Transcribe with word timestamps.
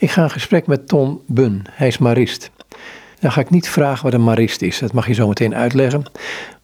Ik 0.00 0.10
ga 0.10 0.22
in 0.22 0.30
gesprek 0.30 0.66
met 0.66 0.88
Ton 0.88 1.20
Bun, 1.26 1.64
hij 1.70 1.86
is 1.86 1.98
marist. 1.98 2.50
Dan 3.18 3.32
ga 3.32 3.40
ik 3.40 3.50
niet 3.50 3.68
vragen 3.68 4.04
wat 4.04 4.14
een 4.14 4.24
marist 4.24 4.62
is, 4.62 4.78
dat 4.78 4.92
mag 4.92 5.06
je 5.06 5.12
zo 5.12 5.28
meteen 5.28 5.54
uitleggen. 5.54 6.02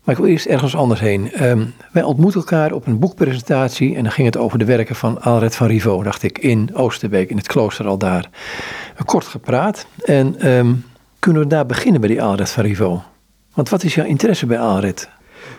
Maar 0.04 0.14
ik 0.14 0.20
wil 0.20 0.30
eerst 0.30 0.46
ergens 0.46 0.76
anders 0.76 1.00
heen. 1.00 1.32
Ehm, 1.32 1.64
wij 1.92 2.02
ontmoeten 2.02 2.40
elkaar 2.40 2.72
op 2.72 2.86
een 2.86 2.98
boekpresentatie 2.98 3.96
en 3.96 4.02
dan 4.02 4.12
ging 4.12 4.26
het 4.26 4.36
over 4.36 4.58
de 4.58 4.64
werken 4.64 4.96
van 4.96 5.22
Alred 5.22 5.56
van 5.56 5.66
Rivaux, 5.66 6.04
dacht 6.04 6.22
ik, 6.22 6.38
in 6.38 6.74
Oosterbeek, 6.74 7.30
in 7.30 7.36
het 7.36 7.46
klooster 7.46 7.86
al 7.86 7.98
daar. 7.98 8.30
Kort 9.04 9.26
gepraat 9.26 9.86
en 10.04 10.38
ehm, 10.38 10.74
kunnen 11.18 11.42
we 11.42 11.48
daar 11.48 11.66
beginnen 11.66 12.00
bij 12.00 12.10
die 12.10 12.22
Alred 12.22 12.50
van 12.50 12.64
Rivaux? 12.64 13.02
Want 13.54 13.68
wat 13.68 13.82
is 13.82 13.94
jouw 13.94 14.06
interesse 14.06 14.46
bij 14.46 14.58
Alred? 14.58 15.08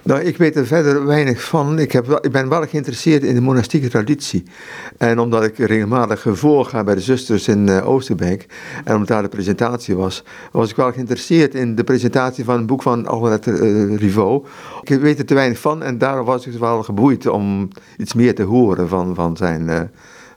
Nou, 0.03 0.21
ik 0.21 0.37
weet 0.37 0.55
er 0.55 0.65
verder 0.65 1.05
weinig 1.05 1.43
van. 1.43 1.79
Ik, 1.79 1.91
heb, 1.91 2.19
ik 2.21 2.31
ben 2.31 2.49
wel 2.49 2.67
geïnteresseerd 2.67 3.23
in 3.23 3.35
de 3.35 3.41
monastieke 3.41 3.89
traditie. 3.89 4.43
En 4.97 5.19
omdat 5.19 5.43
ik 5.43 5.57
regelmatig 5.57 6.25
voorga 6.29 6.83
bij 6.83 6.95
de 6.95 7.01
zusters 7.01 7.47
in 7.47 7.67
uh, 7.67 7.87
Oosterbeek, 7.87 8.45
en 8.83 8.93
omdat 8.93 9.07
daar 9.07 9.21
de 9.21 9.27
presentatie 9.27 9.95
was, 9.95 10.23
was 10.51 10.69
ik 10.69 10.75
wel 10.75 10.91
geïnteresseerd 10.91 11.55
in 11.55 11.75
de 11.75 11.83
presentatie 11.83 12.43
van 12.43 12.57
een 12.57 12.65
boek 12.65 12.81
van 12.81 13.05
Albert 13.05 13.45
uh, 13.45 13.95
Rivaux. 13.95 14.49
Ik 14.83 14.99
weet 14.99 15.19
er 15.19 15.25
te 15.25 15.33
weinig 15.33 15.59
van 15.59 15.83
en 15.83 15.97
daarom 15.97 16.25
was 16.25 16.47
ik 16.47 16.53
wel 16.53 16.83
geboeid 16.83 17.27
om 17.27 17.67
iets 17.97 18.13
meer 18.13 18.35
te 18.35 18.43
horen 18.43 18.87
van, 18.87 19.15
van, 19.15 19.37
zijn, 19.37 19.61
uh, 19.61 19.81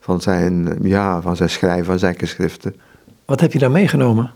van, 0.01 0.21
zijn, 0.21 0.79
ja, 0.83 1.23
van 1.23 1.37
zijn 1.37 1.51
schrijven, 1.51 1.85
van 1.85 1.99
zijn 1.99 2.19
geschriften. 2.19 2.74
Wat 3.24 3.41
heb 3.41 3.52
je 3.52 3.59
daar 3.59 3.71
meegenomen? 3.71 4.30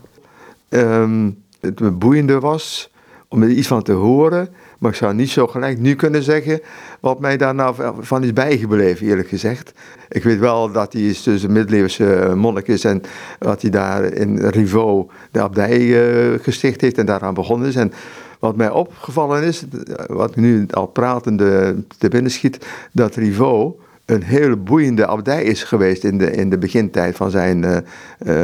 Um, 0.69 1.43
het 1.59 1.99
boeiende 1.99 2.39
was 2.39 2.91
om 3.27 3.41
er 3.41 3.49
iets 3.49 3.67
van 3.67 3.83
te 3.83 3.91
horen 3.91 4.49
maar 4.79 4.91
ik 4.91 4.97
zou 4.97 5.13
niet 5.13 5.29
zo 5.29 5.47
gelijk 5.47 5.79
nu 5.79 5.95
kunnen 5.95 6.23
zeggen 6.23 6.61
wat 6.99 7.19
mij 7.19 7.37
daar 7.37 7.55
nou 7.55 7.75
van 7.99 8.23
is 8.23 8.33
bijgebleven, 8.33 9.07
eerlijk 9.07 9.27
gezegd. 9.27 9.73
Ik 10.09 10.23
weet 10.23 10.39
wel 10.39 10.71
dat 10.71 10.93
hij 10.93 11.01
is 11.01 11.23
dus 11.23 11.43
een 11.43 11.51
middeleeuwse 11.51 12.33
monnik 12.35 12.67
is 12.67 12.83
en 12.83 13.01
dat 13.39 13.61
hij 13.61 13.71
daar 13.71 14.03
in 14.03 14.37
Rivaux 14.37 15.13
de 15.31 15.41
abdij 15.41 15.79
uh, 15.79 16.39
gesticht 16.41 16.81
heeft 16.81 16.97
en 16.97 17.05
daaraan 17.05 17.33
begonnen 17.33 17.67
is. 17.67 17.75
En 17.75 17.93
wat 18.39 18.55
mij 18.55 18.69
opgevallen 18.69 19.43
is, 19.43 19.65
wat 20.07 20.35
nu 20.35 20.65
al 20.71 20.87
pratende 20.87 21.75
te 21.97 22.07
binnen 22.07 22.31
schiet, 22.31 22.65
dat 22.91 23.15
Rivaux 23.15 23.83
een 24.05 24.23
hele 24.23 24.55
boeiende 24.55 25.07
abdij 25.07 25.43
is 25.43 25.63
geweest 25.63 26.03
in 26.03 26.17
de, 26.17 26.31
in 26.31 26.49
de 26.49 26.57
begintijd 26.57 27.15
van 27.15 27.31
zijn 27.31 27.85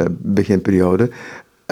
beginperiode. 0.08 1.10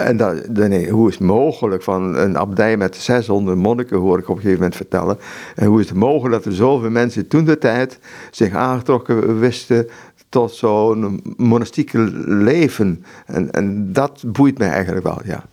En 0.01 0.43
nee, 0.53 0.91
hoe 0.91 1.09
is 1.09 1.15
het 1.15 1.23
mogelijk 1.23 1.83
van 1.83 2.17
een 2.17 2.39
abdij 2.39 2.77
met 2.77 2.97
600 2.97 3.59
monniken, 3.59 3.99
hoor 3.99 4.19
ik 4.19 4.29
op 4.29 4.37
een 4.37 4.43
gegeven 4.43 4.59
moment 4.59 4.77
vertellen. 4.77 5.19
En 5.55 5.67
hoe 5.67 5.81
is 5.81 5.89
het 5.89 5.99
mogelijk 5.99 6.35
dat 6.35 6.45
er 6.45 6.59
zoveel 6.59 6.91
mensen 6.91 7.29
toen 7.29 7.45
de 7.45 7.59
tijd 7.59 7.99
zich 8.31 8.55
aangetrokken 8.55 9.39
wisten 9.39 9.89
tot 10.29 10.55
zo'n 10.55 11.23
monastieke 11.37 11.99
leven. 12.27 13.05
En, 13.27 13.51
en 13.51 13.93
dat 13.93 14.23
boeit 14.27 14.59
mij 14.59 14.69
eigenlijk 14.69 15.05
wel, 15.05 15.21
ja. 15.25 15.45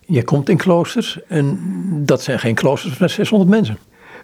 Je 0.00 0.24
komt 0.24 0.48
in 0.48 0.56
kloosters 0.56 1.20
en 1.28 1.58
dat 2.04 2.22
zijn 2.22 2.38
geen 2.38 2.54
kloosters 2.54 2.98
met 2.98 3.10
600 3.10 3.50
mensen. 3.50 3.78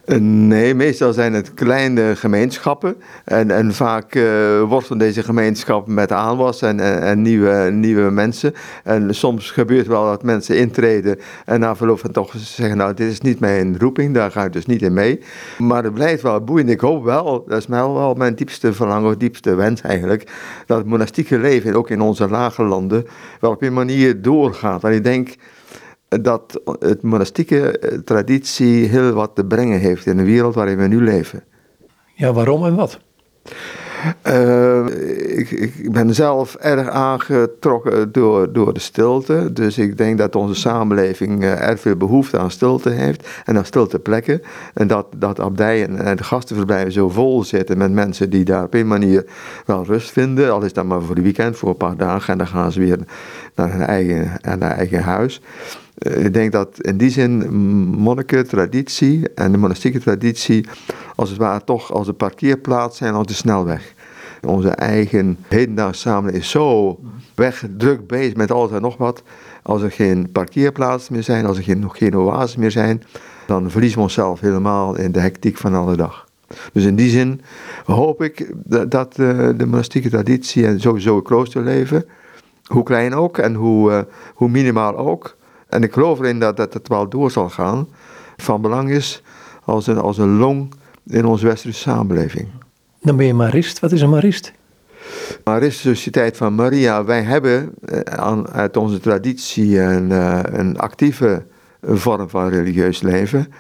Eh, 0.05 0.19
nee, 0.21 0.75
meestal 0.75 1.13
zijn 1.13 1.33
het 1.33 1.55
kleine 1.55 2.17
gemeenschappen. 2.17 2.97
En, 3.25 3.51
en 3.51 3.75
vaak 3.75 4.15
uh, 4.15 4.63
worstelen 4.63 4.99
deze 4.99 5.23
gemeenschappen 5.23 5.95
met 5.95 6.13
aanwas 6.13 6.63
en, 6.63 6.81
en, 7.03 7.23
nieuwe, 7.23 7.71
nieuwe 7.71 8.11
mensen. 8.11 8.55
En 8.85 9.15
soms 9.15 9.51
gebeurt 9.51 9.87
wel 9.87 10.05
dat 10.05 10.23
mensen 10.23 10.57
intreden 10.57 11.19
en 11.45 11.61
na 11.61 11.77
verloop 11.77 11.99
van 11.99 12.11
toch 12.11 12.33
zeggen: 12.37 12.77
Nou, 12.77 12.95
dit 12.95 13.11
is 13.11 13.21
niet 13.21 13.41
mijn 13.41 13.79
roeping, 13.79 14.15
daar 14.15 14.31
ga 14.31 14.45
ik 14.45 14.53
dus 14.53 14.67
niet 14.67 14.83
in 14.83 14.93
mee. 14.93 15.21
Maar 15.59 15.85
het 15.85 15.95
blijft 15.95 16.23
wel 16.23 16.45
boeiend. 16.45 16.71
Ik 16.71 16.81
hoop 16.81 17.05
wel, 17.05 17.45
dat 17.47 17.59
is 17.59 17.67
wel 17.67 18.15
mijn 18.15 18.35
diepste 18.35 18.73
verlangen, 18.73 19.19
diepste 19.19 19.55
wens 19.55 19.81
eigenlijk, 19.81 20.31
dat 20.67 20.79
het 20.79 20.87
monastieke 20.87 21.39
leven, 21.39 21.75
ook 21.75 21.91
in 21.91 22.01
onze 22.01 22.29
lage 22.29 22.63
landen, 22.63 23.07
wel 23.41 23.51
op 23.51 23.63
een 23.63 23.73
manier 23.73 24.23
doorgaat. 24.23 24.85
En 24.85 24.93
ik 24.93 25.05
denk 25.05 25.37
dat 26.21 26.61
het 26.79 27.03
monastieke 27.03 27.79
eh, 27.79 27.99
traditie 27.99 28.87
heel 28.87 29.13
wat 29.13 29.31
te 29.35 29.45
brengen 29.45 29.79
heeft 29.79 30.07
in 30.07 30.17
de 30.17 30.25
wereld 30.25 30.55
waarin 30.55 30.79
we 30.79 30.87
nu 30.87 31.03
leven. 31.03 31.45
Ja, 32.15 32.33
waarom 32.33 32.65
en 32.65 32.75
wat? 32.75 32.99
Uh, 34.27 34.87
ik, 35.39 35.51
ik, 35.51 35.93
ben 35.93 36.15
zelf 36.15 36.55
erg 36.55 36.89
aangetrokken 36.89 38.13
door, 38.13 38.53
door 38.53 38.73
de 38.73 38.81
stilte. 38.81 39.53
Dus 39.53 39.79
ik 39.79 39.97
denk 39.97 40.19
dat 40.19 40.37
onze 40.37 40.55
samenleving 40.55 41.43
uh, 41.43 41.69
erg 41.69 41.81
veel 41.81 41.97
behoefte 41.97 42.39
aan 42.39 42.51
stilte 42.51 42.91
heeft 42.91 43.29
en 43.45 43.57
aan 43.57 43.65
stilteplekken. 43.65 44.43
En 44.75 44.87
dat, 44.87 45.07
dat 45.17 45.41
abdijen 45.41 45.99
en 45.99 46.17
de 46.17 46.25
gastenverblijven 46.25 46.93
zo 46.93 47.09
vol 47.09 47.45
zitten 47.45 47.79
met 47.79 47.93
mensen 47.93 48.31
die 48.31 48.45
daar 48.45 48.65
op 48.65 48.75
een 48.75 48.87
manier 48.87 49.25
wel 49.67 49.85
rust 49.85 50.11
vinden. 50.11 50.53
Al 50.53 50.63
is 50.63 50.73
dat 50.73 50.85
maar 50.85 51.03
voor 51.03 51.15
de 51.15 51.23
weekend, 51.23 51.57
voor 51.57 51.69
een 51.69 51.77
paar 51.77 51.97
dagen. 51.97 52.33
En 52.33 52.39
dan 52.39 52.47
gaan 52.47 52.73
ze 52.73 52.81
weer 52.81 52.99
naar 53.55 53.73
hun 53.73 53.83
eigen, 53.83 54.39
naar 54.41 54.59
hun 54.59 54.63
eigen 54.63 55.03
huis. 55.03 55.41
Eh, 56.03 56.25
ik 56.25 56.35
denk 56.35 56.53
dat 56.53 56.81
in 56.81 56.97
die 56.97 57.11
zin 57.11 57.55
monniken, 57.91 58.49
traditie 58.49 59.29
en 59.35 59.53
de 59.53 59.59
monastieke 59.59 60.01
traditie 60.01 60.67
als 61.15 61.29
het 61.29 61.39
ware 61.39 61.65
toch 61.65 61.93
als 61.93 62.09
een 62.09 62.17
parkeerplaats 62.17 62.97
zijn 62.97 63.15
als 63.15 63.27
de 63.27 63.35
snelweg. 63.35 63.95
Onze 64.47 64.69
eigen 64.69 65.39
hedendaagse 65.49 66.01
samenleving 66.01 66.43
is 66.43 66.51
zo 66.51 66.99
wegdruk 67.35 68.07
bezig 68.07 68.35
met 68.37 68.51
alles 68.51 68.71
en 68.71 68.83
nog 68.83 68.97
wat. 68.97 69.23
Als 69.63 69.83
er 69.83 69.91
geen 69.91 70.33
parkeerplaatsen 70.33 71.13
meer 71.15 71.23
zijn, 71.23 71.47
als 71.47 71.57
er 71.57 71.63
geen, 71.63 71.79
nog 71.79 71.99
geen 71.99 72.17
oases 72.17 72.57
meer 72.57 72.71
zijn, 72.71 73.03
dan 73.47 73.71
verliezen 73.71 73.99
we 73.99 74.05
onszelf 74.05 74.41
helemaal 74.41 74.97
in 74.97 75.13
de 75.13 75.21
hectiek 75.21 75.57
van 75.57 75.75
alle 75.75 75.97
dag. 75.97 76.29
Dus 76.73 76.85
in 76.85 76.97
die 76.97 77.11
zin 77.11 77.41
hoop 77.85 78.23
ik 78.23 78.53
dat 78.89 79.19
eh, 79.19 79.49
de 79.57 79.67
monastieke 79.67 80.11
traditie 80.11 80.67
en 80.67 80.81
sowieso 80.81 81.17
het 81.17 81.25
kloosterleven, 81.25 82.05
hoe 82.65 82.83
klein 82.83 83.15
ook 83.15 83.39
en 83.39 83.55
hoe, 83.55 83.93
eh, 83.93 84.01
hoe 84.35 84.49
minimaal 84.49 84.97
ook, 84.97 85.37
en 85.73 85.83
ik 85.83 85.93
geloof 85.93 86.19
erin 86.19 86.39
dat, 86.39 86.57
dat 86.57 86.75
het 86.75 86.89
wel 86.89 87.09
door 87.09 87.31
zal 87.31 87.49
gaan, 87.49 87.89
van 88.37 88.61
belang 88.61 88.91
is 88.91 89.23
als 89.65 89.87
een, 89.87 89.99
als 89.99 90.19
een 90.19 90.37
long 90.37 90.73
in 91.07 91.25
onze 91.25 91.47
westerse 91.47 91.79
samenleving. 91.79 92.49
Dan 93.01 93.17
ben 93.17 93.27
je 93.27 93.35
marist. 93.35 93.81
Wat 93.81 93.93
is 93.93 94.01
een 94.01 94.11
marist? 94.11 94.53
Marist, 95.45 95.83
de 95.83 95.89
Sociëteit 95.89 96.37
van 96.37 96.55
Maria. 96.55 97.05
Wij 97.05 97.23
hebben 97.23 97.75
eh, 97.85 98.43
uit 98.43 98.77
onze 98.77 99.01
traditie 99.01 99.81
een, 99.81 100.13
eh, 100.13 100.41
een 100.43 100.79
actieve 100.79 101.43
vorm 101.83 102.29
van 102.29 102.49
religieus 102.49 103.03
leven. 103.03 103.53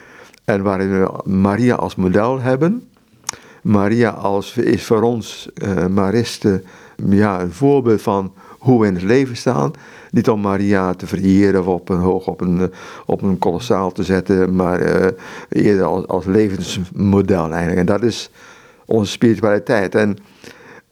En 0.45 0.63
waarin 0.63 1.01
we 1.01 1.21
Maria 1.25 1.75
als 1.75 1.95
model 1.95 2.41
hebben. 2.41 2.89
Maria 3.63 4.11
als, 4.11 4.57
is 4.57 4.85
voor 4.85 5.03
ons 5.03 5.49
uh, 5.55 5.87
maristen 5.87 6.65
ja, 7.09 7.41
een 7.41 7.53
voorbeeld 7.53 8.03
van 8.03 8.33
hoe 8.59 8.81
we 8.81 8.87
in 8.87 8.95
het 8.95 9.03
leven 9.03 9.37
staan. 9.37 9.73
Niet 10.11 10.29
om 10.29 10.41
Maria 10.41 10.95
te 10.95 11.07
vereren 11.07 11.61
of 11.61 11.67
op 11.67 11.89
een, 11.89 11.99
hoog 11.99 12.27
op 12.27 12.41
een, 12.41 12.73
op 13.07 13.23
een 13.23 13.39
kolossaal 13.39 13.93
te 13.93 14.03
zetten, 14.03 14.55
maar 14.55 14.81
uh, 14.83 15.07
eerder 15.49 15.85
als, 15.85 16.07
als 16.07 16.25
levensmodel 16.25 17.51
eigenlijk. 17.51 17.79
En 17.79 17.87
dat 17.87 18.03
is 18.03 18.31
onze 18.87 19.11
spiritualiteit. 19.11 19.95
En 19.95 20.19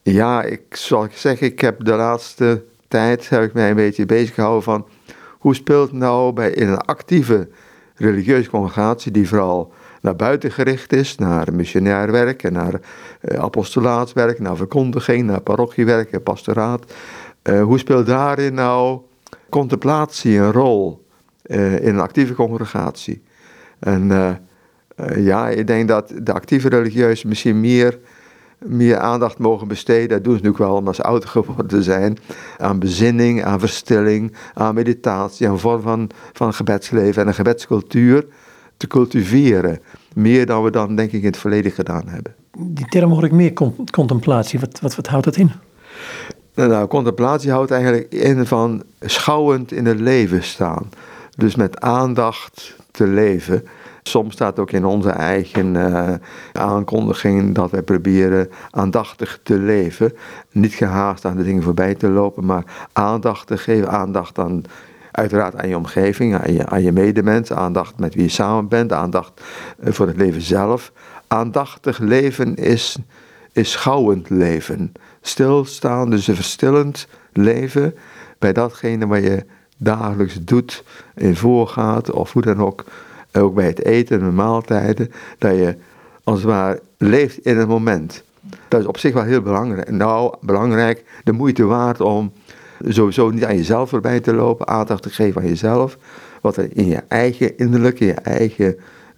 ja, 0.03 0.43
ik 0.43 0.62
zal 0.70 1.09
zeggen, 1.15 1.47
ik 1.47 1.60
heb 1.60 1.84
de 1.84 1.94
laatste 1.94 2.62
tijd 2.88 3.28
heb 3.28 3.43
ik 3.43 3.53
mij 3.53 3.70
een 3.70 3.76
beetje 3.76 4.06
bezig 4.06 4.34
gehouden 4.34 4.62
van 4.62 4.87
hoe 5.38 5.54
speelt 5.54 5.93
nou 5.93 6.32
bij 6.32 6.50
in 6.50 6.69
een 6.69 6.78
actieve 6.78 7.49
religieuze 7.94 8.50
congregatie 8.50 9.12
die 9.12 9.28
vooral 9.28 9.72
naar 10.00 10.16
buiten 10.16 10.50
gericht 10.50 10.93
is, 10.93 11.16
naar 11.16 11.53
missionair 11.53 12.12
werk 12.12 12.43
en 12.43 12.53
naar 12.53 12.81
uh, 13.21 13.38
apostolaatswerk, 13.38 14.41
naar 14.41 14.56
verkondiging, 14.56 15.27
naar 15.27 15.41
parochiewerk 15.41 16.11
en 16.11 16.22
pastoraat. 16.22 16.93
Uh, 17.43 17.62
hoe 17.62 17.78
speelt 17.78 18.06
daarin 18.06 18.55
nou 18.55 19.00
contemplatie 19.49 20.38
een 20.38 20.53
rol 20.53 21.06
uh, 21.47 21.75
in 21.75 21.88
een 21.88 22.00
actieve 22.00 22.34
congregatie? 22.34 23.22
En 23.78 24.11
ja, 25.16 25.49
ik 25.49 25.66
denk 25.66 25.88
dat 25.88 26.12
de 26.22 26.32
actieve 26.32 26.69
religieuzen 26.69 27.28
misschien 27.28 27.61
meer, 27.61 27.99
meer 28.59 28.99
aandacht 28.99 29.38
mogen 29.38 29.69
besteden. 29.69 30.09
Dat 30.09 30.25
doen 30.25 30.37
ze 30.37 30.43
natuurlijk 30.43 30.71
wel 30.71 30.77
omdat 30.77 30.94
ze 30.94 31.03
ouder 31.03 31.28
geworden 31.28 31.82
zijn. 31.82 32.19
Aan 32.59 32.78
bezinning, 32.78 33.44
aan 33.44 33.61
verstilling, 33.61 34.32
aan 34.55 34.75
meditatie, 34.75 35.49
aan 35.49 35.58
vorm 35.58 35.81
van, 35.81 36.11
van 36.32 36.55
gebedsleven 36.55 37.23
en 37.23 37.29
een 37.29 37.35
gebedscultuur 37.35 38.26
te 38.81 38.87
cultiveren. 38.87 39.79
Meer 40.15 40.47
dan 40.47 40.62
we 40.62 40.71
dan 40.71 40.97
denk 40.97 41.12
ik 41.12 41.21
in 41.21 41.27
het 41.27 41.37
verleden 41.37 41.73
gedaan 41.73 42.09
hebben. 42.09 42.35
Die 42.59 42.87
term 42.87 43.11
hoor 43.11 43.25
ik 43.25 43.32
meer, 43.32 43.53
contemplatie. 43.93 44.61
Wat, 44.61 44.81
wat, 44.81 44.97
wat 44.97 45.06
houdt 45.06 45.25
dat 45.25 45.37
in? 45.37 45.53
Nou, 46.55 46.87
contemplatie 46.87 47.50
houdt 47.50 47.71
eigenlijk 47.71 48.12
in 48.12 48.47
van 48.47 48.82
schouwend 49.00 49.73
in 49.73 49.87
het 49.87 50.00
leven 50.00 50.43
staan. 50.43 50.88
Dus 51.37 51.55
met 51.55 51.81
aandacht 51.81 52.77
te 52.91 53.06
leven. 53.06 53.67
Soms 54.03 54.32
staat 54.32 54.59
ook 54.59 54.71
in 54.71 54.85
onze 54.85 55.11
eigen 55.11 55.75
uh, 55.75 56.12
aankondiging 56.53 57.55
dat 57.55 57.71
wij 57.71 57.83
proberen 57.83 58.49
aandachtig 58.71 59.41
te 59.43 59.56
leven. 59.56 60.12
Niet 60.53 60.75
gehaast 60.75 61.25
aan 61.25 61.37
de 61.37 61.44
dingen 61.44 61.62
voorbij 61.62 61.94
te 61.94 62.09
lopen, 62.09 62.44
maar 62.44 62.65
aandacht 62.93 63.47
te 63.47 63.59
geven. 63.59 63.91
Aandacht 63.91 64.38
aan, 64.38 64.62
uiteraard 65.12 65.57
aan 65.57 65.69
je 65.69 65.77
omgeving, 65.77 66.35
aan 66.35 66.53
je, 66.53 66.67
aan 66.67 66.83
je 66.83 66.93
medemens. 66.93 67.53
Aandacht 67.53 67.99
met 67.99 68.15
wie 68.15 68.23
je 68.23 68.29
samen 68.29 68.69
bent. 68.69 68.93
Aandacht 68.93 69.41
eh, 69.81 69.93
voor 69.93 70.07
het 70.07 70.17
leven 70.17 70.43
zelf. 70.43 70.93
Aandachtig 71.27 71.99
leven 71.99 72.55
is, 72.55 72.97
is 73.53 73.71
schouwend 73.71 74.31
leven 74.31 74.93
stilstaan, 75.21 76.11
dus 76.11 76.27
een 76.27 76.35
verstillend 76.35 77.09
leven 77.33 77.95
bij 78.39 78.53
datgene 78.53 79.07
wat 79.07 79.23
je 79.23 79.45
dagelijks 79.77 80.39
doet, 80.41 80.85
in 81.15 81.37
voorgaat 81.37 82.11
of 82.11 82.33
hoe 82.33 82.43
dan 82.43 82.61
ook. 82.61 82.85
Ook 83.33 83.55
bij 83.55 83.67
het 83.67 83.85
eten 83.85 84.21
en 84.21 84.35
maaltijden, 84.35 85.12
dat 85.39 85.55
je 85.55 85.77
als 86.25 86.43
het 86.43 86.81
leeft 86.99 87.39
in 87.39 87.59
het 87.59 87.69
moment. 87.69 88.25
Dat 88.69 88.81
is 88.81 88.87
op 88.87 88.99
zich 88.99 89.12
wel 89.12 89.23
heel 89.23 89.43
belangrijk. 89.43 89.91
Nou, 89.91 90.35
belangrijk, 90.41 91.05
de 91.25 91.33
moeite 91.33 91.65
waard 91.65 92.01
om 92.01 92.33
sowieso 92.88 93.31
niet 93.31 93.44
aan 93.44 93.56
jezelf 93.56 93.88
voorbij 93.88 94.21
te 94.21 94.35
lopen, 94.35 94.67
aandacht 94.67 95.03
te 95.03 95.11
geven 95.11 95.41
aan 95.41 95.49
jezelf. 95.49 95.99
Wat 96.41 96.56
er 96.56 96.69
in 96.73 96.87
je 96.87 97.03
eigen 97.09 97.59
innerlijke, 97.59 98.05
je 98.05 98.12
eigen, 98.12 98.77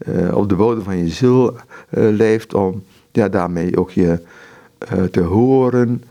uh, 0.09 0.37
op 0.37 0.49
de 0.49 0.55
bodem 0.55 0.83
van 0.85 0.99
je 0.99 1.09
ziel 1.09 1.53
uh, 1.53 1.59
leeft, 1.91 2.55
om 2.55 2.83
ja, 3.13 3.29
daarmee 3.29 3.77
ook 3.77 3.91
je 3.91 4.19
uh, 4.93 5.03
te 5.03 5.21
horen 5.21 6.05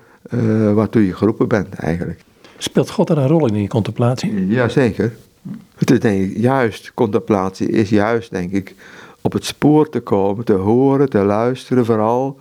waartoe 0.73 1.05
je 1.05 1.13
geroepen 1.13 1.47
bent 1.47 1.73
eigenlijk. 1.73 2.19
Speelt 2.57 2.89
God 2.89 3.09
er 3.09 3.17
een 3.17 3.27
rol 3.27 3.47
in 3.47 3.55
in 3.55 3.61
je 3.61 3.67
contemplatie? 3.67 4.47
Jazeker. 4.47 5.13
Het 5.75 5.91
is 5.91 5.99
denk 5.99 6.21
ik 6.21 6.37
juist, 6.37 6.91
contemplatie 6.93 7.69
is 7.69 7.89
juist 7.89 8.31
denk 8.31 8.51
ik 8.51 8.75
op 9.21 9.33
het 9.33 9.45
spoor 9.45 9.89
te 9.89 9.99
komen, 9.99 10.45
te 10.45 10.53
horen, 10.53 11.09
te 11.09 11.17
luisteren 11.17 11.85
vooral. 11.85 12.39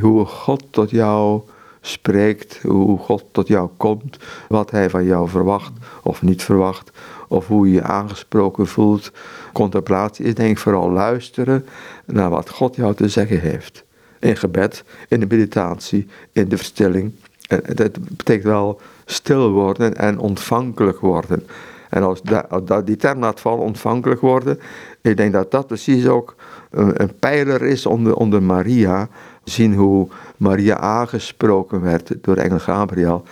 Hoe 0.00 0.24
God 0.24 0.64
tot 0.70 0.90
jou 0.90 1.40
spreekt, 1.86 2.58
hoe 2.62 2.98
God 2.98 3.24
tot 3.32 3.48
jou 3.48 3.68
komt, 3.76 4.18
wat 4.48 4.70
Hij 4.70 4.90
van 4.90 5.04
jou 5.04 5.28
verwacht 5.28 5.72
of 6.02 6.22
niet 6.22 6.42
verwacht, 6.42 6.90
of 7.28 7.46
hoe 7.46 7.66
je 7.66 7.72
je 7.72 7.82
aangesproken 7.82 8.66
voelt. 8.66 9.12
Contemplatie 9.52 10.24
is 10.24 10.34
denk 10.34 10.50
ik 10.50 10.58
vooral 10.58 10.90
luisteren 10.90 11.66
naar 12.04 12.30
wat 12.30 12.50
God 12.50 12.76
jou 12.76 12.94
te 12.94 13.08
zeggen 13.08 13.40
heeft. 13.40 13.84
In 14.20 14.36
gebed, 14.36 14.84
in 15.08 15.20
de 15.20 15.26
meditatie, 15.28 16.06
in 16.32 16.48
de 16.48 16.56
verstilling. 16.56 17.12
Dat 17.74 18.16
betekent 18.16 18.44
wel 18.44 18.80
stil 19.04 19.50
worden 19.50 19.96
en 19.96 20.18
ontvankelijk 20.18 20.98
worden. 21.00 21.46
En 21.90 22.02
als, 22.02 22.22
dat, 22.64 22.86
die 22.86 22.96
term 22.96 23.18
laat 23.18 23.40
vallen, 23.40 23.64
ontvankelijk 23.64 24.20
worden, 24.20 24.58
ik 25.00 25.16
denk 25.16 25.32
dat 25.32 25.50
dat 25.50 25.66
precies 25.66 26.06
ook 26.06 26.34
een, 26.70 27.02
een 27.02 27.18
pijler 27.18 27.62
is 27.62 27.86
onder, 27.86 28.14
onder 28.14 28.42
Maria. 28.42 29.08
Zien 29.46 29.74
hoe 29.74 30.08
Maria 30.36 30.76
aangesproken 30.78 31.80
werd 31.80 32.14
door 32.20 32.36
engel 32.36 32.58
Gabriel, 32.58 33.22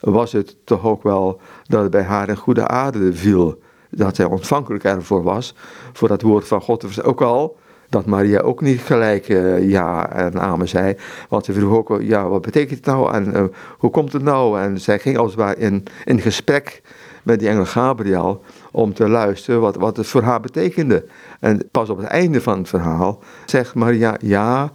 was 0.00 0.32
het 0.32 0.56
toch 0.64 0.84
ook 0.84 1.02
wel 1.02 1.40
dat 1.66 1.82
het 1.82 1.90
bij 1.90 2.02
haar 2.02 2.28
een 2.28 2.36
goede 2.36 2.66
aarde 2.66 3.12
viel. 3.12 3.62
Dat 3.90 4.16
zij 4.16 4.24
ontvankelijk 4.24 4.84
ervoor 4.84 5.22
was, 5.22 5.54
voor 5.92 6.08
dat 6.08 6.22
woord 6.22 6.46
van 6.46 6.60
God. 6.60 7.02
Ook 7.02 7.22
al 7.22 7.56
dat 7.88 8.06
Maria 8.06 8.40
ook 8.40 8.60
niet 8.60 8.80
gelijk 8.80 9.28
uh, 9.28 9.70
ja 9.70 10.10
en 10.12 10.40
amen 10.40 10.68
zei. 10.68 10.96
Want 11.28 11.44
ze 11.44 11.52
vroeg 11.52 11.76
ook, 11.76 12.02
ja, 12.02 12.28
wat 12.28 12.42
betekent 12.42 12.78
het 12.78 12.86
nou 12.86 13.12
en 13.12 13.36
uh, 13.36 13.44
hoe 13.78 13.90
komt 13.90 14.12
het 14.12 14.22
nou? 14.22 14.60
En 14.60 14.80
zij 14.80 14.98
ging 14.98 15.18
als 15.18 15.30
het 15.30 15.40
ware 15.40 15.56
in, 15.56 15.84
in 16.04 16.20
gesprek 16.20 16.82
met 17.22 17.38
die 17.38 17.48
engel 17.48 17.64
Gabriel 17.64 18.42
om 18.72 18.94
te 18.94 19.08
luisteren 19.08 19.60
wat, 19.60 19.76
wat 19.76 19.96
het 19.96 20.06
voor 20.06 20.22
haar 20.22 20.40
betekende. 20.40 21.04
En 21.40 21.68
pas 21.70 21.90
op 21.90 21.98
het 21.98 22.06
einde 22.06 22.40
van 22.40 22.58
het 22.58 22.68
verhaal 22.68 23.22
zegt 23.44 23.74
Maria, 23.74 24.16
ja, 24.20 24.72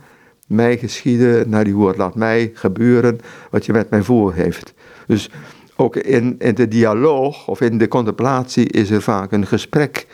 mij 0.49 0.77
geschieden 0.77 1.49
naar 1.49 1.63
die 1.63 1.75
woord, 1.75 1.97
laat 1.97 2.15
mij 2.15 2.51
gebeuren 2.53 3.19
wat 3.49 3.65
je 3.65 3.71
met 3.71 3.89
mij 3.89 4.01
voor 4.01 4.33
heeft. 4.33 4.73
Dus 5.07 5.29
ook 5.75 5.95
in, 5.95 6.35
in 6.39 6.55
de 6.55 6.67
dialoog 6.67 7.47
of 7.47 7.61
in 7.61 7.77
de 7.77 7.87
contemplatie 7.87 8.69
is 8.69 8.89
er 8.89 9.01
vaak 9.01 9.31
een 9.31 9.47
gesprek 9.47 10.07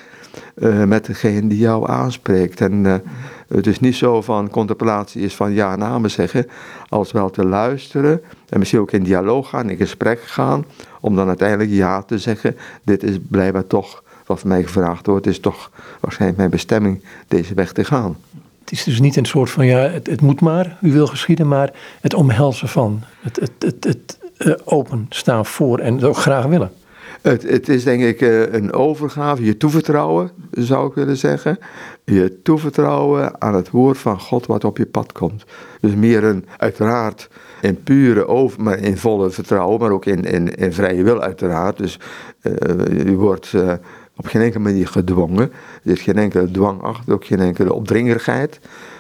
uh, 0.56 0.84
met 0.84 1.06
degene 1.06 1.48
die 1.48 1.58
jou 1.58 1.90
aanspreekt. 1.90 2.62
En 2.62 2.86
uh, 2.86 2.96
het 3.48 3.68
is 3.68 3.80
niet 3.80 3.96
zo 3.96 4.22
van 4.22 4.50
contemplatie 4.50 5.22
is 5.22 5.36
van 5.36 5.54
ja 5.54 5.76
namen 5.76 6.12
zeggen, 6.12 6.48
als 6.90 7.12
wel 7.12 7.30
te 7.30 7.46
luisteren 7.46 8.22
en 8.50 8.60
misschien 8.60 8.80
ook 8.80 8.92
in 8.92 9.04
dialoog 9.04 9.50
gaan, 9.50 9.70
in 9.70 9.78
gesprek 9.78 10.22
gaan, 10.22 10.66
om 11.02 11.16
dan 11.16 11.28
uiteindelijk 11.28 11.70
ja 11.70 12.02
te 12.02 12.18
zeggen. 12.18 12.58
Dit 12.84 13.04
is 13.04 13.18
blijkbaar 13.30 13.68
toch 13.68 14.04
wat 14.26 14.44
mij 14.44 14.64
gevraagd 14.64 15.06
wordt, 15.06 15.28
is 15.28 15.40
toch 15.40 15.72
waarschijnlijk 16.00 16.40
mijn 16.40 16.52
bestemming 16.52 17.02
deze 17.28 17.54
weg 17.54 17.72
te 17.72 17.84
gaan. 17.84 18.18
Het 18.66 18.74
is 18.74 18.84
dus 18.84 19.00
niet 19.00 19.16
een 19.16 19.26
soort 19.26 19.50
van 19.50 19.66
ja, 19.66 19.78
het, 19.78 20.08
het 20.08 20.22
moet 20.22 20.42
maar, 20.42 20.78
u 20.82 20.92
wil 20.92 21.08
geschieden, 21.08 21.48
maar 21.48 21.74
het 22.02 22.14
omhelzen 22.14 22.68
van, 22.68 23.04
het, 23.22 23.36
het, 23.36 23.52
het, 23.60 23.84
het 23.84 24.20
uh, 24.38 24.54
openstaan 24.64 25.46
voor 25.46 25.80
en 25.80 25.94
het 25.94 26.04
ook 26.04 26.18
graag 26.18 26.46
willen. 26.46 26.72
Het, 27.22 27.44
het 27.44 27.70
is 27.70 27.84
denk 27.84 28.04
ik 28.04 28.22
eh, 28.22 28.54
een 28.54 28.74
overgave, 28.74 29.44
je 29.44 29.58
toevertrouwen 29.58 30.32
zou 30.52 30.88
ik 30.88 30.94
willen 30.94 31.18
zeggen. 31.18 31.60
Je 32.04 32.40
toevertrouwen 32.44 33.42
aan 33.42 33.56
het 33.56 33.70
woord 33.70 33.98
van 33.98 34.20
God 34.20 34.46
wat 34.46 34.64
op 34.64 34.78
je 34.78 34.86
pad 34.86 35.12
komt. 35.12 35.46
Dus 35.80 35.96
meer 35.96 36.24
een, 36.24 36.46
uiteraard 36.58 37.30
in 37.62 37.84
pure 37.84 38.28
over, 38.28 38.62
maar 38.62 38.78
in 38.78 38.98
volle 38.98 39.30
vertrouwen, 39.30 39.80
maar 39.80 39.92
ook 39.92 40.06
in, 40.06 40.24
in, 40.24 40.56
in 40.56 40.74
vrije 40.74 41.04
wil 41.04 41.22
uiteraard. 41.22 41.78
Dus 41.78 42.00
uh, 42.42 42.54
je 43.06 43.16
wordt 43.16 43.54
op 44.16 44.26
geen 44.26 44.42
enkele 44.42 44.64
manier 44.64 44.88
gedwongen. 44.88 45.52
Er 45.84 45.92
is 45.92 46.02
geen 46.02 46.18
enkele 46.18 46.52
dwang 46.52 46.82
achter, 46.82 47.14
ook 47.14 47.26
geen 47.26 47.40
enkele 47.40 47.74
opdringerigheid. 47.74 48.60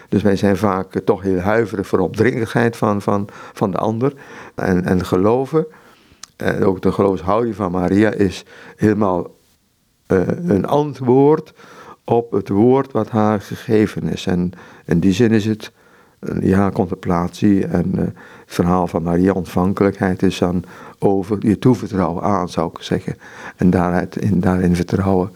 Dus 0.10 0.22
wij 0.22 0.36
zijn 0.36 0.58
vaak 0.58 1.02
toch 1.06 1.22
heel 1.22 1.40
huiverig 1.40 1.88
voor 1.88 2.00
opdringerigheid 2.00 2.78
van, 2.78 3.02
van, 3.02 3.28
van 3.54 3.72
de 3.72 3.78
ander. 3.78 4.14
En, 4.56 4.86
en 4.86 5.06
geloven 5.06 5.68
en 6.36 6.64
ook 6.64 6.82
de 6.82 6.92
geloofshouding 6.92 7.56
van 7.56 7.72
Maria 7.72 8.12
is 8.12 8.46
helemaal 8.76 9.36
uh, 10.08 10.20
een 10.28 10.66
antwoord 10.66 11.54
op 12.04 12.32
het 12.32 12.50
woord 12.50 12.92
wat 12.92 13.10
haar 13.10 13.42
gegeven 13.42 14.04
is. 14.04 14.26
En 14.26 14.52
in 14.86 15.00
die 15.00 15.14
zin 15.14 15.32
is 15.32 15.46
het 15.46 15.72
ja, 16.40 16.72
contemplatie 16.72 17.66
en 17.66 17.92
het 17.98 18.14
verhaal 18.56 18.88
van 18.88 19.04
Maria 19.04 19.32
ontvankelijkheid 19.32 20.24
is 20.24 20.38
dan 20.38 20.64
over 21.00 21.38
je 21.48 21.60
toevertrouwen 21.60 22.24
aan, 22.24 22.50
zou 22.50 22.70
ik 22.74 22.82
zeggen. 22.82 23.18
En 23.56 24.10
in, 24.20 24.40
daarin 24.40 24.76
vertrouwen. 24.76 25.32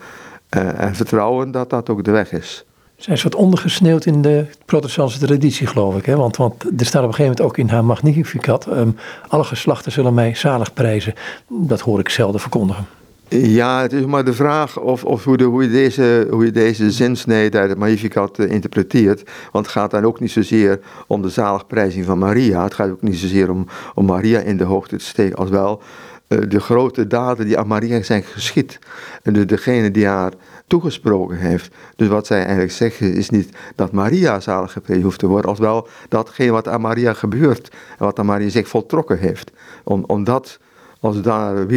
Uh, 0.57 0.81
en 0.81 0.95
vertrouwen 0.95 1.51
dat 1.51 1.69
dat 1.69 1.89
ook 1.89 2.03
de 2.03 2.11
weg 2.11 2.31
is 2.31 2.65
zijn 3.03 3.15
is 3.15 3.23
wat 3.23 3.35
ondergesneeuwd 3.35 4.05
in 4.05 4.21
de 4.21 4.45
protestantse 4.65 5.19
traditie, 5.19 5.67
geloof 5.67 5.97
ik. 5.97 6.05
Hè? 6.05 6.15
Want, 6.15 6.37
want 6.37 6.63
er 6.63 6.85
staat 6.85 7.03
op 7.03 7.07
een 7.07 7.15
gegeven 7.15 7.23
moment 7.23 7.41
ook 7.41 7.57
in 7.57 7.69
haar 7.69 7.85
Magnificat... 7.85 8.67
Um, 8.67 8.95
alle 9.27 9.43
geslachten 9.43 9.91
zullen 9.91 10.13
mij 10.13 10.35
zalig 10.35 10.73
prijzen. 10.73 11.13
Dat 11.47 11.79
hoor 11.79 11.99
ik 11.99 12.09
zelden 12.09 12.41
verkondigen. 12.41 12.87
Ja, 13.29 13.81
het 13.81 13.93
is 13.93 14.05
maar 14.05 14.25
de 14.25 14.33
vraag 14.33 14.79
of, 14.79 15.03
of 15.03 15.23
hoe, 15.23 15.37
de, 15.37 15.43
hoe, 15.43 15.63
je 15.63 15.69
deze, 15.69 16.27
hoe 16.29 16.45
je 16.45 16.51
deze 16.51 16.91
zinsnede 16.91 17.57
uit 17.57 17.69
het 17.69 17.77
Magnificat 17.77 18.39
uh, 18.39 18.51
interpreteert. 18.51 19.29
Want 19.51 19.65
het 19.65 19.75
gaat 19.75 19.91
dan 19.91 20.05
ook 20.05 20.19
niet 20.19 20.31
zozeer 20.31 20.79
om 21.07 21.21
de 21.21 21.29
zaligprijzing 21.29 22.05
van 22.05 22.17
Maria. 22.17 22.63
Het 22.63 22.73
gaat 22.73 22.89
ook 22.89 23.01
niet 23.01 23.17
zozeer 23.17 23.51
om, 23.51 23.65
om 23.95 24.05
Maria 24.05 24.39
in 24.39 24.57
de 24.57 24.63
hoogte 24.63 24.97
te 24.97 25.05
steken, 25.05 25.35
als 25.37 25.49
wel 25.49 25.81
uh, 26.27 26.39
de 26.47 26.59
grote 26.59 27.07
daden 27.07 27.45
die 27.45 27.57
aan 27.57 27.67
Maria 27.67 28.01
zijn 28.01 28.23
geschied. 28.23 28.79
En 29.23 29.33
de, 29.33 29.45
degene 29.45 29.91
die 29.91 30.07
haar 30.07 30.33
toegesproken 30.67 31.37
heeft. 31.37 31.75
Dus 31.95 32.07
wat 32.07 32.27
zij 32.27 32.39
eigenlijk 32.39 32.71
zeggen 32.71 33.13
is 33.13 33.29
niet 33.29 33.49
dat 33.75 33.91
Maria 33.91 34.39
zalig 34.39 34.71
geprezen 34.71 35.03
hoeft 35.03 35.19
te 35.19 35.27
worden, 35.27 35.49
als 35.49 35.59
wel 35.59 35.87
datgene 36.07 36.51
wat 36.51 36.67
aan 36.67 36.81
Maria 36.81 37.13
gebeurt 37.13 37.69
en 37.97 38.05
wat 38.05 38.19
aan 38.19 38.25
Maria 38.25 38.49
zich 38.49 38.67
voltrokken 38.67 39.17
heeft. 39.17 39.51
Om, 39.83 40.03
om 40.07 40.23
dat 40.23 40.59
als 40.99 41.21
daar 41.21 41.67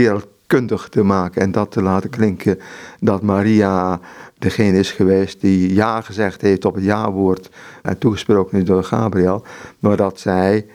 wereldkundig 0.53 0.89
te 0.89 1.03
maken 1.03 1.43
en 1.43 1.53
dat 1.53 1.71
te 1.71 1.83
laten 1.83 2.11
klinken 2.11 2.59
dat 3.01 3.23
Maria 3.23 4.01
degene 4.39 4.79
is 4.79 4.91
geweest 4.91 5.41
die 5.41 5.75
ja 5.75 6.01
gezegd 6.01 6.41
heeft 6.41 6.65
op 6.65 6.75
het 6.75 6.85
ja-woord 6.85 7.51
en 7.83 7.99
toegesproken 7.99 8.59
is 8.59 8.65
door 8.65 8.85
Gabriel, 8.85 9.45
maar 9.79 9.97
dat 9.97 10.21
zij 10.21 10.67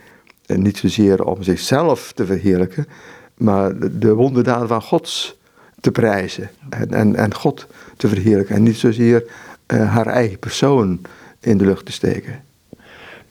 niet 0.46 0.78
zozeer 0.78 1.24
om 1.24 1.44
zichzelf 1.44 2.12
te 2.14 2.26
verheerlijken, 2.26 2.88
maar 3.38 3.74
de 4.00 4.14
wonderdaden 4.14 4.68
van 4.68 4.82
Gods 4.82 5.40
te 5.80 5.92
prijzen 5.92 6.50
en, 6.70 6.92
en, 6.92 7.16
en 7.16 7.34
God 7.34 7.68
te 7.98 8.08
verheerlijken 8.08 8.56
en 8.56 8.64
niet 8.64 8.78
zozeer 8.78 9.24
uh, 9.74 9.94
haar 9.94 10.08
eigen 10.08 10.40
persoon 10.40 11.02
in 11.40 11.58
de 11.58 11.66
lucht 11.66 11.86
te 11.86 11.92
steken. 11.92 12.44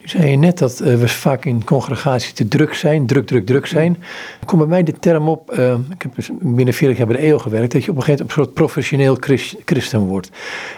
Zei 0.06 0.30
je 0.30 0.36
net 0.36 0.58
dat 0.58 0.80
uh, 0.80 0.94
we 0.94 1.08
vaak 1.08 1.44
in 1.44 1.64
congregatie 1.64 2.32
te 2.32 2.48
druk 2.48 2.74
zijn, 2.74 3.06
druk, 3.06 3.26
druk, 3.26 3.46
druk 3.46 3.66
zijn. 3.66 4.02
Kom 4.44 4.58
bij 4.58 4.66
mij 4.66 4.82
de 4.82 4.92
term 4.92 5.28
op, 5.28 5.58
uh, 5.58 5.74
ik 5.90 6.02
heb 6.02 6.14
dus 6.14 6.30
binnen 6.40 6.74
40 6.74 6.98
jaar 6.98 7.06
bij 7.06 7.16
de 7.16 7.26
eeuw 7.26 7.38
gewerkt, 7.38 7.72
dat 7.72 7.84
je 7.84 7.90
op 7.90 7.96
een 7.96 8.02
gegeven 8.02 8.26
moment 8.26 8.38
een 8.38 8.44
soort 8.44 8.54
professioneel 8.54 9.16
christen 9.64 10.00
wordt 10.00 10.30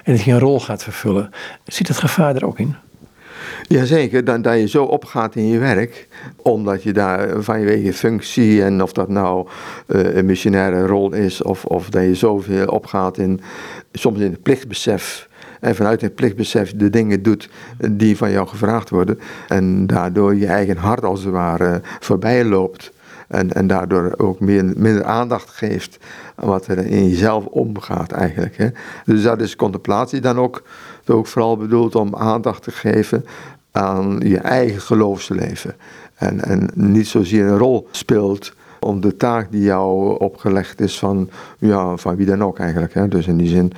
en 0.05 0.13
dat 0.13 0.25
je 0.25 0.33
een 0.33 0.39
rol 0.39 0.61
gaat 0.61 0.83
vervullen. 0.83 1.31
Zit 1.65 1.87
dat 1.87 1.97
gevaar 1.97 2.37
er 2.37 2.47
ook 2.47 2.59
in? 2.59 2.75
Jazeker, 3.67 4.25
dat, 4.25 4.45
dat 4.45 4.59
je 4.59 4.69
zo 4.69 4.85
opgaat 4.85 5.35
in 5.35 5.47
je 5.47 5.59
werk, 5.59 6.09
omdat 6.37 6.83
je 6.83 6.93
daar 6.93 7.43
vanwege 7.43 7.83
je 7.83 7.93
functie 7.93 8.63
en 8.63 8.83
of 8.83 8.93
dat 8.93 9.09
nou 9.09 9.49
uh, 9.87 10.15
een 10.15 10.27
missionaire 10.27 10.87
rol 10.87 11.13
is, 11.13 11.43
of, 11.43 11.65
of 11.65 11.91
dat 11.91 12.03
je 12.03 12.15
zoveel 12.15 12.67
opgaat 12.67 13.19
in, 13.19 13.41
soms 13.93 14.19
in 14.19 14.31
het 14.31 14.43
plichtbesef. 14.43 15.28
En 15.61 15.75
vanuit 15.75 16.01
het 16.01 16.15
plichtbesef 16.15 16.77
de 16.77 16.91
dingen 16.91 17.23
doet 17.23 17.49
die 17.91 18.17
van 18.17 18.31
jou 18.31 18.49
gevraagd 18.49 18.91
worden. 18.91 19.19
En 19.49 19.87
daardoor 19.87 20.35
je 20.35 20.47
eigen 20.47 20.77
hart 20.77 21.05
als 21.05 21.25
het 21.25 21.33
ware 21.33 21.81
voorbij 22.01 22.45
loopt. 22.45 22.93
En, 23.29 23.53
en 23.53 23.67
daardoor 23.67 24.15
ook 24.17 24.41
meer, 24.41 24.65
minder 24.65 25.05
aandacht 25.05 25.51
geeft 25.51 25.99
wat 26.35 26.67
er 26.67 26.79
in 26.79 27.09
jezelf 27.09 27.45
omgaat 27.45 28.13
eigenlijk. 28.13 28.57
Hè. 28.57 28.69
Dus 29.05 29.23
dat 29.23 29.41
is 29.41 29.57
contemplatie 29.57 30.21
dan 30.21 30.39
ook, 30.39 30.63
ook 31.07 31.27
vooral 31.27 31.57
bedoeld 31.57 31.95
om 31.95 32.17
aandacht 32.17 32.63
te 32.63 32.71
geven 32.71 33.25
aan 33.73 34.21
je 34.25 34.39
eigen 34.39 34.81
geloofsleven. 34.81 35.75
En, 36.15 36.45
en 36.45 36.71
niet 36.75 37.09
zozeer 37.09 37.47
een 37.47 37.59
rol 37.59 37.89
speelt 37.91 38.53
om 38.81 39.01
de 39.01 39.17
taak 39.17 39.53
die 39.53 39.63
jou 39.63 40.19
opgelegd 40.19 40.81
is 40.81 40.99
van, 40.99 41.31
ja, 41.59 41.97
van 41.97 42.17
wie 42.17 42.27
dan 42.27 42.43
ook 42.43 42.59
eigenlijk. 42.59 42.95
Hè. 42.95 43.09
Dus 43.09 43.27
in 43.27 43.37
die 43.37 43.49
zin, 43.49 43.73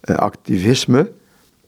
eh, 0.00 0.16
activisme. 0.16 1.10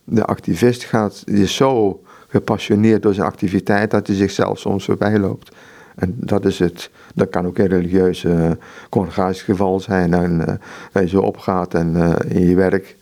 De 0.09 0.25
activist 0.25 0.85
gaat, 0.85 1.23
die 1.25 1.43
is 1.43 1.57
zo 1.57 2.01
gepassioneerd 2.29 3.03
door 3.03 3.15
zijn 3.15 3.27
activiteit 3.27 3.91
dat 3.91 4.07
hij 4.07 4.17
zichzelf 4.17 4.59
soms 4.59 4.85
voorbij 4.85 5.19
loopt. 5.19 5.55
En 5.97 6.15
dat 6.17 6.45
is 6.45 6.59
het. 6.59 6.91
Dat 7.15 7.29
kan 7.29 7.47
ook 7.47 7.59
in 7.59 7.67
religieuze 7.67 8.29
uh, 8.29 8.51
congregatiegeval 8.89 9.81
zijn. 9.81 10.15
En, 10.15 10.41
uh, 10.41 10.47
dat 10.93 11.03
je 11.03 11.09
zo 11.09 11.21
opgaat 11.21 11.75
en 11.75 11.95
uh, 11.97 12.15
in 12.29 12.49
je 12.49 12.55
werk 12.55 12.97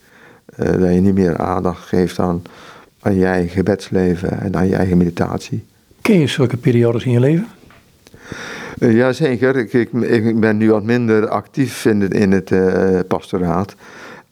dat 0.57 0.95
je 0.95 1.01
niet 1.01 1.15
meer 1.15 1.37
aandacht 1.39 1.89
geeft 1.89 2.19
aan, 2.19 2.43
aan 3.01 3.15
je 3.15 3.27
eigen 3.27 3.51
gebedsleven 3.51 4.41
en 4.41 4.57
aan 4.57 4.69
je 4.69 4.77
eigen 4.77 4.97
meditatie. 4.97 5.65
Ken 6.03 6.19
je 6.19 6.27
zulke 6.27 6.57
periodes 6.57 7.05
in 7.05 7.13
je 7.13 7.21
leven? 7.21 7.47
Jazeker. 8.79 9.57
Ik, 9.57 9.73
ik, 9.73 9.93
ik, 9.93 10.41
ben 10.41 10.57
nu 10.57 10.71
wat 10.71 10.83
minder 10.83 11.29
actief 11.29 11.85
in, 11.85 12.09
in 12.09 12.33
het 12.33 12.53
pastoraat. 13.09 13.75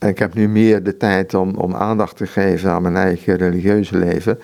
Ik 0.03 0.19
heb 0.19 0.33
nu 0.33 0.47
meer 0.49 0.83
de 0.83 0.97
tijd 0.97 1.33
om, 1.33 1.55
om 1.55 1.75
aandacht 1.75 2.17
te 2.17 2.27
geven 2.27 2.71
aan 2.71 2.81
mijn 2.81 2.95
eigen 2.95 3.35
religieuze 3.35 3.97
leven. 3.97 4.39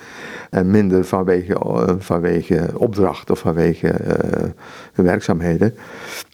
En 0.49 0.71
minder 0.71 1.05
vanwege, 1.05 1.53
uh, 1.53 1.95
vanwege 1.97 2.69
opdracht 2.73 3.29
of 3.29 3.39
vanwege 3.39 3.87
uh, 3.87 5.05
werkzaamheden. 5.05 5.75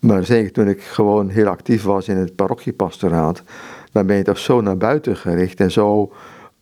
Maar 0.02 0.26
zeker 0.26 0.52
toen 0.52 0.68
ik 0.68 0.82
gewoon 0.82 1.30
heel 1.30 1.48
actief 1.48 1.84
was 1.84 2.08
in 2.08 2.18
het 2.18 2.36
parochiepastoraat, 2.36 3.44
dan 3.92 4.06
ben 4.06 4.16
je 4.16 4.24
toch 4.24 4.38
zo 4.38 4.62
naar 4.62 4.78
buiten 4.78 5.16
gericht 5.16 5.60
en 5.60 5.72
zo 5.72 6.14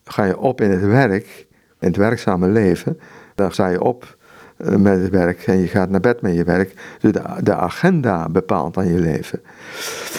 ga 0.04 0.24
je 0.24 0.38
op 0.38 0.62
in 0.62 0.72
het 0.72 0.86
werk, 0.86 1.48
in 1.80 1.88
het 1.88 1.98
werkzame 1.98 2.48
leven. 2.48 3.00
Dan 3.36 3.52
sta 3.52 3.68
je 3.68 3.82
op 3.82 4.04
eh, 4.04 4.23
met 4.58 5.02
het 5.02 5.10
werk 5.10 5.48
en 5.48 5.58
je 5.58 5.68
gaat 5.68 5.90
naar 5.90 6.00
bed 6.00 6.22
met 6.22 6.36
je 6.36 6.44
werk. 6.44 6.74
Dus 7.00 7.12
de, 7.12 7.22
de 7.42 7.56
agenda 7.56 8.30
bepaalt 8.30 8.78
aan 8.78 8.88
je 8.88 9.00
leven. 9.00 9.42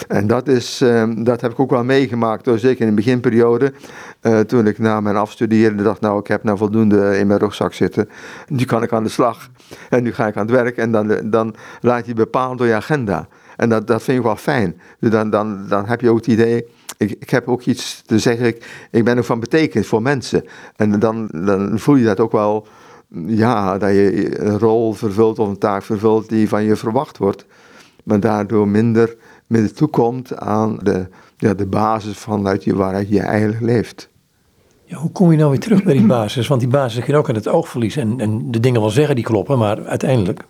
En 0.07 0.27
dat, 0.27 0.47
is, 0.47 0.81
ehm, 0.81 1.23
dat 1.23 1.41
heb 1.41 1.51
ik 1.51 1.59
ook 1.59 1.69
wel 1.69 1.83
meegemaakt, 1.83 2.49
zeker 2.55 2.81
in 2.81 2.89
de 2.89 2.95
beginperiode. 2.95 3.73
Uh, 4.21 4.39
toen 4.39 4.67
ik 4.67 4.79
na 4.79 5.01
mijn 5.01 5.15
afstuderen 5.15 5.77
dacht, 5.77 6.01
nou 6.01 6.19
ik 6.19 6.27
heb 6.27 6.43
nou 6.43 6.57
voldoende 6.57 7.17
in 7.17 7.27
mijn 7.27 7.39
rugzak 7.39 7.73
zitten. 7.73 8.09
Nu 8.47 8.65
kan 8.65 8.83
ik 8.83 8.93
aan 8.93 9.03
de 9.03 9.09
slag. 9.09 9.49
En 9.89 10.03
nu 10.03 10.13
ga 10.13 10.27
ik 10.27 10.35
aan 10.35 10.45
het 10.45 10.55
werk 10.55 10.77
en 10.77 10.91
dan, 10.91 11.29
dan 11.29 11.55
laat 11.81 12.05
je 12.05 12.13
bepalen 12.13 12.57
door 12.57 12.67
je 12.67 12.73
agenda. 12.73 13.27
En 13.55 13.69
dat, 13.69 13.87
dat 13.87 14.03
vind 14.03 14.17
ik 14.17 14.23
wel 14.23 14.35
fijn. 14.35 14.81
Dus 14.99 15.11
dan, 15.11 15.29
dan, 15.29 15.67
dan 15.67 15.85
heb 15.85 16.01
je 16.01 16.09
ook 16.09 16.17
het 16.17 16.27
idee, 16.27 16.65
ik, 16.97 17.11
ik 17.19 17.29
heb 17.29 17.47
ook 17.47 17.61
iets 17.61 18.01
te 18.05 18.19
zeggen, 18.19 18.45
ik, 18.45 18.87
ik 18.91 19.03
ben 19.03 19.17
ook 19.17 19.25
van 19.25 19.39
betekenis 19.39 19.87
voor 19.87 20.01
mensen. 20.01 20.43
En 20.75 20.99
dan, 20.99 21.29
dan 21.31 21.79
voel 21.79 21.95
je 21.95 22.05
dat 22.05 22.19
ook 22.19 22.31
wel 22.31 22.67
ja, 23.27 23.77
dat 23.77 23.89
je 23.89 24.39
een 24.39 24.59
rol 24.59 24.93
vervult 24.93 25.39
of 25.39 25.47
een 25.47 25.57
taak 25.57 25.83
vervult 25.83 26.29
die 26.29 26.49
van 26.49 26.63
je 26.63 26.75
verwacht 26.75 27.17
wordt, 27.17 27.45
maar 28.03 28.19
daardoor 28.19 28.67
minder, 28.67 29.15
minder 29.47 29.73
toekomt 29.73 30.37
aan 30.37 30.79
de, 30.83 31.07
ja, 31.37 31.53
de 31.53 31.65
basis 31.65 32.17
vanuit 32.17 32.63
je, 32.63 32.75
waaruit 32.75 33.09
je 33.09 33.19
eigenlijk 33.19 33.61
leeft. 33.61 34.09
Ja, 34.85 34.97
hoe 34.97 35.11
kom 35.11 35.31
je 35.31 35.37
nou 35.37 35.49
weer 35.49 35.59
terug 35.59 35.83
bij 35.83 35.93
die 35.93 36.05
basis? 36.05 36.47
Want 36.47 36.61
die 36.61 36.69
basis 36.69 37.03
kun 37.03 37.13
je 37.13 37.19
ook 37.19 37.29
aan 37.29 37.35
het 37.35 37.47
oog 37.47 37.67
verliezen 37.67 38.01
en, 38.01 38.19
en 38.19 38.51
de 38.51 38.59
dingen 38.59 38.81
wel 38.81 38.89
zeggen 38.89 39.15
die 39.15 39.23
kloppen, 39.23 39.57
maar 39.57 39.85
uiteindelijk... 39.85 40.43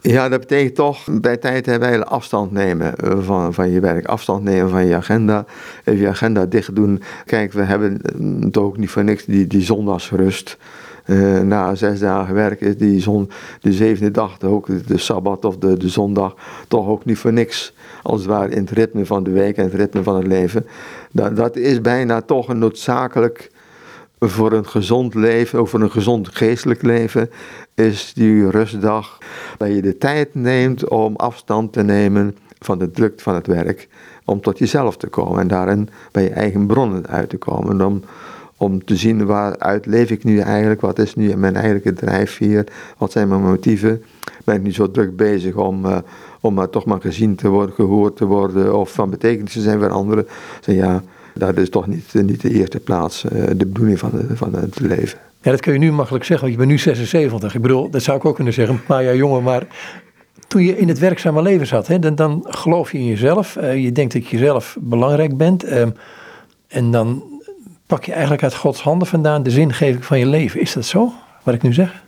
Ja, 0.00 0.28
dat 0.28 0.40
betekent 0.40 0.74
toch 0.74 1.06
bij 1.20 1.36
tijd 1.36 1.66
hebben 1.66 2.06
afstand 2.06 2.52
nemen 2.52 2.96
eh, 2.96 3.18
van, 3.20 3.54
van 3.54 3.70
je 3.70 3.80
werk. 3.80 4.06
Afstand 4.06 4.42
nemen 4.42 4.70
van 4.70 4.86
je 4.86 4.96
agenda. 4.96 5.44
Even 5.84 6.00
je 6.00 6.08
agenda 6.08 6.46
dicht 6.46 6.74
doen. 6.74 7.02
Kijk, 7.24 7.52
we 7.52 7.62
hebben 7.62 8.00
toch 8.50 8.64
ook 8.64 8.76
niet 8.76 8.90
voor 8.90 9.04
niks 9.04 9.24
die, 9.24 9.46
die 9.46 9.62
zondagsrust. 9.62 10.56
Uh, 11.10 11.40
na 11.40 11.74
zes 11.74 11.98
dagen 11.98 12.34
werk 12.34 12.60
is 12.60 12.76
die 12.76 13.00
zon, 13.00 13.30
de 13.60 13.72
zevende 13.72 14.10
dag, 14.10 14.42
ook 14.42 14.86
de, 14.86 14.98
sabbat 14.98 15.44
of 15.44 15.56
de, 15.56 15.76
de 15.76 15.88
zondag, 15.88 16.34
toch 16.68 16.86
ook 16.86 17.04
niet 17.04 17.18
voor 17.18 17.32
niks. 17.32 17.74
Als 18.02 18.20
het 18.20 18.30
ware 18.30 18.50
in 18.50 18.60
het 18.60 18.70
ritme 18.70 19.06
van 19.06 19.22
de 19.22 19.30
week 19.30 19.56
en 19.56 19.64
het 19.64 19.74
ritme 19.74 20.02
van 20.02 20.16
het 20.16 20.26
leven. 20.26 20.66
Dat, 21.12 21.36
dat 21.36 21.56
is 21.56 21.80
bijna 21.80 22.20
toch 22.20 22.48
een 22.48 22.58
noodzakelijk 22.58 23.50
voor 24.18 24.52
een 24.52 24.66
gezond 24.66 25.14
leven, 25.14 25.58
ook 25.58 25.68
voor 25.68 25.80
een 25.80 25.90
gezond 25.90 26.28
geestelijk 26.28 26.82
leven, 26.82 27.30
is 27.74 28.12
die 28.14 28.50
rustdag. 28.50 29.18
Dat 29.56 29.74
je 29.74 29.82
de 29.82 29.98
tijd 29.98 30.34
neemt 30.34 30.88
om 30.88 31.16
afstand 31.16 31.72
te 31.72 31.82
nemen 31.82 32.36
van 32.58 32.78
de 32.78 32.90
druk 32.90 33.20
van 33.20 33.34
het 33.34 33.46
werk. 33.46 33.88
Om 34.24 34.40
tot 34.40 34.58
jezelf 34.58 34.96
te 34.96 35.06
komen 35.06 35.40
en 35.40 35.48
daarin 35.48 35.88
bij 36.12 36.22
je 36.22 36.30
eigen 36.30 36.66
bronnen 36.66 37.06
uit 37.06 37.28
te 37.28 37.36
komen. 37.36 37.86
Om, 37.86 38.02
om 38.60 38.84
te 38.84 38.96
zien 38.96 39.26
waaruit 39.26 39.86
leef 39.86 40.10
ik 40.10 40.24
nu 40.24 40.38
eigenlijk, 40.38 40.80
wat 40.80 40.98
is 40.98 41.14
nu 41.14 41.36
mijn 41.36 41.54
eigenlijke 41.54 41.92
drijfveer, 41.92 42.64
wat 42.98 43.12
zijn 43.12 43.28
mijn 43.28 43.42
motieven. 43.42 44.02
Ben 44.44 44.54
ik 44.54 44.62
nu 44.62 44.72
zo 44.72 44.90
druk 44.90 45.16
bezig 45.16 45.54
om, 45.54 45.84
uh, 45.84 45.98
om 46.40 46.54
maar 46.54 46.68
toch 46.68 46.84
maar 46.84 47.00
gezien 47.00 47.34
te 47.34 47.48
worden, 47.48 47.74
gehoord 47.74 48.16
te 48.16 48.24
worden 48.24 48.78
of 48.78 48.92
van 48.92 49.10
betekenis 49.10 49.52
te 49.52 49.60
zijn 49.60 49.78
voor 49.78 49.88
anderen. 49.88 50.26
Zeg 50.60 50.74
ja, 50.74 51.02
dat 51.34 51.56
is 51.56 51.70
toch 51.70 51.86
niet, 51.86 52.14
niet 52.14 52.40
de 52.40 52.50
eerste 52.50 52.80
plaats 52.80 53.24
uh, 53.24 53.30
de 53.46 53.66
bedoeling 53.66 53.98
van, 53.98 54.12
van 54.34 54.54
het 54.54 54.80
leven. 54.80 55.18
Ja, 55.42 55.50
dat 55.50 55.60
kun 55.60 55.72
je 55.72 55.78
nu 55.78 55.92
makkelijk 55.92 56.24
zeggen, 56.24 56.46
want 56.48 56.58
je 56.60 56.66
bent 56.66 56.78
nu 56.78 56.82
76. 56.92 57.54
Ik 57.54 57.62
bedoel, 57.62 57.90
dat 57.90 58.02
zou 58.02 58.16
ik 58.16 58.24
ook 58.24 58.34
kunnen 58.34 58.52
zeggen, 58.52 58.74
een 58.74 58.84
paar 58.84 59.04
jaar 59.04 59.16
jonger, 59.16 59.42
maar 59.42 59.66
toen 60.48 60.62
je 60.62 60.78
in 60.78 60.88
het 60.88 60.98
werkzame 60.98 61.42
leven 61.42 61.66
zat, 61.66 61.86
hè, 61.86 61.98
dan, 61.98 62.14
dan 62.14 62.46
geloof 62.48 62.92
je 62.92 62.98
in 62.98 63.06
jezelf, 63.06 63.56
uh, 63.56 63.84
je 63.84 63.92
denkt 63.92 64.12
dat 64.12 64.26
je 64.26 64.38
zelf 64.38 64.76
belangrijk 64.80 65.36
bent. 65.36 65.72
Um, 65.72 65.94
en 66.68 66.90
dan 66.90 67.29
pak 67.90 68.04
je 68.04 68.12
eigenlijk 68.12 68.42
uit 68.42 68.54
Gods 68.54 68.82
handen 68.82 69.08
vandaan 69.08 69.42
de 69.42 69.50
zingeving 69.50 70.04
van 70.04 70.18
je 70.18 70.26
leven. 70.26 70.60
Is 70.60 70.72
dat 70.72 70.84
zo, 70.84 71.12
wat 71.42 71.54
ik 71.54 71.62
nu 71.62 71.72
zeg? 71.72 72.02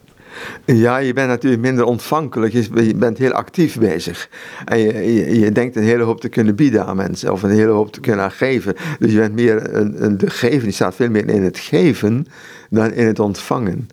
Ja, 0.64 0.96
je 0.96 1.12
bent 1.12 1.28
natuurlijk 1.28 1.62
minder 1.62 1.84
ontvankelijk. 1.84 2.52
Je 2.52 2.94
bent 2.96 3.18
heel 3.18 3.32
actief 3.32 3.78
bezig. 3.78 4.28
En 4.64 4.78
je, 4.78 5.14
je, 5.14 5.40
je, 5.40 5.52
denkt 5.52 5.76
een 5.76 5.82
hele 5.82 6.02
hoop 6.02 6.20
te 6.20 6.28
kunnen 6.28 6.54
bieden 6.54 6.86
aan 6.86 6.96
mensen. 6.96 7.32
Of 7.32 7.42
een 7.42 7.50
hele 7.50 7.70
hoop 7.70 7.92
te 7.92 8.00
kunnen 8.00 8.30
geven. 8.30 8.74
Dus 8.98 9.12
je 9.12 9.18
bent 9.18 9.34
meer 9.34 9.74
een, 9.74 10.04
een 10.04 10.18
de 10.18 10.30
geven. 10.30 10.66
Je 10.66 10.74
staat 10.74 10.94
veel 10.94 11.10
meer 11.10 11.28
in 11.28 11.42
het 11.42 11.58
geven 11.58 12.26
dan 12.70 12.92
in 12.92 13.06
het 13.06 13.18
ontvangen. 13.18 13.88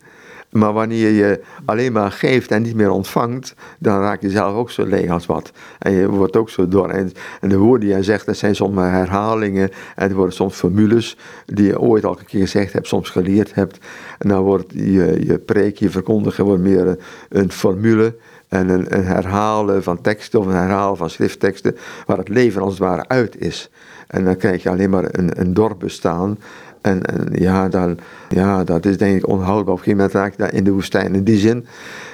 Maar 0.50 0.72
wanneer 0.72 1.10
je 1.10 1.40
alleen 1.64 1.92
maar 1.92 2.12
geeft 2.12 2.50
en 2.50 2.62
niet 2.62 2.74
meer 2.74 2.90
ontvangt, 2.90 3.54
dan 3.78 4.00
raak 4.00 4.22
je 4.22 4.30
zelf 4.30 4.54
ook 4.54 4.70
zo 4.70 4.84
leeg 4.84 5.10
als 5.10 5.26
wat. 5.26 5.52
En 5.78 5.92
je 5.92 6.08
wordt 6.08 6.36
ook 6.36 6.50
zo 6.50 6.68
door. 6.68 6.88
En, 6.88 7.12
de 7.40 7.56
woorden 7.56 7.80
die 7.80 7.88
jij 7.88 8.02
zegt, 8.02 8.26
dat 8.26 8.36
zijn 8.36 8.56
soms 8.56 8.76
herhalingen. 8.76 9.70
En 9.96 10.02
het 10.02 10.12
worden 10.12 10.34
soms 10.34 10.54
formules 10.54 11.16
die 11.46 11.66
je 11.66 11.80
ooit 11.80 12.04
al 12.04 12.18
een 12.18 12.24
keer 12.24 12.40
gezegd 12.40 12.72
hebt, 12.72 12.86
soms 12.86 13.10
geleerd 13.10 13.54
hebt. 13.54 13.78
En 14.18 14.28
dan 14.28 14.42
wordt 14.42 14.72
je, 14.72 15.24
je 15.26 15.38
preek, 15.38 15.78
je 15.78 15.90
verkondigen, 15.90 16.44
wordt 16.44 16.62
meer 16.62 16.98
een, 17.28 17.52
formule 17.52 18.16
en 18.48 18.68
een, 18.68 18.96
een, 18.96 19.04
herhalen 19.04 19.82
van 19.82 20.00
teksten 20.00 20.40
of 20.40 20.46
een 20.46 20.52
herhalen 20.52 20.96
van 20.96 21.10
schriftteksten 21.10 21.76
waar 22.06 22.18
het 22.18 22.28
leven 22.28 22.62
als 22.62 22.70
het 22.70 22.82
ware 22.82 23.08
uit 23.08 23.40
is. 23.40 23.70
En 24.06 24.24
dan 24.24 24.36
krijg 24.36 24.62
je 24.62 24.70
alleen 24.70 24.90
maar 24.90 25.04
een, 25.10 25.40
een 25.40 25.54
dorp 25.54 25.78
bestaan 25.78 26.38
en, 26.80 27.00
ja, 27.32 27.68
dan, 27.68 27.98
ja, 28.28 28.64
dat 28.64 28.86
is 28.86 28.98
denk 28.98 29.16
ik 29.16 29.28
onhoudbaar. 29.28 29.74
Op 29.74 29.78
een 29.78 29.84
gegeven 29.84 29.96
moment 29.96 30.12
raak 30.12 30.32
ik 30.32 30.38
daar 30.38 30.54
in 30.54 30.64
de 30.64 30.70
woestijn. 30.70 31.14
In 31.14 31.24
die 31.24 31.38
zin 31.38 31.66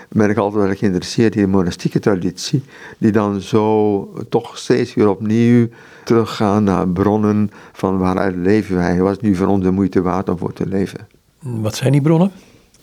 ben 0.09 0.31
ik 0.31 0.37
altijd 0.37 0.65
wel 0.65 0.75
geïnteresseerd 0.75 1.35
in 1.35 1.43
de 1.43 1.49
monastieke 1.49 1.99
traditie, 1.99 2.63
die 2.99 3.13
dan 3.13 3.41
zo 3.41 4.13
toch 4.29 4.59
steeds 4.59 4.95
weer 4.95 5.09
opnieuw 5.09 5.69
teruggaan 6.05 6.65
naar 6.65 6.89
bronnen 6.89 7.51
van 7.73 7.99
waaruit 7.99 8.37
leven 8.37 8.77
wij. 8.77 9.01
Was 9.01 9.21
nu 9.21 9.35
voor 9.35 9.47
ons 9.47 9.63
de 9.63 9.71
moeite 9.71 10.03
waard 10.03 10.29
om 10.29 10.39
voor 10.39 10.53
te 10.53 10.67
leven. 10.67 11.09
Wat 11.39 11.77
zijn 11.77 11.93
die 11.93 12.01
bronnen? 12.01 12.33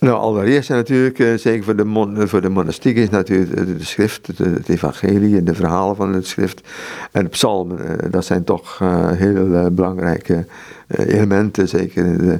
Nou, 0.04 0.16
allereerst 0.16 0.68
natuurlijk, 0.68 1.18
eh, 1.18 1.34
zeker 1.34 1.64
voor 1.64 1.76
de, 1.76 1.84
mon, 1.84 2.28
voor 2.28 2.40
de 2.40 2.48
monastiek, 2.48 2.96
is 2.96 3.08
natuurlijk 3.08 3.56
de, 3.78 3.84
schrift, 3.84 4.26
het, 4.36 4.68
evangelie 4.68 5.36
en 5.36 5.44
de 5.44 5.54
verhalen 5.54 5.96
van 5.96 6.14
het 6.14 6.26
schrift. 6.26 6.68
En 7.12 7.24
de 7.24 7.30
psalmen, 7.30 8.00
eh, 8.00 8.10
dat 8.10 8.24
zijn 8.24 8.44
toch 8.44 8.80
uh, 8.82 9.10
heel 9.10 9.70
belangrijke 9.70 10.46
elementen, 10.88 11.68
zeker 11.68 12.06
in 12.06 12.16
de 12.16 12.38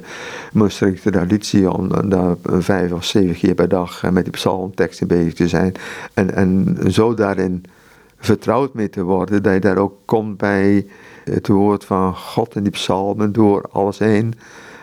monastieke 0.53 1.11
traditie, 1.11 1.71
om 1.71 2.09
daar 2.09 2.35
vijf 2.43 2.91
of 2.91 3.03
zeven 3.05 3.35
keer 3.35 3.55
per 3.55 3.69
dag 3.69 4.11
met 4.11 4.23
die 4.23 4.33
psalmteksten 4.33 5.07
bezig 5.07 5.33
te 5.33 5.47
zijn. 5.47 5.73
En, 6.13 6.33
en 6.33 6.77
zo 6.87 7.13
daarin 7.13 7.63
vertrouwd 8.17 8.73
mee 8.73 8.89
te 8.89 9.03
worden, 9.03 9.43
dat 9.43 9.53
je 9.53 9.59
daar 9.59 9.77
ook 9.77 9.97
komt 10.05 10.37
bij 10.37 10.87
het 11.23 11.47
woord 11.47 11.85
van 11.85 12.15
God 12.15 12.55
en 12.55 12.63
die 12.63 12.71
psalmen 12.71 13.31
door 13.31 13.65
alles 13.71 13.99
heen, 13.99 14.33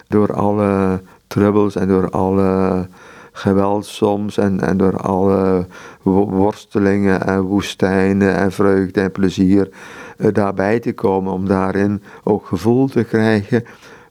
door 0.09 0.33
alle 0.33 1.01
troubles 1.33 1.77
en 1.77 1.89
door 1.89 2.11
alle 2.11 2.89
geweld 3.33 3.87
soms 3.87 4.37
en, 4.37 4.61
en 4.61 4.77
door 4.77 4.97
alle 4.97 5.67
worstelingen 6.03 7.27
en 7.27 7.41
woestijnen 7.41 8.35
en 8.35 8.53
vreugde 8.53 9.01
en 9.01 9.13
plezier 9.13 9.69
uh, 10.17 10.33
daarbij 10.33 10.81
te 10.81 10.93
komen 10.93 11.33
om 11.33 11.47
daarin 11.47 12.03
ook 12.25 12.47
gevoel 12.47 12.89
te 12.89 13.05
krijgen 13.05 13.65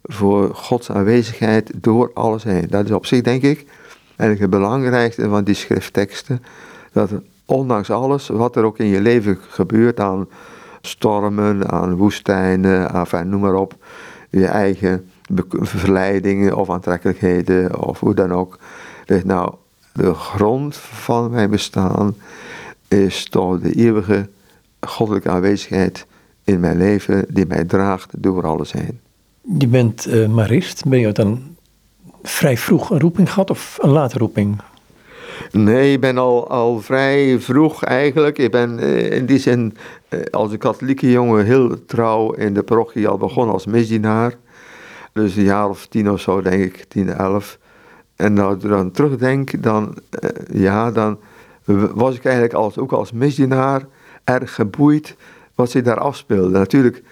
voor 0.04 0.56
Gods 0.56 0.92
aanwezigheid 0.92 1.72
door 1.76 2.12
alles 2.14 2.44
heen. 2.44 2.68
Dat 2.70 2.86
is 2.86 2.92
op 2.92 3.06
zich 3.06 3.22
denk 3.22 3.42
ik 3.42 3.66
eigenlijk 4.08 4.40
het 4.40 4.50
belangrijkste 4.50 5.30
van 5.30 5.44
die 5.44 5.56
schriftteksten, 5.56 6.44
dat 6.92 7.10
ondanks 7.46 7.90
alles 7.90 8.28
wat 8.28 8.56
er 8.56 8.64
ook 8.64 8.78
in 8.78 8.88
je 8.88 9.02
leven 9.02 9.38
gebeurt 9.50 10.00
aan 10.00 10.28
stormen, 10.82 11.72
aan 11.72 11.96
woestijnen, 11.96 12.94
enfin, 12.94 13.30
noem 13.30 13.42
maar 13.42 13.56
op, 13.56 13.76
je 14.30 14.46
eigen 14.46 15.11
verleidingen 15.62 16.58
of 16.58 16.70
aantrekkelijkheden 16.70 17.86
of 17.88 18.00
hoe 18.00 18.14
dan 18.14 18.32
ook. 18.32 18.60
Dus 19.06 19.24
nou, 19.24 19.54
de 19.94 20.14
grond 20.14 20.76
van 20.78 21.32
mijn 21.32 21.50
bestaan 21.50 22.16
is 22.88 23.30
toch 23.30 23.60
de 23.60 23.74
eeuwige 23.74 24.30
goddelijke 24.80 25.30
aanwezigheid 25.30 26.06
in 26.44 26.60
mijn 26.60 26.78
leven 26.78 27.26
die 27.30 27.46
mij 27.46 27.64
draagt 27.64 28.12
door 28.18 28.46
alles 28.46 28.72
heen. 28.72 29.00
Je 29.60 29.68
bent 29.68 30.08
uh, 30.08 30.28
marist. 30.28 30.86
Ben 30.88 31.00
je 31.00 31.12
dan 31.12 31.56
vrij 32.24 32.58
vroeg 32.58 32.90
een 32.90 33.00
roeping 33.00 33.30
gehad 33.30 33.50
of 33.50 33.78
een 33.82 33.90
late 33.90 34.18
roeping? 34.18 34.62
Nee, 35.52 35.94
ik 35.94 36.00
ben 36.00 36.18
al, 36.18 36.50
al 36.50 36.82
vrij 36.82 37.40
vroeg 37.40 37.84
eigenlijk. 37.84 38.38
Ik 38.38 38.52
ben 38.52 38.80
uh, 38.80 39.12
in 39.12 39.26
die 39.26 39.40
zin 39.40 39.78
uh, 40.10 40.20
als 40.32 40.52
een 40.52 40.58
katholieke 40.58 41.12
jongen 41.12 41.46
heel 41.46 41.86
trouw 41.86 42.32
in 42.32 42.54
de 42.54 42.64
parochie 42.64 43.08
al 43.08 43.18
begonnen 43.18 43.54
als 43.54 43.66
misdienaar. 43.66 44.36
Dus 45.14 45.36
een 45.36 45.44
jaar 45.44 45.70
of 45.70 45.88
tien 45.88 46.12
of 46.12 46.22
zo, 46.22 46.42
denk 46.42 46.64
ik, 46.64 46.84
tien, 46.88 47.10
elf. 47.10 47.60
En 48.16 48.34
nou 48.34 48.58
dan 48.58 48.92
terugdenk, 48.92 49.64
dan, 49.64 49.98
ja, 50.52 50.92
dan 50.92 51.20
was 51.94 52.16
ik 52.16 52.26
eigenlijk 52.26 52.56
als, 52.56 52.78
ook 52.78 52.92
als 52.92 53.12
misdienaar 53.12 53.86
erg 54.24 54.56
geboeid 54.56 55.16
wat 55.56 55.72
zich 55.72 55.84
daar 55.84 56.00
afspeelde. 56.00 56.58
Natuurlijk 56.58 57.04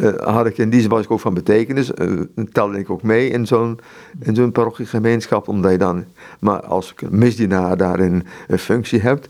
uh, 0.00 0.14
had 0.16 0.46
ik 0.46 0.58
in 0.58 0.70
die 0.70 0.80
zin 0.80 0.90
was 0.90 1.04
ik 1.04 1.10
ook 1.10 1.20
van 1.20 1.34
betekenis, 1.34 1.90
uh, 1.94 2.20
telde 2.52 2.78
ik 2.78 2.90
ook 2.90 3.02
mee 3.02 3.28
in 3.28 3.46
zo'n 3.46 3.78
in 4.20 4.34
zo'n 4.34 4.52
parochiegemeenschap, 4.52 5.48
omdat 5.48 5.70
je 5.70 5.78
dan 5.78 6.04
maar 6.38 6.60
als 6.60 6.94
misdienaar 7.10 7.76
daarin 7.76 8.26
een 8.46 8.58
functie 8.58 9.00
hebt. 9.00 9.28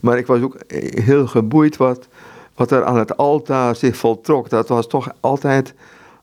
Maar 0.00 0.18
ik 0.18 0.26
was 0.26 0.40
ook 0.40 0.56
heel 0.94 1.26
geboeid 1.26 1.76
wat, 1.76 2.08
wat 2.54 2.70
er 2.70 2.84
aan 2.84 2.98
het 2.98 3.16
altaar 3.16 3.76
zich 3.76 3.96
voltrok. 3.96 4.48
Dat 4.48 4.68
was 4.68 4.88
toch 4.88 5.12
altijd 5.20 5.74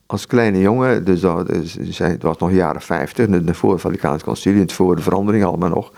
als 0.06 0.26
kleine 0.26 0.60
jongen, 0.60 1.04
dus 1.04 1.20
dat, 1.20 1.46
dus, 1.46 1.98
het 1.98 2.22
was 2.22 2.38
nog 2.38 2.52
jaren 2.52 2.80
50, 2.80 3.56
voor 3.56 3.72
het 3.72 3.80
Vaticaans 3.80 4.22
Concilie, 4.22 4.60
het 4.60 4.72
voor 4.72 4.96
de 4.96 5.02
verandering 5.02 5.44
allemaal 5.44 5.68
nog. 5.68 5.92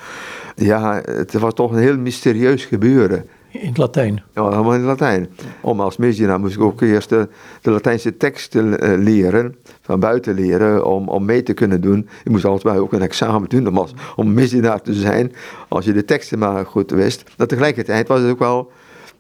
Ja, 0.55 1.03
het 1.05 1.33
was 1.33 1.55
toch 1.55 1.73
een 1.73 1.79
heel 1.79 1.99
mysterieus 1.99 2.65
gebeuren. 2.65 3.27
In 3.51 3.69
het 3.69 3.77
Latijn? 3.77 4.23
Ja, 4.35 4.49
helemaal 4.49 4.75
in 4.75 4.79
het 4.79 4.89
Latijn. 4.89 5.29
Om 5.61 5.81
als 5.81 5.97
misdienaar 5.97 6.41
moest 6.41 6.55
ik 6.55 6.63
ook 6.63 6.81
eerst 6.81 7.09
de, 7.09 7.29
de 7.61 7.71
Latijnse 7.71 8.17
teksten 8.17 8.85
uh, 8.85 9.03
leren, 9.05 9.57
van 9.81 10.01
buiten 10.01 10.35
leren, 10.35 10.87
om, 10.87 11.09
om 11.09 11.25
mee 11.25 11.43
te 11.43 11.53
kunnen 11.53 11.81
doen. 11.81 12.09
Je 12.25 12.31
moest 12.31 12.45
altijd 12.45 12.79
ook 12.79 12.93
een 12.93 13.03
examen 13.03 13.49
doen 13.49 13.69
om, 13.69 13.79
als, 13.79 13.95
om 14.17 14.35
misdienaar 14.35 14.83
te 14.83 14.95
zijn, 14.95 15.33
als 15.69 15.85
je 15.85 15.93
de 15.93 16.05
teksten 16.05 16.39
maar 16.39 16.67
goed 16.67 16.91
wist. 16.91 17.31
Maar 17.37 17.47
tegelijkertijd 17.47 18.09
was 18.09 18.21
het 18.21 18.31
ook 18.31 18.39
wel 18.39 18.71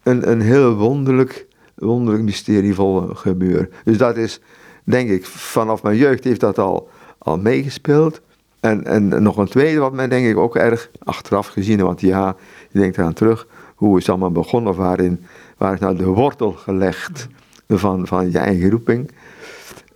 een, 0.02 0.30
een 0.30 0.40
heel 0.40 0.74
wonderlijk, 0.74 1.46
wonderlijk 1.74 2.24
mysterievol 2.24 3.00
gebeuren. 3.00 3.70
Dus 3.84 3.98
dat 3.98 4.16
is, 4.16 4.40
denk 4.86 5.10
ik, 5.10 5.26
vanaf 5.26 5.82
mijn 5.82 5.96
jeugd 5.96 6.24
heeft 6.24 6.40
dat 6.40 6.58
al, 6.58 6.88
al 7.18 7.38
meegespeeld. 7.38 8.20
En, 8.60 8.84
en 8.84 9.22
nog 9.22 9.36
een 9.36 9.48
tweede 9.48 9.80
wat 9.80 9.92
mij 9.92 10.08
denk 10.08 10.26
ik 10.26 10.36
ook 10.36 10.56
erg 10.56 10.90
achteraf 11.04 11.46
gezien, 11.46 11.82
want 11.82 12.00
ja, 12.00 12.36
je 12.70 12.78
denkt 12.78 12.98
eraan 12.98 13.12
terug, 13.12 13.46
hoe 13.74 13.98
is 13.98 14.08
allemaal 14.08 14.32
begonnen, 14.32 14.70
of 14.70 14.76
waarin, 14.76 15.24
waar 15.56 15.72
is 15.72 15.80
nou 15.80 15.96
de 15.96 16.04
wortel 16.04 16.52
gelegd 16.52 17.28
van, 17.68 18.06
van 18.06 18.30
je 18.30 18.38
eigen 18.38 18.70
roeping. 18.70 19.10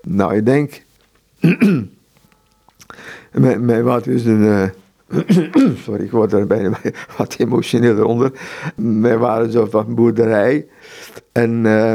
Nou, 0.03 0.35
ik 0.37 0.47
denk, 0.47 0.83
mij, 3.59 3.83
wat 3.83 4.07
is 4.07 4.25
een, 4.25 4.43
uh, 4.43 4.65
sorry, 5.85 6.05
ik 6.05 6.11
word 6.11 6.33
er 6.33 6.47
bijna 6.47 6.79
wat 7.17 7.35
emotioneel 7.39 7.97
eronder. 7.97 8.33
Wij 8.77 9.19
waren 9.19 9.53
zo 9.53 9.67
van 9.71 9.95
boerderij 9.95 10.67
en 11.33 11.65
uh, 11.65 11.95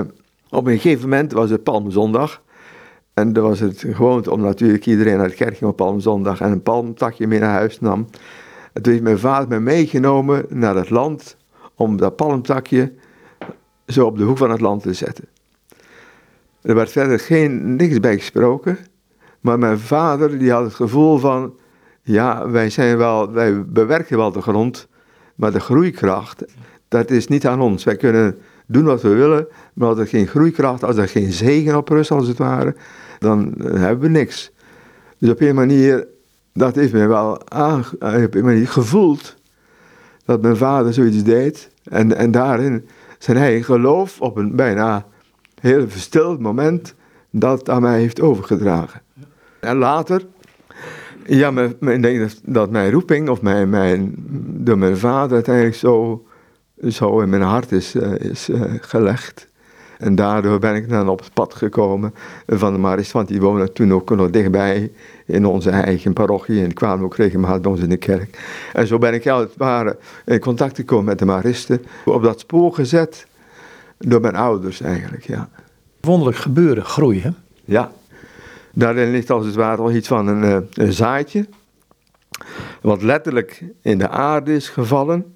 op 0.49 0.67
een 0.67 0.79
gegeven 0.79 1.09
moment 1.09 1.31
was 1.31 1.49
het 1.49 1.63
Palmzondag. 1.63 2.43
En 3.15 3.33
dan 3.33 3.43
was 3.43 3.59
het 3.59 3.85
gewoonte 3.87 4.31
om 4.31 4.41
natuurlijk 4.41 4.85
iedereen 4.85 5.17
naar 5.17 5.27
de 5.27 5.35
kerk 5.35 5.57
ging 5.57 5.69
op 5.69 5.75
Palmzondag 5.75 6.41
en 6.41 6.51
een 6.51 6.63
palmtakje 6.63 7.27
mee 7.27 7.39
naar 7.39 7.53
huis 7.53 7.79
nam. 7.79 8.07
En 8.73 8.81
toen 8.81 8.91
heeft 8.91 9.03
mijn 9.03 9.19
vader 9.19 9.47
me 9.47 9.59
meegenomen 9.59 10.45
naar 10.49 10.75
het 10.75 10.89
land 10.89 11.37
om 11.75 11.97
dat 11.97 12.15
palmtakje 12.15 12.93
zo 13.87 14.05
op 14.05 14.17
de 14.17 14.23
hoek 14.23 14.37
van 14.37 14.51
het 14.51 14.61
land 14.61 14.81
te 14.81 14.93
zetten. 14.93 15.25
Er 16.61 16.75
werd 16.75 16.91
verder 16.91 17.19
geen, 17.19 17.75
niks 17.75 17.99
bij 17.99 18.17
gesproken, 18.17 18.77
maar 19.39 19.59
mijn 19.59 19.79
vader 19.79 20.37
die 20.37 20.51
had 20.51 20.63
het 20.63 20.73
gevoel 20.73 21.17
van, 21.17 21.53
ja, 22.01 22.49
wij, 22.49 22.69
zijn 22.69 22.97
wel, 22.97 23.31
wij 23.31 23.65
bewerken 23.65 24.17
wel 24.17 24.31
de 24.31 24.41
grond, 24.41 24.87
maar 25.35 25.51
de 25.51 25.59
groeikracht, 25.59 26.45
dat 26.87 27.11
is 27.11 27.27
niet 27.27 27.47
aan 27.47 27.61
ons. 27.61 27.83
Wij 27.83 27.95
kunnen 27.95 28.37
doen 28.65 28.85
wat 28.85 29.01
we 29.01 29.09
willen, 29.09 29.47
maar 29.73 29.87
als 29.87 29.97
er 29.97 30.07
geen 30.07 30.27
groeikracht, 30.27 30.83
als 30.83 30.97
er 30.97 31.07
geen 31.07 31.31
zegen 31.31 31.77
op 31.77 31.89
rust 31.89 32.11
als 32.11 32.27
het 32.27 32.37
ware, 32.37 32.75
dan 33.19 33.53
hebben 33.57 33.99
we 33.99 34.17
niks. 34.17 34.51
Dus 35.17 35.29
op 35.29 35.41
een 35.41 35.55
manier, 35.55 36.07
dat 36.53 36.75
heeft 36.75 36.93
mij 36.93 37.07
wel 37.07 37.49
aan, 37.49 37.85
op 37.99 38.35
een 38.35 38.45
manier 38.45 38.67
gevoeld 38.67 39.35
dat 40.25 40.41
mijn 40.41 40.57
vader 40.57 40.93
zoiets 40.93 41.23
deed. 41.23 41.69
En, 41.83 42.15
en 42.15 42.31
daarin 42.31 42.87
zijn 43.19 43.37
hij 43.37 43.61
geloof 43.61 44.21
op 44.21 44.37
een 44.37 44.55
bijna 44.55 45.05
heel 45.61 45.89
verstild 45.89 46.39
moment 46.39 46.95
dat 47.29 47.69
aan 47.69 47.81
mij 47.81 47.99
heeft 47.99 48.21
overgedragen. 48.21 49.01
En 49.59 49.77
later, 49.77 50.25
ja, 51.25 51.51
ik 51.79 52.01
denk 52.01 52.31
dat 52.43 52.69
mijn 52.69 52.91
roeping 52.91 53.29
of 53.29 53.41
mijn, 53.41 53.69
mijn, 53.69 54.13
door 54.63 54.77
mijn 54.77 54.97
vader 54.97 55.33
uiteindelijk 55.33 55.75
zo, 55.75 56.25
zo 56.87 57.19
in 57.19 57.29
mijn 57.29 57.41
hart 57.41 57.71
is, 57.71 57.95
uh, 57.95 58.15
is 58.19 58.49
uh, 58.49 58.61
gelegd. 58.81 59.47
En 59.97 60.15
daardoor 60.15 60.59
ben 60.59 60.75
ik 60.75 60.89
dan 60.89 61.09
op 61.09 61.19
het 61.19 61.33
pad 61.33 61.53
gekomen 61.53 62.13
van 62.47 62.73
de 62.73 62.79
Marist, 62.79 63.11
want 63.11 63.27
die 63.27 63.41
wonen 63.41 63.73
toen 63.73 63.93
ook 63.93 64.09
nog 64.09 64.29
dichtbij 64.29 64.91
in 65.25 65.45
onze 65.45 65.69
eigen 65.69 66.13
parochie 66.13 66.63
en 66.63 66.73
kwamen 66.73 67.05
ook 67.05 67.15
regelmatig 67.15 67.61
bij 67.61 67.71
ons 67.71 67.81
in 67.81 67.89
de 67.89 67.97
kerk. 67.97 68.39
En 68.73 68.87
zo 68.87 68.97
ben 68.97 69.13
ik 69.13 69.27
als 69.27 69.41
het 69.41 69.55
ware 69.57 69.97
in 70.25 70.39
contact 70.39 70.75
gekomen 70.75 71.05
met 71.05 71.19
de 71.19 71.25
Maristen, 71.25 71.85
op 72.05 72.23
dat 72.23 72.39
spoor 72.39 72.73
gezet 72.73 73.27
door 73.97 74.21
mijn 74.21 74.35
ouders 74.35 74.81
eigenlijk, 74.81 75.23
ja. 75.23 75.49
Wonderlijk 76.01 76.37
gebeuren, 76.37 76.85
groeien. 76.85 77.35
Ja, 77.65 77.91
daarin 78.73 79.11
ligt 79.11 79.29
als 79.29 79.45
het 79.45 79.55
ware 79.55 79.81
al 79.81 79.91
iets 79.91 80.07
van 80.07 80.27
een, 80.27 80.43
eh, 80.43 80.85
een 80.85 80.93
zaadje, 80.93 81.45
wat 82.81 83.01
letterlijk 83.01 83.63
in 83.81 83.97
de 83.97 84.09
aarde 84.09 84.55
is 84.55 84.69
gevallen 84.69 85.34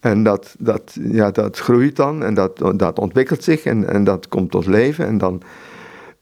en 0.00 0.22
dat, 0.22 0.54
dat, 0.58 0.96
ja, 1.00 1.30
dat 1.30 1.58
groeit 1.58 1.96
dan 1.96 2.24
en 2.24 2.34
dat, 2.34 2.62
dat 2.74 2.98
ontwikkelt 2.98 3.44
zich 3.44 3.64
en, 3.64 3.88
en 3.88 4.04
dat 4.04 4.28
komt 4.28 4.50
tot 4.50 4.66
leven. 4.66 5.06
En 5.06 5.18
dan, 5.18 5.42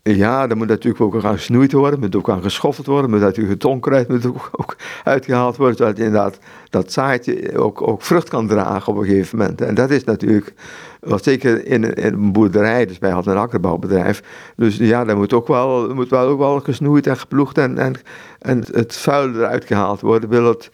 ja, 0.02 0.46
dan 0.46 0.58
moet 0.58 0.68
natuurlijk 0.68 1.02
ook 1.02 1.24
aan 1.24 1.34
gesnoeid 1.34 1.72
worden, 1.72 2.00
moet 2.00 2.16
ook 2.16 2.30
aan 2.30 2.42
geschoffeld 2.42 2.86
worden, 2.86 3.10
moet 3.10 3.20
natuurlijk 3.20 3.54
het 3.54 3.64
onkruid 3.64 4.08
moet 4.08 4.26
ook, 4.26 4.48
ook 4.52 4.76
uitgehaald 5.04 5.56
worden, 5.56 5.76
zodat 5.76 5.98
inderdaad 5.98 6.38
dat 6.70 6.92
zaadje 6.92 7.58
ook, 7.58 7.88
ook 7.88 8.02
vrucht 8.02 8.28
kan 8.28 8.46
dragen 8.46 8.92
op 8.92 8.98
een 8.98 9.06
gegeven 9.06 9.38
moment. 9.38 9.60
En 9.60 9.74
dat 9.74 9.90
is 9.90 10.04
natuurlijk, 10.04 10.54
wat 11.00 11.24
zeker 11.24 11.66
in, 11.66 11.94
in 11.94 12.14
een 12.14 12.32
boerderij, 12.32 12.86
dus 12.86 12.98
wij 12.98 13.10
hadden 13.10 13.34
een 13.34 13.40
akkerbouwbedrijf, 13.40 14.22
dus 14.56 14.76
ja, 14.76 15.04
daar 15.04 15.16
moet 15.16 15.32
ook 15.32 15.46
wel, 15.46 15.94
moet 15.94 16.10
wel 16.10 16.26
ook 16.26 16.38
wel 16.38 16.60
gesnoeid 16.60 17.06
en 17.06 17.18
geploegd 17.18 17.58
en, 17.58 17.78
en, 17.78 17.94
en 18.38 18.64
het 18.72 18.96
vuil 18.96 19.34
eruit 19.34 19.64
gehaald 19.64 20.00
worden, 20.00 20.28
wil 20.28 20.44
het 20.44 20.70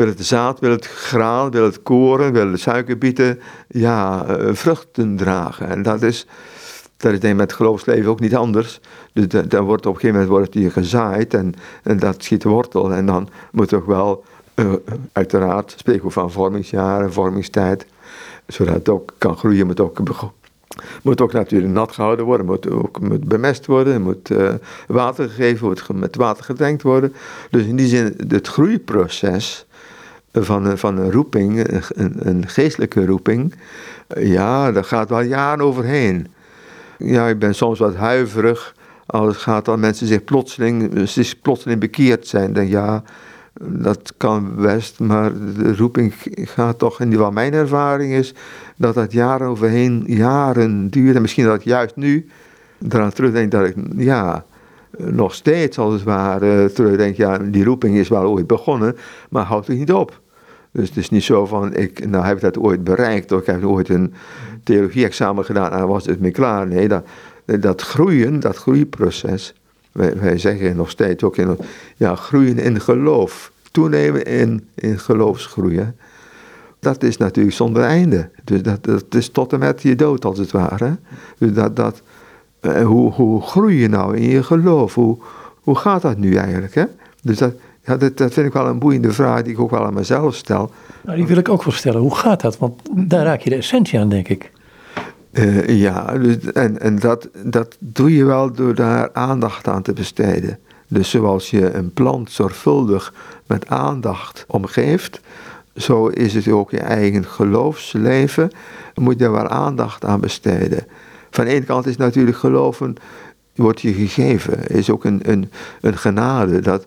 wil 0.00 0.08
het 0.08 0.26
zaad, 0.26 0.60
wil 0.60 0.70
het 0.70 0.86
graan, 0.86 1.50
wil 1.50 1.64
het 1.64 1.82
koren, 1.82 2.32
wil 2.32 2.50
het 2.50 2.60
suikerbieten, 2.60 3.40
ja, 3.68 4.26
uh, 4.28 4.54
vruchten 4.54 5.16
dragen. 5.16 5.68
En 5.68 5.82
dat 5.82 6.02
is, 6.02 6.26
dat 6.96 7.12
is 7.12 7.20
denk 7.20 7.32
ik 7.32 7.38
met 7.40 7.50
het 7.50 7.52
geloofsleven 7.52 8.10
ook 8.10 8.20
niet 8.20 8.36
anders. 8.36 8.80
Dus 9.12 9.26
dan 9.48 9.64
wordt 9.64 9.86
op 9.86 9.94
een 9.94 10.00
gegeven 10.00 10.20
moment 10.20 10.38
wordt 10.38 10.52
die 10.52 10.70
gezaaid 10.70 11.34
en, 11.34 11.54
en 11.82 11.98
dat 11.98 12.22
schiet 12.22 12.44
wortel. 12.44 12.92
En 12.92 13.06
dan 13.06 13.28
moet 13.52 13.68
toch 13.68 13.84
wel, 13.84 14.24
uh, 14.54 14.72
uiteraard, 15.12 15.74
spreken 15.76 16.04
we 16.04 16.10
van 16.10 16.30
vormingsjaren, 16.30 17.12
vormingstijd, 17.12 17.86
zodat 18.46 18.74
het 18.74 18.88
ook 18.88 19.14
kan 19.18 19.36
groeien, 19.36 19.66
moet 19.66 19.80
ook 19.80 19.98
moet 21.02 21.20
ook 21.20 21.32
natuurlijk 21.32 21.72
nat 21.72 21.92
gehouden 21.92 22.24
worden, 22.24 22.46
moet 22.46 22.70
ook 22.70 23.00
moet 23.00 23.24
bemest 23.28 23.66
worden, 23.66 24.02
moet 24.02 24.30
uh, 24.30 24.54
water 24.86 25.28
gegeven 25.28 25.66
worden, 25.66 25.98
met 25.98 26.16
water 26.16 26.44
gedrenkt 26.44 26.82
worden. 26.82 27.14
Dus 27.50 27.64
in 27.64 27.76
die 27.76 27.86
zin, 27.86 28.14
het 28.28 28.48
groeiproces 28.48 29.66
van, 30.32 30.78
van 30.78 30.98
een 30.98 31.12
roeping, 31.12 31.66
een, 32.18 32.48
geestelijke 32.48 33.06
roeping, 33.06 33.54
ja, 34.18 34.72
daar 34.72 34.84
gaat 34.84 35.08
wel 35.08 35.20
jaren 35.20 35.64
overheen. 35.64 36.26
Ja, 36.98 37.28
ik 37.28 37.38
ben 37.38 37.54
soms 37.54 37.78
wat 37.78 37.94
huiverig 37.94 38.74
als 39.06 39.26
het 39.26 39.36
gaat 39.36 39.64
dan 39.64 39.80
mensen 39.80 40.06
zich 40.06 40.24
plotseling, 40.24 41.08
zich 41.08 41.40
plotseling 41.40 41.80
bekeerd 41.80 42.26
zijn. 42.26 42.52
Dan 42.52 42.68
ja, 42.68 43.02
dat 43.62 44.12
kan 44.16 44.54
best, 44.56 45.00
maar 45.00 45.32
de 45.56 45.76
roeping 45.76 46.14
gaat 46.34 46.78
toch, 46.78 47.00
en 47.00 47.16
wat 47.16 47.32
mijn 47.32 47.52
ervaring 47.52 48.12
is, 48.12 48.34
dat 48.76 48.94
dat 48.94 49.12
jaren 49.12 49.48
overheen, 49.48 50.04
jaren 50.06 50.90
duurt. 50.90 51.16
En 51.16 51.22
misschien 51.22 51.44
dat 51.44 51.54
ik 51.54 51.64
juist 51.64 51.96
nu 51.96 52.28
eraan 52.88 53.12
terugdenk 53.12 53.50
dat 53.50 53.66
ik, 53.66 53.74
ja, 53.96 54.44
nog 54.98 55.34
steeds 55.34 55.78
als 55.78 55.92
het 55.92 56.02
ware 56.02 56.72
terugdenk, 56.72 57.16
ja, 57.16 57.38
die 57.38 57.64
roeping 57.64 57.96
is 57.96 58.08
wel 58.08 58.24
ooit 58.24 58.46
begonnen, 58.46 58.96
maar 59.30 59.44
houdt 59.44 59.66
het 59.66 59.78
niet 59.78 59.92
op. 59.92 60.19
Dus 60.72 60.88
het 60.88 60.96
is 60.96 61.10
niet 61.10 61.22
zo 61.22 61.46
van, 61.46 61.74
ik, 61.74 62.08
nou 62.08 62.24
heb 62.24 62.36
ik 62.36 62.42
dat 62.42 62.58
ooit 62.58 62.84
bereikt, 62.84 63.32
of 63.32 63.40
ik 63.40 63.46
heb 63.46 63.64
ooit 63.64 63.88
een 63.88 64.14
theologie-examen 64.64 65.44
gedaan 65.44 65.72
en 65.72 65.86
was 65.86 66.06
het 66.06 66.20
mee 66.20 66.30
klaar. 66.30 66.66
Nee, 66.66 66.88
dat, 66.88 67.06
dat 67.44 67.82
groeien, 67.82 68.40
dat 68.40 68.56
groeiproces, 68.56 69.54
wij, 69.92 70.16
wij 70.16 70.38
zeggen 70.38 70.76
nog 70.76 70.90
steeds 70.90 71.22
ook, 71.22 71.36
in, 71.36 71.58
ja, 71.96 72.14
groeien 72.14 72.58
in 72.58 72.80
geloof, 72.80 73.52
toenemen 73.70 74.24
in, 74.24 74.68
in 74.74 74.98
geloofsgroei. 74.98 75.92
dat 76.78 77.02
is 77.02 77.16
natuurlijk 77.16 77.56
zonder 77.56 77.82
einde. 77.82 78.30
Dus 78.44 78.62
dat, 78.62 78.84
dat 78.84 79.14
is 79.14 79.28
tot 79.28 79.52
en 79.52 79.58
met 79.58 79.82
je 79.82 79.96
dood 79.96 80.24
als 80.24 80.38
het 80.38 80.50
ware. 80.50 80.96
Dus 81.38 81.52
dat, 81.52 81.76
dat, 81.76 82.02
eh, 82.60 82.86
hoe, 82.86 83.12
hoe 83.12 83.42
groei 83.42 83.80
je 83.80 83.88
nou 83.88 84.16
in 84.16 84.28
je 84.28 84.42
geloof? 84.42 84.94
Hoe, 84.94 85.18
hoe 85.60 85.76
gaat 85.76 86.02
dat 86.02 86.18
nu 86.18 86.34
eigenlijk? 86.34 86.74
Hè? 86.74 86.84
Dus 87.22 87.38
dat, 87.38 87.54
ja, 87.90 87.96
dat, 87.96 88.16
dat 88.16 88.32
vind 88.32 88.46
ik 88.46 88.52
wel 88.52 88.66
een 88.66 88.78
boeiende 88.78 89.12
vraag 89.12 89.42
die 89.42 89.52
ik 89.52 89.60
ook 89.60 89.70
wel 89.70 89.84
aan 89.84 89.94
mezelf 89.94 90.34
stel. 90.34 90.70
Nou, 91.00 91.16
die 91.16 91.26
wil 91.26 91.36
ik 91.36 91.48
ook 91.48 91.64
wel 91.64 91.74
stellen. 91.74 92.00
Hoe 92.00 92.14
gaat 92.14 92.40
dat? 92.40 92.58
Want 92.58 92.80
daar 92.92 93.24
raak 93.24 93.40
je 93.40 93.50
de 93.50 93.56
essentie 93.56 93.98
aan, 93.98 94.08
denk 94.08 94.28
ik. 94.28 94.50
Uh, 95.32 95.68
ja, 95.68 96.18
dus, 96.18 96.52
en, 96.52 96.80
en 96.80 96.98
dat, 96.98 97.28
dat 97.42 97.76
doe 97.78 98.14
je 98.14 98.24
wel 98.24 98.52
door 98.52 98.74
daar 98.74 99.10
aandacht 99.12 99.68
aan 99.68 99.82
te 99.82 99.92
besteden. 99.92 100.58
Dus 100.88 101.10
zoals 101.10 101.50
je 101.50 101.72
een 101.72 101.92
plant 101.92 102.30
zorgvuldig 102.30 103.14
met 103.46 103.68
aandacht 103.68 104.44
omgeeft, 104.48 105.20
zo 105.76 106.06
is 106.06 106.34
het 106.34 106.48
ook 106.48 106.70
je 106.70 106.80
eigen 106.80 107.24
geloofsleven. 107.24 108.50
Moet 108.94 109.12
je 109.12 109.18
daar 109.18 109.32
wel 109.32 109.48
aandacht 109.48 110.04
aan 110.04 110.20
besteden. 110.20 110.86
Van 111.30 111.44
de 111.44 111.50
ene 111.50 111.64
kant 111.64 111.86
is 111.86 111.96
natuurlijk 111.96 112.36
geloven, 112.36 112.94
wordt 113.54 113.80
je 113.80 113.92
gegeven, 113.92 114.66
is 114.66 114.90
ook 114.90 115.04
een, 115.04 115.20
een, 115.22 115.50
een 115.80 115.96
genade. 115.96 116.60
Dat, 116.60 116.86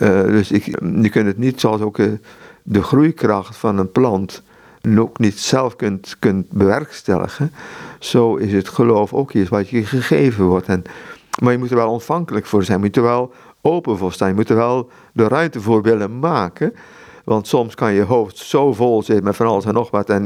uh, 0.00 0.22
dus 0.22 0.50
ik, 0.50 0.64
je 1.02 1.08
kunt 1.08 1.26
het 1.26 1.38
niet 1.38 1.60
zoals 1.60 1.80
ook 1.80 1.98
uh, 1.98 2.12
de 2.62 2.82
groeikracht 2.82 3.56
van 3.56 3.78
een 3.78 3.92
plant 3.92 4.42
ook 4.98 5.18
niet 5.18 5.38
zelf 5.38 5.76
kunt, 5.76 6.16
kunt 6.18 6.50
bewerkstelligen. 6.50 7.52
Zo 7.98 8.36
is 8.36 8.52
het 8.52 8.68
geloof 8.68 9.12
ook 9.12 9.32
iets 9.32 9.48
wat 9.48 9.68
je 9.68 9.84
gegeven 9.84 10.44
wordt. 10.44 10.66
En, 10.66 10.82
maar 11.42 11.52
je 11.52 11.58
moet 11.58 11.70
er 11.70 11.76
wel 11.76 11.90
ontvankelijk 11.90 12.46
voor 12.46 12.64
zijn, 12.64 12.78
je 12.78 12.84
moet 12.84 12.96
er 12.96 13.02
wel 13.02 13.32
open 13.60 13.98
voor 13.98 14.12
staan, 14.12 14.28
je 14.28 14.34
moet 14.34 14.48
er 14.48 14.56
wel 14.56 14.90
de 15.12 15.28
ruimte 15.28 15.60
voor 15.60 15.82
willen 15.82 16.18
maken. 16.18 16.74
Want 17.24 17.46
soms 17.46 17.74
kan 17.74 17.92
je 17.92 18.02
hoofd 18.02 18.38
zo 18.38 18.72
vol 18.72 19.02
zitten 19.02 19.24
met 19.24 19.36
van 19.36 19.46
alles 19.46 19.64
en 19.64 19.74
nog 19.74 19.90
wat 19.90 20.10
en 20.10 20.24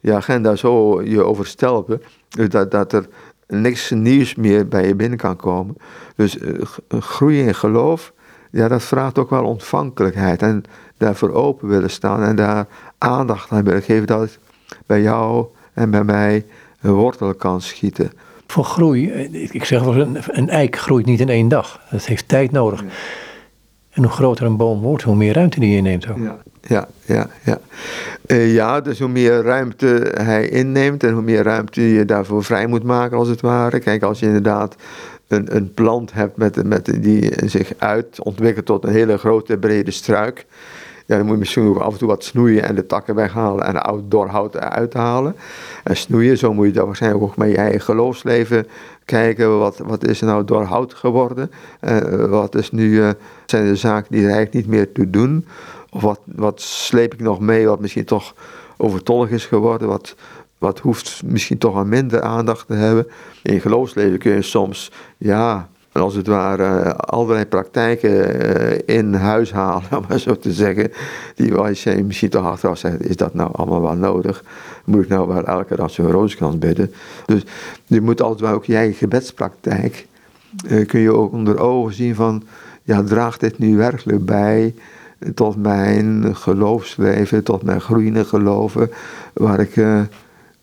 je, 0.00 0.14
agenda 0.14 0.56
zo 0.56 1.02
je 1.02 1.22
overstelpen, 1.22 2.02
dat, 2.28 2.70
dat 2.70 2.92
er 2.92 3.06
niks 3.48 3.90
nieuws 3.90 4.34
meer 4.34 4.68
bij 4.68 4.86
je 4.86 4.94
binnen 4.94 5.18
kan 5.18 5.36
komen. 5.36 5.76
Dus 6.16 6.36
uh, 6.36 6.62
groeien 6.88 7.46
in 7.46 7.54
geloof, 7.54 8.12
ja, 8.54 8.68
dat 8.68 8.82
vraagt 8.82 9.18
ook 9.18 9.30
wel 9.30 9.44
ontvankelijkheid 9.44 10.42
en 10.42 10.64
daarvoor 10.96 11.32
open 11.32 11.68
willen 11.68 11.90
staan 11.90 12.22
en 12.22 12.36
daar 12.36 12.66
aandacht 12.98 13.50
aan 13.50 13.64
willen 13.64 13.82
geven 13.82 14.06
dat 14.06 14.20
het 14.20 14.38
bij 14.86 15.02
jou 15.02 15.46
en 15.72 15.90
bij 15.90 16.04
mij 16.04 16.46
een 16.80 16.92
wortel 16.92 17.34
kan 17.34 17.60
schieten. 17.60 18.12
Voor 18.46 18.64
groei, 18.64 19.10
ik 19.52 19.64
zeg 19.64 19.82
wel, 19.82 19.96
een, 19.96 20.18
een 20.26 20.48
eik 20.48 20.76
groeit 20.76 21.06
niet 21.06 21.20
in 21.20 21.28
één 21.28 21.48
dag. 21.48 21.80
Dat 21.90 22.06
heeft 22.06 22.28
tijd 22.28 22.50
nodig. 22.50 22.84
En 23.90 24.02
hoe 24.02 24.12
groter 24.12 24.46
een 24.46 24.56
boom 24.56 24.80
wordt, 24.80 25.02
hoe 25.02 25.16
meer 25.16 25.34
ruimte 25.34 25.60
die 25.60 25.76
inneemt. 25.76 26.08
Ook. 26.08 26.18
Ja, 26.18 26.38
ja, 26.60 26.88
ja. 27.04 27.28
Ja. 27.44 27.58
Uh, 28.26 28.54
ja, 28.54 28.80
dus 28.80 28.98
hoe 28.98 29.08
meer 29.08 29.42
ruimte 29.42 30.12
hij 30.14 30.48
inneemt 30.48 31.04
en 31.04 31.12
hoe 31.12 31.22
meer 31.22 31.42
ruimte 31.42 31.80
je 31.80 32.04
daarvoor 32.04 32.44
vrij 32.44 32.66
moet 32.66 32.82
maken, 32.82 33.16
als 33.16 33.28
het 33.28 33.40
ware. 33.40 33.78
Kijk, 33.78 34.02
als 34.02 34.18
je 34.18 34.26
inderdaad 34.26 34.76
een, 35.34 35.56
een 35.56 35.74
plant 35.74 36.12
hebt 36.12 36.36
met, 36.36 36.64
met, 36.64 37.02
die 37.02 37.32
zich 37.44 37.72
uit 37.78 38.20
ontwikkelt 38.22 38.66
tot 38.66 38.84
een 38.84 38.92
hele 38.92 39.18
grote, 39.18 39.58
brede 39.58 39.90
struik. 39.90 40.46
Ja, 41.06 41.16
dan 41.16 41.24
moet 41.24 41.34
je 41.34 41.38
misschien 41.38 41.68
ook 41.68 41.78
af 41.78 41.92
en 41.92 41.98
toe 41.98 42.08
wat 42.08 42.24
snoeien 42.24 42.62
en 42.62 42.74
de 42.74 42.86
takken 42.86 43.14
weghalen 43.14 43.64
en 43.64 43.82
oud 43.82 44.10
doorhout 44.10 44.56
uithalen. 44.56 45.36
En 45.84 45.96
snoeien, 45.96 46.38
zo 46.38 46.54
moet 46.54 46.66
je 46.66 46.72
dan 46.72 46.86
waarschijnlijk 46.86 47.24
ook 47.24 47.36
met 47.36 47.50
je 47.50 47.56
eigen 47.56 47.80
geloofsleven 47.80 48.66
kijken. 49.04 49.58
Wat, 49.58 49.78
wat 49.78 50.06
is 50.06 50.20
er 50.20 50.26
nou 50.26 50.44
door 50.44 50.62
hout 50.62 50.94
geworden? 50.94 51.50
Uh, 51.80 52.24
wat 52.24 52.54
is 52.54 52.70
nu, 52.70 52.90
uh, 52.90 53.10
zijn 53.46 53.66
de 53.66 53.76
zaken 53.76 54.12
die 54.12 54.20
er 54.20 54.32
eigenlijk 54.32 54.54
niet 54.54 54.66
meer 54.66 54.92
toe 54.92 55.10
doen? 55.10 55.46
Of 55.90 56.02
wat, 56.02 56.20
wat 56.24 56.60
sleep 56.60 57.14
ik 57.14 57.20
nog 57.20 57.40
mee 57.40 57.66
wat 57.66 57.80
misschien 57.80 58.04
toch 58.04 58.34
overtollig 58.76 59.30
is 59.30 59.46
geworden? 59.46 59.88
Wat, 59.88 60.14
wat 60.64 60.78
hoeft 60.78 61.22
misschien 61.24 61.58
toch 61.58 61.74
wat 61.74 61.86
minder 61.86 62.22
aandacht 62.22 62.66
te 62.66 62.74
hebben? 62.74 63.06
In 63.42 63.60
geloofsleven 63.60 64.18
kun 64.18 64.32
je 64.32 64.42
soms, 64.42 64.92
ja, 65.18 65.68
als 65.92 66.14
het 66.14 66.26
ware 66.26 66.96
allerlei 66.96 67.46
praktijken 67.46 68.40
eh, 68.40 68.96
in 68.96 69.14
huis 69.14 69.52
halen, 69.52 69.82
om 69.98 70.04
maar 70.08 70.18
zo 70.18 70.38
te 70.38 70.52
zeggen. 70.52 70.92
Die 71.34 71.54
je 71.96 72.04
misschien 72.04 72.28
toch 72.28 72.44
achteraf 72.44 72.78
zegt, 72.78 73.08
is 73.08 73.16
dat 73.16 73.34
nou 73.34 73.50
allemaal 73.52 73.82
wel 73.82 73.96
nodig? 73.96 74.44
Moet 74.84 75.02
ik 75.02 75.08
nou 75.08 75.28
wel 75.28 75.44
elke 75.44 75.76
dag 75.76 75.90
zo'n 75.90 76.10
rooskrans 76.10 76.58
bidden? 76.58 76.92
Dus 77.26 77.42
je 77.86 78.00
moet 78.00 78.22
altijd 78.22 78.40
wel 78.40 78.52
ook 78.52 78.64
je 78.64 78.92
gebedspraktijk, 78.92 80.06
uh, 80.66 80.86
kun 80.86 81.00
je 81.00 81.12
ook 81.12 81.32
onder 81.32 81.58
ogen 81.58 81.94
zien 81.94 82.14
van, 82.14 82.42
ja, 82.82 83.02
draagt 83.02 83.40
dit 83.40 83.58
nu 83.58 83.76
werkelijk 83.76 84.24
bij 84.24 84.74
tot 85.34 85.56
mijn 85.56 86.36
geloofsleven, 86.36 87.44
tot 87.44 87.62
mijn 87.62 87.80
groeiende 87.80 88.24
geloven, 88.24 88.90
waar 89.32 89.60
ik 89.60 89.76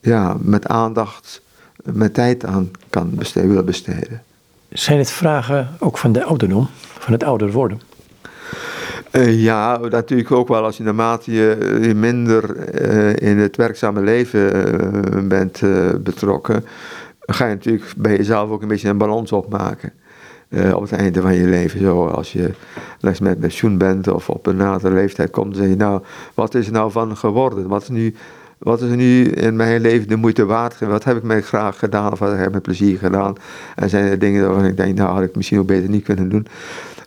ja, 0.02 0.38
met 0.40 0.68
aandacht, 0.68 1.42
met 1.84 2.14
tijd 2.14 2.46
aan 2.46 2.72
kan 2.90 3.10
besteden, 3.14 3.50
willen 3.50 3.66
besteden. 3.66 4.22
Zijn 4.70 4.98
het 4.98 5.12
vragen 5.12 5.70
ook 5.80 5.98
van 5.98 6.12
de 6.12 6.24
ouderdom, 6.24 6.68
van 7.00 7.14
het 7.14 7.24
ouder 7.24 7.52
worden? 7.52 7.82
Uh, 9.12 9.44
ja, 9.44 9.78
natuurlijk 9.78 10.32
ook 10.32 10.48
wel 10.48 10.64
als 10.64 10.78
je 10.78 10.84
naarmate 10.84 11.32
je 11.32 11.92
minder 11.96 12.56
uh, 12.82 13.30
in 13.30 13.38
het 13.38 13.58
werkzame 13.58 14.02
leven 14.02 14.56
uh, 14.56 15.28
bent 15.28 15.62
betrokken, 16.04 16.66
ga 17.20 17.46
je 17.46 17.54
natuurlijk 17.54 17.94
bij 17.98 18.18
jezelf 18.18 18.50
ook 18.50 18.62
een 18.62 18.68
beetje 18.68 18.90
een 18.90 18.98
balans 18.98 19.32
opmaken. 19.32 19.94
op 20.74 20.82
het 20.82 20.92
einde 20.92 21.22
van 21.22 21.34
je 21.34 21.48
leven. 21.48 21.80
Zo 21.80 22.08
als 22.08 22.32
je 22.32 22.52
met 23.22 23.40
pensioen 23.40 23.78
bent 23.78 24.08
of 24.08 24.30
op 24.30 24.46
een 24.46 24.58
latere 24.58 24.94
leeftijd 24.94 25.30
komt, 25.30 25.54
dan 25.54 25.62
zeg 25.62 25.70
je 25.70 25.76
nou, 25.76 26.02
wat 26.34 26.56
is 26.56 26.66
er 26.68 26.74
nou 26.74 26.92
van 26.92 27.18
geworden? 27.18 27.68
Wat 27.68 27.82
is 27.82 27.90
nu 27.90 28.16
wat 28.64 28.82
is 28.82 28.96
nu 28.96 29.24
in 29.24 29.56
mijn 29.56 29.82
leven 29.82 30.08
de 30.08 30.16
moeite 30.16 30.46
waard? 30.46 30.80
Wat 30.80 31.04
heb 31.04 31.18
ik 31.18 31.24
mij 31.24 31.42
graag 31.42 31.80
gedaan 31.80 32.12
of 32.12 32.20
wat 32.20 32.32
heb 32.38 32.48
ik 32.48 32.54
met 32.54 32.62
plezier 32.62 32.98
gedaan? 32.98 33.36
En 33.76 33.90
zijn 33.90 34.06
er 34.06 34.20
dingen 34.20 34.48
waarvan 34.48 34.66
ik 34.66 34.78
denk, 34.78 34.98
nou 34.98 35.14
had 35.14 35.24
ik 35.24 35.36
misschien 35.36 35.60
ook 35.60 35.68
beter 35.68 35.90
niet 35.90 36.04
kunnen 36.04 36.30
doen. 36.30 36.48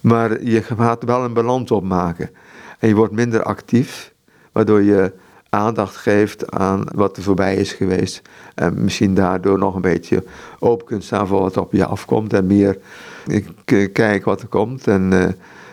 Maar 0.00 0.42
je 0.42 0.62
gaat 0.62 1.04
wel 1.04 1.24
een 1.24 1.32
balans 1.32 1.70
opmaken. 1.70 2.30
En 2.78 2.88
je 2.88 2.94
wordt 2.94 3.12
minder 3.12 3.42
actief, 3.42 4.12
waardoor 4.52 4.82
je 4.82 5.12
aandacht 5.48 5.96
geeft 5.96 6.50
aan 6.50 6.84
wat 6.94 7.16
er 7.16 7.22
voorbij 7.22 7.56
is 7.56 7.72
geweest. 7.72 8.22
En 8.54 8.84
misschien 8.84 9.14
daardoor 9.14 9.58
nog 9.58 9.74
een 9.74 9.80
beetje 9.80 10.24
open 10.58 10.86
kunt 10.86 11.04
staan 11.04 11.26
voor 11.26 11.40
wat 11.40 11.56
op 11.56 11.72
je 11.72 11.84
afkomt. 11.84 12.32
En 12.32 12.46
meer 12.46 12.78
ik, 13.26 13.48
eh, 13.64 13.92
kijk 13.92 14.24
wat 14.24 14.40
er 14.40 14.48
komt. 14.48 14.86
En 14.86 15.12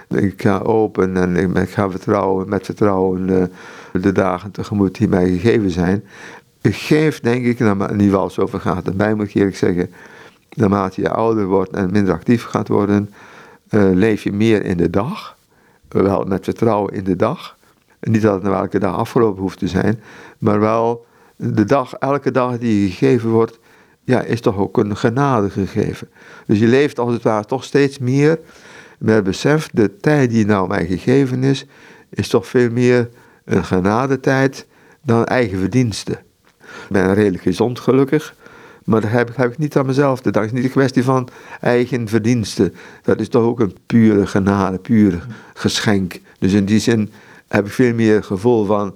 uh, 0.09 0.23
ik 0.23 0.41
ga 0.41 0.59
open 0.59 1.17
en 1.17 1.55
ik, 1.55 1.69
ga 1.69 1.89
vertrouwen, 1.89 2.49
met 2.49 2.65
vertrouwen. 2.65 3.29
Uh, 3.29 3.43
de 3.91 4.11
dagen 4.11 4.51
tegemoet 4.51 4.97
die 4.97 5.07
mij 5.07 5.29
gegeven 5.29 5.71
zijn. 5.71 6.03
Ik 6.61 6.75
geef, 6.75 7.19
denk 7.19 7.45
ik, 7.45 7.59
nou, 7.59 7.95
niet 7.95 8.11
wel 8.11 8.29
zo 8.29 8.47
gaat 8.47 8.85
het 8.85 8.97
mij, 8.97 9.13
moet 9.13 9.27
ik 9.27 9.33
eerlijk 9.33 9.55
zeggen. 9.55 9.91
Naarmate 10.53 11.01
je 11.01 11.09
ouder 11.09 11.45
wordt 11.45 11.71
en 11.71 11.91
minder 11.91 12.13
actief 12.13 12.43
gaat 12.43 12.67
worden, 12.67 13.13
uh, 13.69 13.89
leef 13.93 14.23
je 14.23 14.31
meer 14.31 14.65
in 14.65 14.77
de 14.77 14.89
dag. 14.89 15.37
Wel 15.87 16.23
met 16.23 16.43
vertrouwen 16.43 16.93
in 16.93 17.03
de 17.03 17.15
dag. 17.15 17.57
Niet 17.99 18.21
dat 18.21 18.33
het 18.33 18.43
nou 18.43 18.55
elke 18.55 18.79
dag 18.79 18.95
afgelopen 18.95 19.41
hoeft 19.41 19.59
te 19.59 19.67
zijn, 19.67 20.01
maar 20.37 20.59
wel 20.59 21.05
de 21.35 21.65
dag, 21.65 21.93
elke 21.93 22.31
dag 22.31 22.57
die 22.57 22.89
gegeven 22.89 23.29
wordt, 23.29 23.59
ja, 24.03 24.21
is 24.21 24.41
toch 24.41 24.57
ook 24.57 24.77
een 24.77 24.97
genade 24.97 25.49
gegeven. 25.49 26.09
Dus 26.45 26.59
je 26.59 26.67
leeft 26.67 26.99
als 26.99 27.13
het 27.13 27.23
ware 27.23 27.45
toch 27.45 27.63
steeds 27.63 27.99
meer 27.99 28.39
met 28.99 29.23
besef, 29.23 29.69
de 29.73 29.97
tijd 29.97 30.29
die 30.29 30.45
nou 30.45 30.67
mij 30.67 30.85
gegeven 30.85 31.43
is, 31.43 31.65
is 32.09 32.27
toch 32.27 32.47
veel 32.47 32.69
meer 32.69 33.09
een 33.43 33.63
genadetijd 33.63 34.67
dan 35.01 35.25
eigen 35.25 35.59
verdiensten. 35.59 36.19
Ik 36.61 36.87
ben 36.89 37.13
redelijk 37.13 37.43
gezond 37.43 37.79
gelukkig, 37.79 38.35
maar 38.83 39.01
dat 39.01 39.11
heb, 39.11 39.35
heb 39.35 39.51
ik 39.51 39.57
niet 39.57 39.77
aan 39.77 39.85
mezelf 39.85 40.21
Dat 40.21 40.43
is 40.43 40.51
niet 40.51 40.63
een 40.63 40.71
kwestie 40.71 41.03
van 41.03 41.27
eigen 41.59 42.07
verdiensten. 42.07 42.73
Dat 43.01 43.19
is 43.19 43.27
toch 43.27 43.43
ook 43.43 43.59
een 43.59 43.75
pure 43.85 44.27
genade, 44.27 44.77
puur 44.77 45.25
geschenk. 45.53 46.19
Dus 46.39 46.53
in 46.53 46.65
die 46.65 46.79
zin 46.79 47.11
heb 47.47 47.65
ik 47.65 47.71
veel 47.71 47.93
meer 47.93 48.23
gevoel 48.23 48.65
van 48.65 48.95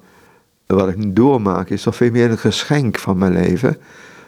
wat 0.65 0.89
ik 0.89 0.97
nu 0.97 1.13
doormaak, 1.13 1.69
is 1.69 1.83
toch 1.83 1.95
veel 1.95 2.11
meer 2.11 2.31
een 2.31 2.37
geschenk 2.37 2.99
van 2.99 3.17
mijn 3.17 3.33
leven. 3.33 3.77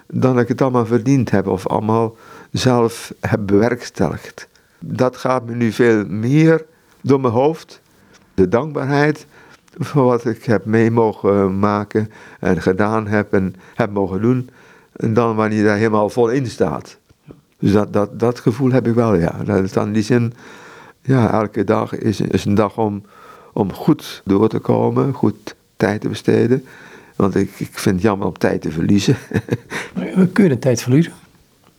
Dan 0.08 0.34
dat 0.34 0.42
ik 0.42 0.48
het 0.48 0.62
allemaal 0.62 0.86
verdiend 0.86 1.32
heb 1.32 1.48
of 1.48 1.68
allemaal 1.68 2.16
zelf 2.52 3.14
heb 3.20 3.40
bewerkstelligd. 3.46 4.48
Dat 4.80 5.18
gaat 5.18 5.46
me 5.46 5.56
nu 5.56 5.72
veel 5.72 6.06
meer 6.06 6.66
door 7.02 7.20
mijn 7.20 7.34
hoofd. 7.34 7.82
De 8.34 8.48
dankbaarheid 8.48 9.26
wat 9.94 10.26
ik 10.26 10.44
heb 10.44 10.66
mee 10.66 10.92
mogen 10.92 11.60
maken 11.60 12.12
en 12.40 12.62
gedaan 12.62 13.08
heb 13.08 13.34
en 13.34 13.56
heb 13.74 13.92
mogen 13.92 14.22
doen, 14.22 14.50
en 14.96 15.14
dan 15.14 15.36
wanneer 15.36 15.58
je 15.58 15.64
daar 15.64 15.78
helemaal 15.78 16.10
vol 16.10 16.30
in 16.30 16.48
staat. 16.48 16.98
Dus 17.60 17.72
dat, 17.72 17.94
dat, 17.94 18.20
dat 18.20 18.40
gevoel 18.40 18.72
heb 18.72 18.88
ik 18.88 18.94
wel, 18.94 19.16
ja. 19.16 19.36
Dat 19.46 19.64
is 19.64 19.72
dan 19.72 19.88
in 19.88 19.94
die 19.94 20.04
zin, 20.04 20.34
ja, 21.02 21.32
elke 21.32 21.64
dag 21.64 21.98
is, 21.98 22.22
is 22.22 22.46
een 22.46 22.56
dag 22.56 22.78
om, 22.78 23.04
om 23.54 23.74
goed 23.74 24.22
door 24.26 24.50
te 24.50 24.60
komen, 24.60 25.14
goed 25.14 25.56
tijd 25.78 26.02
te 26.02 26.08
besteden. 26.08 26.66
Want 27.16 27.36
ik, 27.36 27.50
ik 27.58 27.70
vind 27.72 27.96
het 27.96 28.04
jammer 28.04 28.28
om 28.28 28.38
tijd 28.38 28.62
te 28.62 28.72
verliezen. 28.72 29.16
Kun 30.34 30.44
je 30.44 30.50
de 30.50 30.60
tijd 30.60 30.82
verliezen? 30.82 31.14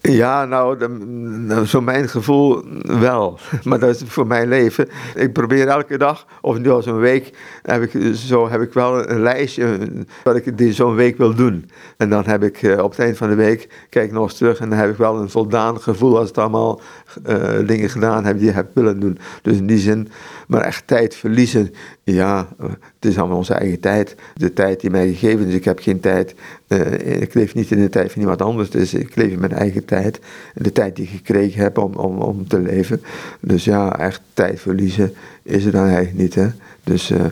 Ja, 0.01 0.45
nou, 0.45 1.67
zo 1.67 1.81
mijn 1.81 2.09
gevoel 2.09 2.65
wel. 2.83 3.39
Maar 3.65 3.79
dat 3.79 3.95
is 3.95 4.03
voor 4.07 4.27
mijn 4.27 4.49
leven. 4.49 4.89
Ik 5.15 5.33
probeer 5.33 5.69
elke 5.69 5.99
dag, 5.99 6.27
of 6.41 6.59
nu 6.59 6.71
al 6.71 6.83
zo'n 6.83 6.99
week, 6.99 7.31
heb 7.63 7.83
ik, 7.83 8.15
zo 8.17 8.49
heb 8.49 8.61
ik 8.61 8.73
wel 8.73 9.11
een 9.11 9.21
lijstje 9.21 9.79
wat 10.25 10.37
ik 10.37 10.73
zo'n 10.73 10.95
week 10.95 11.19
wil 11.19 11.35
doen. 11.35 11.71
En 11.97 12.11
dan 12.11 12.25
heb 12.27 12.43
ik 12.43 12.63
eh, 12.63 12.83
op 12.83 12.91
het 12.91 12.99
eind 12.99 13.17
van 13.17 13.29
de 13.29 13.35
week, 13.35 13.87
kijk 13.89 14.07
ik 14.07 14.13
nog 14.13 14.23
eens 14.23 14.37
terug 14.37 14.59
en 14.59 14.69
dan 14.69 14.79
heb 14.79 14.91
ik 14.91 14.97
wel 14.97 15.17
een 15.17 15.31
voldaan 15.31 15.81
gevoel 15.81 16.19
als 16.19 16.29
het 16.29 16.39
allemaal 16.39 16.81
uh, 17.27 17.67
dingen 17.67 17.91
gedaan 17.91 18.25
heb 18.25 18.39
die 18.39 18.49
ik 18.49 18.55
heb 18.55 18.75
willen 18.75 19.01
doen. 19.01 19.19
Dus 19.43 19.57
in 19.57 19.67
die 19.67 19.79
zin, 19.79 20.09
maar 20.47 20.61
echt 20.61 20.87
tijd 20.87 21.15
verliezen, 21.15 21.75
ja, 22.15 22.49
het 22.59 23.11
is 23.11 23.19
allemaal 23.19 23.37
onze 23.37 23.55
eigen 23.55 23.81
tijd. 23.81 24.15
De 24.35 24.53
tijd 24.53 24.81
die 24.81 24.91
mij 24.91 25.07
gegeven 25.07 25.47
is, 25.47 25.55
ik 25.55 25.65
heb 25.65 25.79
geen 25.79 26.01
tijd. 26.01 26.35
Uh, 26.69 27.21
ik 27.21 27.35
leef 27.35 27.55
niet 27.55 27.71
in 27.71 27.81
de 27.81 27.89
tijd 27.89 28.13
van 28.13 28.21
iemand 28.21 28.43
anders, 28.43 28.71
dus 28.71 28.95
ik 28.95 29.17
leef 29.17 29.31
in 29.31 29.41
mijn 29.41 29.53
eigen 29.53 29.85
tijd. 29.85 30.21
De 30.55 30.73
tijd 30.73 30.97
die 30.97 31.05
ik 31.05 31.11
gekregen 31.11 31.63
heb 31.63 31.79
om, 31.79 31.95
om, 31.95 32.19
om 32.19 32.49
te 32.49 32.61
leven. 32.61 33.03
Dus 33.41 33.65
ja, 33.65 33.99
echt 33.99 34.21
tijd 34.33 34.61
verliezen 34.61 35.15
is 35.43 35.65
er 35.65 35.73
dan 35.73 35.87
eigenlijk 35.87 36.17
niet. 36.17 36.35
Hè? 36.35 36.49
Dus, 36.85 37.11
uh, 37.11 37.25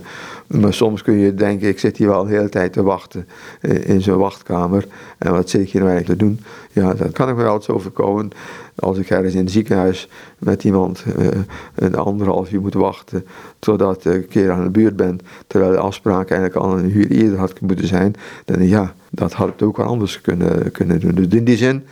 maar 0.46 0.74
soms 0.74 1.02
kun 1.02 1.18
je 1.18 1.34
denken, 1.34 1.68
ik 1.68 1.78
zit 1.78 1.96
hier 1.96 2.08
wel 2.08 2.24
de 2.24 2.34
hele 2.34 2.48
tijd 2.48 2.72
te 2.72 2.82
wachten 2.82 3.28
uh, 3.60 3.88
in 3.88 4.00
zo'n 4.02 4.18
wachtkamer. 4.18 4.86
En 5.18 5.32
wat 5.32 5.50
zit 5.50 5.60
ik 5.60 5.70
hier 5.70 5.80
nou 5.80 5.92
eigenlijk 5.92 6.20
te 6.20 6.26
doen? 6.26 6.40
Ja, 6.72 6.94
dat 6.94 7.12
kan 7.12 7.28
ik 7.28 7.36
wel 7.36 7.54
eens 7.54 7.68
overkomen 7.68 8.30
als 8.74 8.98
ik 8.98 9.10
ergens 9.10 9.34
in 9.34 9.40
het 9.40 9.50
ziekenhuis 9.50 10.08
met 10.38 10.64
iemand 10.64 11.04
uh, 11.18 11.26
een 11.74 11.94
anderhalf 11.94 12.52
uur 12.52 12.60
moet 12.60 12.74
wachten 12.74 13.26
totdat 13.58 14.04
ik 14.04 14.14
een 14.14 14.28
keer 14.28 14.50
aan 14.50 14.64
de 14.64 14.70
buurt 14.70 14.96
ben, 14.96 15.18
terwijl 15.46 15.72
de 15.72 15.78
afspraak 15.78 16.30
eigenlijk 16.30 16.60
al 16.60 16.78
een 16.78 16.96
uur 16.96 17.10
eerder 17.10 17.38
had 17.38 17.60
moeten 17.60 17.86
zijn, 17.86 18.14
dan 18.44 18.66
ja, 18.66 18.94
dat 19.10 19.32
had 19.32 19.48
ik 19.48 19.62
ook 19.62 19.76
wel 19.76 19.86
anders 19.86 20.20
kunnen, 20.20 20.70
kunnen 20.70 21.00
doen. 21.00 21.14
Dus 21.14 21.26
in 21.26 21.44
die 21.44 21.56
zin, 21.56 21.86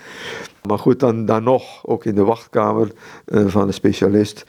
maar 0.69 0.79
goed, 0.79 1.01
dan, 1.01 1.25
dan 1.25 1.43
nog, 1.43 1.87
ook 1.87 2.05
in 2.05 2.14
de 2.14 2.25
wachtkamer 2.25 2.93
uh, 3.27 3.47
van 3.47 3.67
de 3.67 3.73
specialist, 3.73 4.45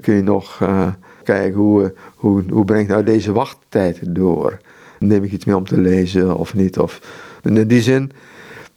kun 0.00 0.14
je 0.14 0.22
nog 0.22 0.60
kijken 1.24 1.60
hoe, 1.60 1.92
hoe, 2.14 2.42
hoe 2.50 2.64
breng 2.64 2.82
ik 2.82 2.88
nou 2.88 3.02
deze 3.02 3.32
wachttijd 3.32 4.00
door. 4.14 4.58
Neem 4.98 5.24
ik 5.24 5.32
iets 5.32 5.44
mee 5.44 5.56
om 5.56 5.66
te 5.66 5.80
lezen 5.80 6.36
of 6.36 6.54
niet? 6.54 6.78
Of, 6.78 7.00
in 7.42 7.66
die 7.66 7.82
zin, 7.82 8.10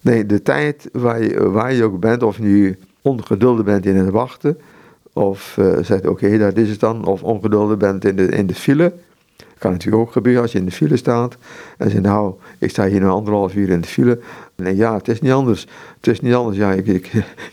nee, 0.01 0.25
de 0.25 0.41
tijd 0.41 0.89
waar 0.91 1.23
je, 1.23 1.49
waar 1.49 1.73
je 1.73 1.83
ook 1.83 1.99
bent, 1.99 2.23
of 2.23 2.39
nu 2.39 2.77
ongeduldig 3.01 3.65
bent 3.65 3.85
in 3.85 3.95
het 3.95 4.09
wachten, 4.09 4.57
of 5.13 5.57
uh, 5.59 5.77
zegt 5.81 6.07
oké, 6.07 6.25
okay, 6.25 6.37
dat 6.37 6.57
is 6.57 6.69
het 6.69 6.79
dan, 6.79 7.05
of 7.05 7.23
ongeduldig 7.23 7.77
bent 7.77 8.05
in 8.05 8.15
de, 8.15 8.27
in 8.27 8.47
de 8.47 8.55
file. 8.55 8.93
Kan 9.57 9.71
natuurlijk 9.71 10.03
ook 10.03 10.11
gebeuren 10.11 10.41
als 10.41 10.51
je 10.51 10.57
in 10.57 10.65
de 10.65 10.71
file 10.71 10.97
staat 10.97 11.37
en 11.77 11.89
zegt 11.89 12.03
nou, 12.03 12.33
ik 12.59 12.69
sta 12.69 12.87
hier 12.87 12.99
nu 12.99 13.07
anderhalf 13.07 13.55
uur 13.55 13.69
in 13.69 13.81
de 13.81 13.87
file. 13.87 14.19
En 14.55 14.75
ja, 14.75 14.93
het 14.93 15.07
is 15.07 15.21
niet 15.21 15.31
anders. 15.31 15.67
Het 15.95 16.07
is 16.07 16.19
niet 16.19 16.33
anders. 16.33 16.57
Ja, 16.57 16.71
ik, 16.71 16.87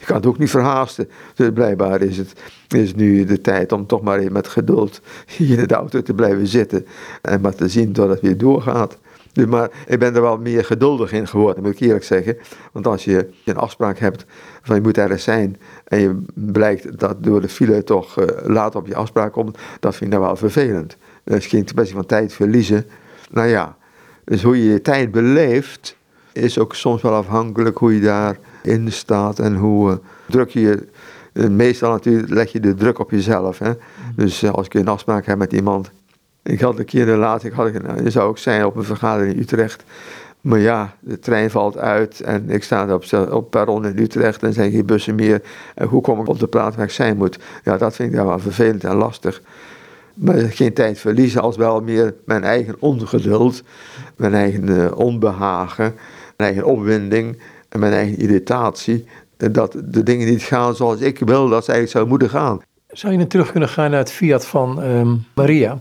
ik, 0.00 0.02
kan 0.04 0.16
het 0.16 0.26
ook 0.26 0.38
niet 0.38 0.50
verhaasten. 0.50 1.08
Dus 1.34 1.50
blijkbaar 1.52 2.02
is 2.02 2.16
het 2.16 2.34
is 2.68 2.94
nu 2.94 3.24
de 3.24 3.40
tijd 3.40 3.72
om 3.72 3.86
toch 3.86 4.02
maar 4.02 4.32
met 4.32 4.48
geduld 4.48 5.00
hier 5.36 5.58
in 5.58 5.66
de 5.66 5.74
auto 5.74 6.02
te 6.02 6.14
blijven 6.14 6.46
zitten 6.46 6.86
en 7.22 7.40
maar 7.40 7.54
te 7.54 7.68
zien 7.68 7.92
dat 7.92 8.08
het 8.08 8.20
weer 8.20 8.38
doorgaat. 8.38 8.98
Dus 9.34 9.46
maar 9.46 9.70
ik 9.86 9.98
ben 9.98 10.14
er 10.14 10.20
wel 10.20 10.38
meer 10.38 10.64
geduldig 10.64 11.12
in 11.12 11.28
geworden, 11.28 11.62
moet 11.62 11.72
ik 11.72 11.80
eerlijk 11.80 12.04
zeggen. 12.04 12.36
Want 12.72 12.86
als 12.86 13.04
je 13.04 13.28
een 13.44 13.56
afspraak 13.56 13.98
hebt 13.98 14.24
van 14.62 14.76
je 14.76 14.82
moet 14.82 14.98
ergens 14.98 15.22
zijn 15.22 15.56
en 15.84 16.00
je 16.00 16.22
blijkt 16.34 16.98
dat 16.98 17.22
door 17.22 17.40
de 17.40 17.48
file 17.48 17.84
toch 17.84 18.18
uh, 18.18 18.26
laat 18.42 18.74
op 18.74 18.86
je 18.86 18.94
afspraak 18.94 19.32
komt, 19.32 19.58
dat 19.80 19.96
vind 19.96 20.12
ik 20.12 20.16
nou 20.16 20.28
wel 20.28 20.36
vervelend. 20.36 20.96
Dat 21.24 21.36
is 21.36 21.46
geen 21.46 21.64
kwestie 21.64 21.94
van 21.94 22.06
tijd 22.06 22.32
verliezen. 22.32 22.86
Nou 23.30 23.48
ja, 23.48 23.76
dus 24.24 24.42
hoe 24.42 24.58
je 24.64 24.70
je 24.70 24.80
tijd 24.80 25.10
beleeft 25.10 25.96
is 26.32 26.58
ook 26.58 26.74
soms 26.74 27.02
wel 27.02 27.14
afhankelijk 27.14 27.78
hoe 27.78 27.94
je 27.94 28.00
daarin 28.00 28.92
staat 28.92 29.38
en 29.38 29.56
hoe 29.56 29.90
uh, 29.90 29.96
druk 30.26 30.50
je 30.50 30.86
uh, 31.32 31.48
meestal 31.48 31.90
natuurlijk 31.90 32.28
leg 32.28 32.52
je 32.52 32.60
de 32.60 32.74
druk 32.74 32.98
op 32.98 33.10
jezelf. 33.10 33.58
Hè? 33.58 33.72
Dus 34.16 34.44
als 34.44 34.66
ik 34.66 34.74
een 34.74 34.88
afspraak 34.88 35.26
heb 35.26 35.38
met 35.38 35.52
iemand 35.52 35.90
ik 36.44 36.60
had 36.60 36.78
een 36.78 36.84
keer 36.84 37.06
later, 37.06 37.48
ik 37.48 37.54
had, 37.54 37.82
nou, 37.82 38.10
zou 38.10 38.28
ook 38.28 38.38
zijn 38.38 38.64
op 38.64 38.76
een 38.76 38.84
vergadering 38.84 39.34
in 39.34 39.40
Utrecht. 39.40 39.84
Maar 40.40 40.58
ja, 40.58 40.96
de 41.00 41.18
trein 41.18 41.50
valt 41.50 41.78
uit 41.78 42.20
en 42.20 42.50
ik 42.50 42.62
sta 42.62 42.94
op, 42.94 43.04
op 43.30 43.50
perron 43.50 43.86
in 43.86 43.98
Utrecht 43.98 44.42
en 44.42 44.52
zijn 44.52 44.70
geen 44.70 44.86
bussen 44.86 45.14
meer. 45.14 45.42
En 45.74 45.86
hoe 45.86 46.00
kom 46.00 46.20
ik 46.20 46.28
op 46.28 46.38
de 46.38 46.46
plaats 46.46 46.76
waar 46.76 46.84
ik 46.84 46.90
zijn 46.90 47.16
moet? 47.16 47.38
Ja, 47.62 47.76
dat 47.76 47.94
vind 47.94 48.12
ik 48.12 48.14
wel 48.16 48.38
vervelend 48.38 48.84
en 48.84 48.94
lastig. 48.94 49.42
Maar 50.14 50.38
geen 50.38 50.72
tijd 50.72 50.98
verliezen 50.98 51.42
als 51.42 51.56
wel 51.56 51.80
meer 51.80 52.14
mijn 52.24 52.44
eigen 52.44 52.76
ongeduld, 52.78 53.62
mijn 54.16 54.34
eigen 54.34 54.68
uh, 54.68 54.98
onbehagen, 54.98 55.94
mijn 56.36 56.52
eigen 56.52 56.64
opwinding 56.64 57.42
en 57.68 57.80
mijn 57.80 57.92
eigen 57.92 58.18
irritatie. 58.18 59.04
Dat 59.36 59.72
de 59.84 60.02
dingen 60.02 60.26
niet 60.26 60.42
gaan 60.42 60.74
zoals 60.74 61.00
ik 61.00 61.18
wil 61.18 61.48
dat 61.48 61.64
ze 61.64 61.72
eigenlijk 61.72 61.90
zouden 61.90 62.12
moeten 62.12 62.30
gaan. 62.30 62.60
Zou 62.88 63.12
je 63.12 63.18
nu 63.18 63.26
terug 63.26 63.50
kunnen 63.50 63.68
gaan 63.68 63.90
naar 63.90 63.98
het 63.98 64.12
fiat 64.12 64.46
van 64.46 64.82
um, 64.82 65.24
Maria? 65.34 65.80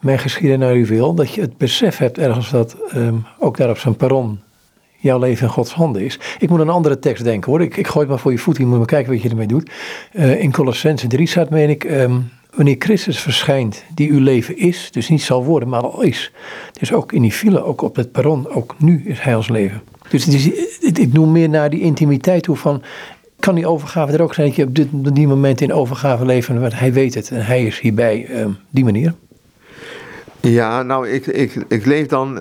mijn 0.00 0.18
geschieden 0.18 0.58
naar 0.58 0.76
u 0.76 0.86
wil, 0.86 1.14
dat 1.14 1.34
je 1.34 1.40
het 1.40 1.56
besef 1.56 1.96
hebt 1.96 2.18
ergens 2.18 2.50
dat 2.50 2.76
um, 2.94 3.24
ook 3.38 3.56
daar 3.56 3.70
op 3.70 3.78
zijn 3.78 3.96
perron 3.96 4.40
jouw 5.00 5.18
leven 5.18 5.46
in 5.46 5.52
Gods 5.52 5.72
handen 5.72 6.02
is. 6.02 6.18
Ik 6.38 6.48
moet 6.48 6.60
een 6.60 6.68
andere 6.68 6.98
tekst 6.98 7.24
denken 7.24 7.50
hoor. 7.50 7.62
Ik, 7.62 7.76
ik 7.76 7.86
gooi 7.86 8.00
het 8.00 8.08
maar 8.08 8.18
voor 8.18 8.32
je 8.32 8.38
voet. 8.38 8.56
Je 8.56 8.66
moet 8.66 8.78
maar 8.78 8.86
kijken 8.86 9.12
wat 9.12 9.22
je 9.22 9.28
ermee 9.28 9.46
doet. 9.46 9.70
Uh, 10.12 10.40
in 10.40 10.52
Colossense 10.52 11.06
3 11.06 11.26
staat, 11.26 11.50
meen 11.50 11.68
ik, 11.68 11.84
um, 11.84 12.30
wanneer 12.58 12.76
Christus 12.78 13.20
verschijnt, 13.20 13.84
die 13.94 14.10
uw 14.10 14.20
leven 14.20 14.56
is, 14.56 14.88
dus 14.90 15.08
niet 15.08 15.22
zal 15.22 15.44
worden, 15.44 15.68
maar 15.68 15.82
al 15.82 16.02
is. 16.02 16.32
Dus 16.78 16.92
ook 16.92 17.12
in 17.12 17.22
die 17.22 17.32
file, 17.32 17.62
ook 17.62 17.82
op 17.82 17.96
het 17.96 18.12
perron, 18.12 18.48
ook 18.48 18.74
nu 18.78 19.02
is 19.04 19.20
hij 19.20 19.34
ons 19.34 19.48
leven. 19.48 19.82
Dus 20.10 20.26
ik 20.80 21.12
noem 21.12 21.32
meer 21.32 21.48
naar 21.48 21.70
die 21.70 21.80
intimiteit 21.80 22.42
toe 22.42 22.56
van, 22.56 22.82
kan 23.40 23.54
die 23.54 23.66
overgave 23.66 24.12
er 24.12 24.22
ook 24.22 24.34
zijn 24.34 24.46
dat 24.46 24.56
je 24.56 24.64
op, 24.64 24.74
dit, 24.74 24.88
op 24.92 25.14
die 25.14 25.26
moment 25.26 25.60
in 25.60 25.72
overgave 25.72 26.24
leven, 26.24 26.60
want 26.60 26.78
hij 26.78 26.92
weet 26.92 27.14
het 27.14 27.30
en 27.30 27.46
hij 27.46 27.64
is 27.64 27.80
hierbij, 27.80 28.40
um, 28.40 28.56
die 28.70 28.84
manier. 28.84 29.14
Ja, 30.40 30.82
nou, 30.82 31.08
ik, 31.08 31.26
ik, 31.26 31.64
ik 31.68 31.86
leef 31.86 32.06
dan 32.06 32.38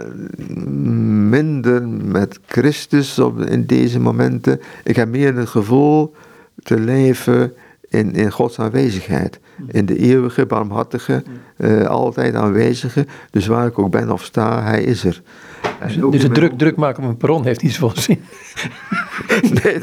minder 1.29 1.87
met 1.87 2.39
Christus 2.45 3.19
op, 3.19 3.41
in 3.41 3.65
deze 3.65 3.99
momenten. 3.99 4.61
Ik 4.83 4.95
heb 4.95 5.09
meer 5.09 5.35
het 5.35 5.49
gevoel 5.49 6.13
te 6.63 6.79
leven 6.79 7.53
in, 7.89 8.13
in 8.13 8.31
Gods 8.31 8.59
aanwezigheid. 8.59 9.39
In 9.67 9.85
de 9.85 9.97
eeuwige, 9.97 10.45
barmhartige, 10.45 11.23
uh, 11.57 11.85
altijd 11.85 12.35
aanwezige. 12.35 13.05
Dus 13.29 13.47
waar 13.47 13.67
ik 13.67 13.79
ook 13.79 13.91
ben 13.91 14.11
of 14.11 14.23
sta, 14.23 14.63
hij 14.63 14.83
is 14.83 15.03
er. 15.03 15.21
Dus, 15.85 15.97
dus 16.11 16.23
het 16.23 16.33
druk, 16.33 16.57
druk 16.57 16.75
maken 16.75 17.03
op 17.03 17.09
een 17.09 17.17
perron 17.17 17.45
heeft 17.45 17.61
iets 17.61 17.77
van 17.87 17.91
zin. 17.95 18.19
nee, 19.63 19.79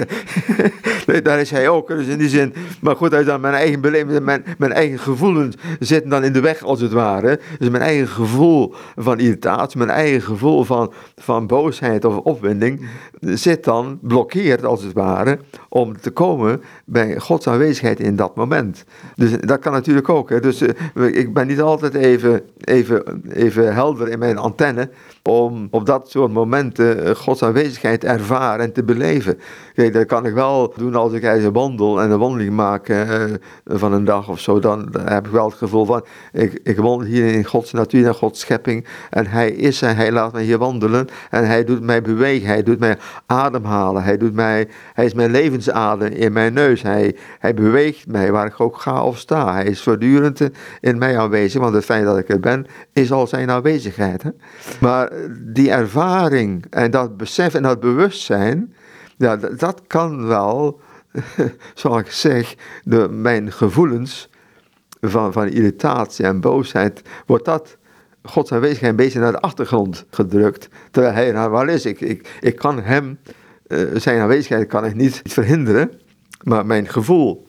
nee, 1.07 1.23
daar 1.23 1.41
is 1.41 1.51
hij 1.51 1.69
ook. 1.69 1.89
Dus 1.89 2.07
in 2.07 2.19
die 2.19 2.29
zin, 2.29 2.55
maar 2.81 2.97
goed, 2.97 3.27
dan 3.27 3.41
mijn 3.41 3.55
eigen 3.55 3.81
beleving, 3.81 4.25
mijn, 4.25 4.45
mijn 4.59 4.73
eigen 4.73 4.99
gevoelens 4.99 5.57
zitten 5.79 6.11
dan 6.11 6.25
in 6.25 6.33
de 6.33 6.41
weg 6.41 6.63
als 6.63 6.81
het 6.81 6.93
ware. 6.93 7.41
Dus 7.59 7.69
mijn 7.69 7.83
eigen 7.83 8.09
gevoel 8.09 8.75
van 8.97 9.19
irritatie, 9.19 9.79
mijn 9.79 9.91
eigen 9.91 10.23
gevoel 10.23 10.65
van, 10.65 10.93
van 11.17 11.47
boosheid 11.47 12.05
of 12.05 12.17
opwinding 12.17 12.89
zit 13.21 13.65
dan 13.65 13.99
blokkeerd 14.03 14.65
als 14.65 14.83
het 14.83 14.93
ware 14.93 15.39
om 15.69 16.01
te 16.01 16.11
komen 16.11 16.63
bij 16.85 17.21
Gods 17.21 17.49
aanwezigheid 17.49 18.01
in 18.01 18.17
dat 18.17 18.37
moment. 18.37 18.85
Dus 19.15 19.31
dat 19.41 19.59
kan 19.59 19.73
natuurlijk 19.73 20.09
ook. 20.09 20.31
Hè. 20.31 20.41
Dus 20.41 20.63
uh, 20.63 21.17
ik 21.17 21.35
ben 21.35 21.47
niet 21.47 21.61
altijd 21.61 21.95
even, 21.95 22.43
even, 22.61 23.23
even 23.33 23.75
helder 23.75 24.09
in 24.09 24.19
mijn 24.19 24.39
antenne 24.39 24.91
om 25.23 25.69
op 25.75 25.87
dat 25.87 26.11
soort 26.11 26.33
momenten 26.33 27.07
uh, 27.07 27.15
Gods 27.15 27.43
aanwezigheid 27.43 28.05
ervaren 28.05 28.65
en 28.65 28.73
te 28.73 28.85
beleven. 28.85 29.39
Kijk, 29.75 29.93
dat 29.93 30.07
kan 30.07 30.27
ik 30.27 30.35
wel 30.35 30.75
doen 30.77 30.95
als 30.95 31.13
ik 31.13 31.23
een 31.23 31.53
wandel 31.53 32.01
en 32.01 32.11
een 32.11 32.19
wandeling 32.19 32.53
maak 32.53 32.89
uh, 32.89 33.25
van 33.65 33.93
een 33.93 34.05
dag 34.05 34.29
of 34.29 34.41
zo. 34.41 34.59
Dan 34.59 34.95
heb 35.05 35.27
ik 35.27 35.33
wel 35.33 35.45
het 35.45 35.55
gevoel 35.55 35.85
van, 35.85 36.05
ik, 36.33 36.61
ik 36.63 36.77
wandel 36.77 37.09
hier 37.09 37.33
in 37.33 37.45
Gods 37.45 37.73
natuur 37.73 38.07
en 38.07 38.15
Gods 38.15 38.41
schepping. 38.41 38.87
En 39.11 39.27
Hij 39.27 39.51
is 39.51 39.83
en 39.83 39.97
Hij 39.97 40.13
laat 40.13 40.33
mij 40.33 40.43
hier 40.43 40.59
wandelen. 40.59 41.07
En 41.31 41.47
Hij 41.47 41.65
doet 41.65 41.83
mij 41.83 42.03
bewegen, 42.03 42.47
Hij 42.47 42.63
doet 42.63 42.79
mij 42.79 42.99
ademhalen. 43.27 44.03
Hij, 44.03 44.17
doet 44.17 44.35
mij, 44.35 44.69
hij 44.93 45.05
is 45.05 45.15
mijn 45.15 45.31
levensadem 45.31 46.13
in 46.13 46.33
mijn 46.33 46.53
neus. 46.53 46.83
Hij, 46.83 47.17
hij 47.39 47.55
beweegt 47.55 48.07
mij 48.07 48.33
waar 48.33 48.47
ik 48.47 48.61
ook 48.61 48.77
ga 48.77 49.05
of 49.05 49.19
sta. 49.19 49.53
Hij 49.53 49.65
is 49.65 49.83
voortdurend 49.83 50.41
in 50.81 50.99
mij 50.99 51.19
aanwezig, 51.19 51.61
want 51.61 51.75
het 51.75 51.85
feit 51.85 52.05
dat 52.05 52.19
ik 52.19 52.29
er 52.29 52.41
ben, 52.41 52.67
is 52.93 53.13
al 53.13 53.27
zijn 53.27 53.51
aanwezigheid. 53.51 54.23
Hè? 54.23 54.31
Maar 54.81 55.11
die 55.55 55.71
ervaring 55.71 56.67
en 56.71 56.91
dat 56.91 57.17
besef 57.17 57.55
en 57.55 57.63
dat 57.63 57.81
bewustzijn, 57.81 58.75
ja, 59.17 59.37
dat 59.37 59.83
kan 59.87 60.27
wel, 60.27 60.81
zoals 61.75 62.01
ik 62.01 62.11
zeg, 62.11 62.55
de, 62.83 63.09
mijn 63.09 63.53
gevoelens 63.53 64.29
van, 65.01 65.33
van 65.33 65.49
irritatie 65.49 66.25
en 66.25 66.41
boosheid, 66.41 67.03
wordt 67.27 67.45
dat 67.45 67.77
Gods 68.23 68.53
aanwezigheid 68.53 68.91
een 68.91 68.97
beetje 68.97 69.21
naar 69.21 69.33
de 69.33 69.41
achtergrond 69.41 70.07
gedrukt. 70.11 70.69
Terwijl 70.91 71.15
hij 71.15 71.33
nou 71.33 71.51
wel 71.51 71.69
is. 71.69 71.87
Ik, 71.87 72.01
ik, 72.01 72.39
ik 72.41 72.57
kan 72.57 72.83
hem, 72.83 73.19
uh, 73.69 73.89
zijn 73.95 74.21
aanwezigheid 74.21 74.69
kan 74.69 74.85
ik 74.85 74.95
niet 74.95 75.21
verhinderen. 75.25 75.91
Maar 76.43 76.67
mijn 76.67 76.89
gevoel 76.89 77.47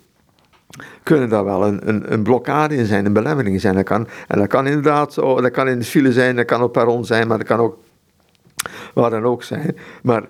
kunnen 1.04 1.30
daar 1.30 1.44
wel 1.44 1.66
een, 1.66 1.90
een, 1.90 2.14
een 2.14 2.24
blokkade 2.24 2.76
in 2.76 2.86
zijn, 2.86 3.06
een 3.06 3.14
belemmering 3.14 3.62
zijn. 3.62 3.76
Dat 3.76 3.84
kan, 3.84 4.08
en 4.28 4.40
dat 4.40 4.48
kan 4.48 4.68
inderdaad 4.68 5.14
zo, 5.14 5.42
dat 5.42 5.52
kan 5.52 5.68
in 5.68 5.80
de 5.80 5.86
file 5.86 6.12
zijn, 6.12 6.36
dat 6.36 6.46
kan 6.46 6.62
op 6.62 6.74
perron 6.74 7.06
zijn, 7.06 7.28
maar 7.28 7.38
dat 7.38 7.48
kan 7.48 7.60
ook 7.60 7.78
waar 8.96 9.10
dan 9.10 9.24
ook 9.24 9.44
zijn. 9.44 9.76
Maar 10.04 10.24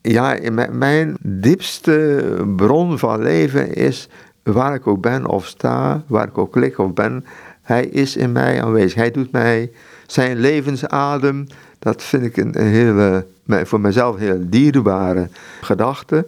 Ja, 0.00 0.36
mijn 0.70 1.16
diepste 1.22 2.22
bron 2.56 2.98
van 2.98 3.22
leven 3.22 3.74
is 3.74 4.08
waar 4.42 4.74
ik 4.74 4.86
ook 4.86 5.00
ben 5.00 5.26
of 5.26 5.46
sta, 5.46 6.02
waar 6.06 6.26
ik 6.26 6.38
ook 6.38 6.56
lig 6.56 6.78
of 6.78 6.92
ben. 6.92 7.24
Hij 7.62 7.86
is 7.86 8.16
in 8.16 8.32
mij 8.32 8.62
aanwezig. 8.62 8.94
Hij 8.94 9.10
doet 9.10 9.32
mij 9.32 9.70
zijn 10.06 10.36
levensadem. 10.36 11.46
Dat 11.78 12.02
vind 12.02 12.22
ik 12.24 12.36
een, 12.36 12.54
hele, 12.58 13.26
voor 13.46 13.80
mezelf 13.80 14.16
heel 14.16 14.38
dierbare 14.40 15.28
gedachte. 15.60 16.26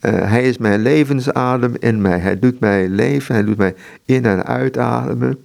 Uh, 0.00 0.12
hij 0.30 0.42
is 0.42 0.58
mijn 0.58 0.80
levensadem 0.82 1.74
in 1.78 2.00
mij. 2.00 2.18
Hij 2.18 2.38
doet 2.38 2.60
mij 2.60 2.88
leven, 2.88 3.34
hij 3.34 3.44
doet 3.44 3.56
mij 3.56 3.74
in- 4.04 4.24
en 4.24 4.44
uitademen. 4.46 5.38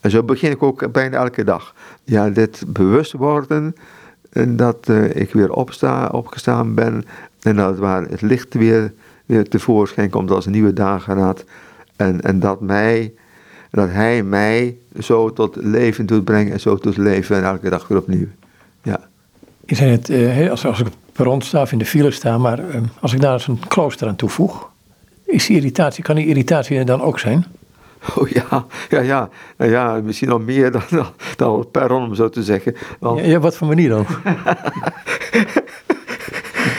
En 0.00 0.10
zo 0.10 0.22
begin 0.22 0.50
ik 0.50 0.62
ook 0.62 0.92
bijna 0.92 1.16
elke 1.16 1.44
dag. 1.44 1.74
Ja, 2.04 2.30
dit 2.30 2.64
bewust 2.66 3.12
worden 3.12 3.56
en 3.56 3.74
dat 4.44 4.88
uh, 4.90 5.14
ik 5.14 5.32
weer 5.32 5.52
opsta, 5.52 6.06
opgestaan 6.06 6.74
ben 6.74 7.04
en 7.42 7.56
dat 7.56 7.78
waar 7.78 8.02
het 8.02 8.20
licht 8.20 8.54
weer, 8.54 8.92
weer 9.26 9.48
tevoorschijn 9.48 10.10
komt 10.10 10.30
als 10.30 10.46
een 10.46 10.52
nieuwe 10.52 10.72
dageraad. 10.72 11.44
En, 11.96 12.20
en 12.20 12.40
dat, 12.40 12.60
mij, 12.60 13.12
dat 13.70 13.88
hij 13.90 14.22
mij 14.22 14.76
zo 14.98 15.32
tot 15.32 15.56
leven 15.56 16.06
doet 16.06 16.24
brengen 16.24 16.52
en 16.52 16.60
zo 16.60 16.76
tot 16.76 16.96
leven 16.96 17.36
en 17.36 17.44
elke 17.44 17.70
dag 17.70 17.88
weer 17.88 17.98
opnieuw. 17.98 18.26
Ja. 18.82 19.00
Zei 19.66 19.90
het, 19.90 20.08
uh, 20.08 20.50
als, 20.50 20.66
als 20.66 20.80
ik 20.80 20.86
per 21.12 21.42
sta 21.42 21.62
of 21.62 21.72
in 21.72 21.78
de 21.78 21.86
file 21.86 22.10
sta, 22.10 22.38
maar 22.38 22.58
uh, 22.58 22.80
als 23.00 23.12
ik 23.12 23.20
daar 23.20 23.32
eens 23.32 23.46
een 23.46 23.60
klooster 23.68 24.08
aan 24.08 24.16
toevoeg, 24.16 24.70
is 25.24 25.46
die 25.46 25.56
irritatie, 25.56 26.04
kan 26.04 26.16
die 26.16 26.26
irritatie 26.26 26.84
dan 26.84 27.02
ook 27.02 27.18
zijn? 27.18 27.46
Oh 28.16 28.28
ja, 28.28 28.66
ja, 28.88 29.00
ja, 29.00 29.30
ja 29.56 30.00
misschien 30.04 30.28
nog 30.28 30.44
meer 30.44 30.70
dan, 30.70 30.82
dan, 30.90 31.06
dan 31.36 31.70
perron, 31.70 32.04
om 32.04 32.14
zo 32.14 32.28
te 32.28 32.42
zeggen. 32.42 32.76
Want... 32.98 33.24
Ja, 33.24 33.40
wat 33.40 33.56
voor 33.56 33.66
manier 33.66 33.88
dan? 33.88 34.06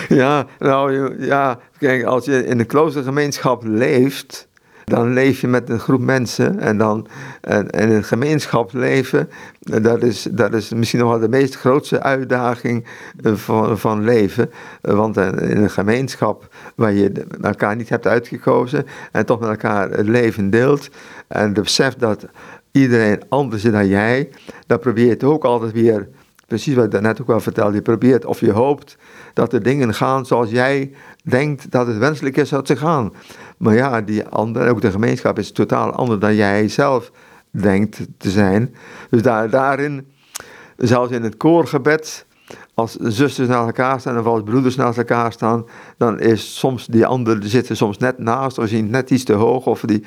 ja, 0.19 0.45
nou 0.59 1.15
ja, 1.25 1.59
kijk, 1.79 2.03
als 2.03 2.25
je 2.25 2.45
in 2.45 2.59
een 2.59 2.65
kloostergemeenschap 2.65 3.63
leeft, 3.63 4.47
dan 4.91 5.13
leef 5.13 5.41
je 5.41 5.47
met 5.47 5.69
een 5.69 5.79
groep 5.79 6.01
mensen 6.01 6.59
en 6.59 6.77
dan 6.77 7.07
en, 7.41 7.69
en 7.69 7.89
een 7.89 8.03
gemeenschap 8.03 8.73
leven, 8.73 9.29
dat 9.59 10.03
is, 10.03 10.27
dat 10.31 10.53
is 10.53 10.73
misschien 10.73 10.99
nog 10.99 11.09
wel 11.09 11.19
de 11.19 11.29
meest 11.29 11.55
grootste 11.55 12.01
uitdaging 12.01 12.85
eh, 13.23 13.33
van, 13.33 13.77
van 13.77 14.03
leven. 14.03 14.51
Want 14.81 15.17
in 15.17 15.57
een 15.57 15.69
gemeenschap 15.69 16.55
waar 16.75 16.93
je 16.93 17.25
elkaar 17.41 17.75
niet 17.75 17.89
hebt 17.89 18.07
uitgekozen 18.07 18.85
en 19.11 19.25
toch 19.25 19.39
met 19.39 19.49
elkaar 19.49 19.89
het 19.89 20.07
leven 20.07 20.49
deelt 20.49 20.89
en 21.27 21.53
de 21.53 21.61
besef 21.61 21.95
dat 21.95 22.25
iedereen 22.71 23.21
anders 23.29 23.65
is 23.65 23.71
dan 23.71 23.87
jij, 23.87 24.29
dan 24.67 24.79
probeer 24.79 25.05
je 25.05 25.11
het 25.11 25.23
ook 25.23 25.43
altijd 25.43 25.71
weer 25.71 26.07
precies 26.47 26.75
wat 26.75 26.85
ik 26.85 26.91
daarnet 26.91 27.21
ook 27.21 27.29
al 27.29 27.39
vertelde, 27.39 27.75
je 27.75 27.81
probeert 27.81 28.25
of 28.25 28.39
je 28.39 28.51
hoopt 28.51 28.97
dat 29.33 29.51
de 29.51 29.61
dingen 29.61 29.93
gaan 29.93 30.25
zoals 30.25 30.49
jij 30.49 30.91
denkt 31.23 31.71
dat 31.71 31.87
het 31.87 31.97
wenselijk 31.97 32.37
is 32.37 32.49
dat 32.49 32.67
ze 32.67 32.75
gaan. 32.75 33.13
Maar 33.57 33.75
ja, 33.75 34.01
die 34.01 34.25
andere, 34.25 34.69
ook 34.69 34.81
de 34.81 34.91
gemeenschap 34.91 35.39
is 35.39 35.51
totaal 35.51 35.91
anders 35.91 36.19
dan 36.19 36.35
jij 36.35 36.67
zelf 36.67 37.11
denkt 37.51 37.99
te 38.17 38.29
zijn. 38.29 38.75
Dus 39.09 39.21
daar, 39.21 39.49
daarin, 39.49 40.07
zelfs 40.77 41.11
in 41.11 41.23
het 41.23 41.37
koorgebed, 41.37 42.25
als 42.73 42.95
zusters 42.95 43.47
naast 43.47 43.65
elkaar 43.65 43.99
staan 43.99 44.19
of 44.19 44.25
als 44.25 44.43
broeders 44.43 44.75
naast 44.75 44.97
elkaar 44.97 45.31
staan, 45.31 45.65
dan 45.97 46.19
is 46.19 46.59
soms 46.59 46.85
die 46.85 47.05
andere 47.05 47.47
zitten 47.47 47.77
soms 47.77 47.97
net 47.97 48.17
naast 48.17 48.57
of 48.57 48.67
zien 48.67 48.89
net 48.89 49.09
iets 49.09 49.23
te 49.23 49.33
hoog 49.33 49.65
of 49.65 49.81
die. 49.81 50.03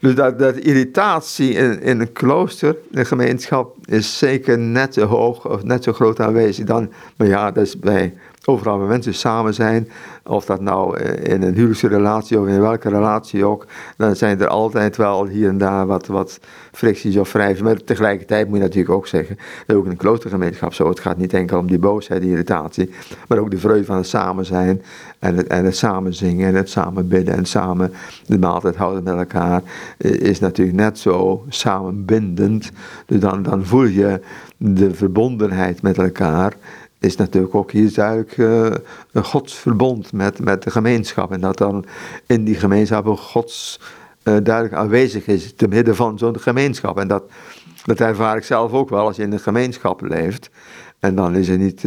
Dus 0.00 0.14
dat, 0.14 0.38
dat 0.38 0.56
irritatie 0.56 1.52
in, 1.52 1.80
in 1.82 2.00
een 2.00 2.12
klooster, 2.12 2.76
een 2.90 3.06
gemeenschap, 3.06 3.76
is 3.84 4.18
zeker 4.18 4.58
net 4.58 4.94
zo 4.94 5.06
hoog 5.06 5.48
of 5.48 5.62
net 5.62 5.84
zo 5.84 5.92
groot 5.92 6.20
aanwezig 6.20 6.64
dan. 6.64 6.92
Maar 7.16 7.26
ja, 7.26 7.50
dat 7.50 7.66
is 7.66 7.78
bij 7.78 8.14
overal 8.44 8.78
waar 8.78 8.88
mensen 8.88 9.14
samen 9.14 9.54
zijn, 9.54 9.88
of 10.24 10.44
dat 10.44 10.60
nou 10.60 10.96
eh, 10.96 11.34
in 11.34 11.42
een 11.42 11.54
huwelijksrelatie 11.54 12.40
of 12.40 12.46
in 12.46 12.60
welke 12.60 12.88
relatie 12.88 13.44
ook, 13.44 13.66
dan 13.96 14.16
zijn 14.16 14.40
er 14.40 14.48
altijd 14.48 14.96
wel 14.96 15.26
hier 15.26 15.48
en 15.48 15.58
daar 15.58 15.86
wat, 15.86 16.06
wat 16.06 16.40
fricties 16.72 17.16
of 17.16 17.32
wrijven. 17.32 17.64
Maar 17.64 17.84
tegelijkertijd 17.84 18.48
moet 18.48 18.56
je 18.56 18.62
natuurlijk 18.62 18.94
ook 18.94 19.06
zeggen, 19.06 19.38
dat 19.66 19.76
ook 19.76 19.84
in 19.84 19.90
een 19.90 19.96
kloostergemeenschap 19.96 20.74
zo, 20.74 20.88
het 20.88 21.00
gaat 21.00 21.16
niet 21.16 21.34
enkel 21.34 21.58
om 21.58 21.66
die 21.66 21.78
boosheid, 21.78 22.20
die 22.20 22.30
irritatie, 22.30 22.90
maar 23.28 23.38
ook 23.38 23.50
de 23.50 23.58
vreugde 23.58 23.84
van 23.84 23.96
het 23.96 24.06
samen 24.06 24.46
zijn 24.46 24.82
en 25.18 25.36
het, 25.36 25.46
en 25.46 25.64
het 25.64 25.76
samen 25.76 26.14
zingen 26.14 26.48
en 26.48 26.54
het 26.54 26.70
samen 26.70 27.08
bidden 27.08 27.34
en 27.34 27.44
samen 27.44 27.92
de 28.26 28.38
maaltijd 28.38 28.76
houden 28.76 29.02
met 29.02 29.16
elkaar, 29.16 29.62
eh, 29.98 30.10
is 30.10 30.38
natuurlijk 30.38 30.76
net 30.76 30.98
zo 30.98 31.44
samenbindend. 31.48 32.70
Dus 33.06 33.20
dan, 33.20 33.42
dan 33.42 33.64
voel 33.64 33.84
je 33.84 34.20
de 34.56 34.94
verbondenheid 34.94 35.82
met 35.82 35.98
elkaar 35.98 36.52
is 37.00 37.16
natuurlijk 37.16 37.54
ook 37.54 37.70
hier 37.70 37.94
duidelijk 37.94 38.36
uh, 38.36 38.66
een 39.12 39.24
godsverbond 39.24 40.12
met, 40.12 40.38
met 40.38 40.62
de 40.62 40.70
gemeenschap. 40.70 41.32
En 41.32 41.40
dat 41.40 41.58
dan 41.58 41.84
in 42.26 42.44
die 42.44 42.54
gemeenschap 42.54 43.06
ook 43.06 43.18
gods 43.18 43.80
uh, 44.24 44.36
duidelijk 44.42 44.74
aanwezig 44.74 45.26
is 45.26 45.54
te 45.56 45.68
midden 45.68 45.96
van 45.96 46.18
zo'n 46.18 46.40
gemeenschap. 46.40 46.98
En 46.98 47.08
dat, 47.08 47.22
dat 47.84 48.00
ervaar 48.00 48.36
ik 48.36 48.44
zelf 48.44 48.72
ook 48.72 48.90
wel 48.90 49.06
als 49.06 49.16
je 49.16 49.22
in 49.22 49.32
een 49.32 49.40
gemeenschap 49.40 50.00
leeft. 50.00 50.50
En 50.98 51.14
dan 51.14 51.36
is 51.36 51.48
er 51.48 51.58
niet, 51.58 51.80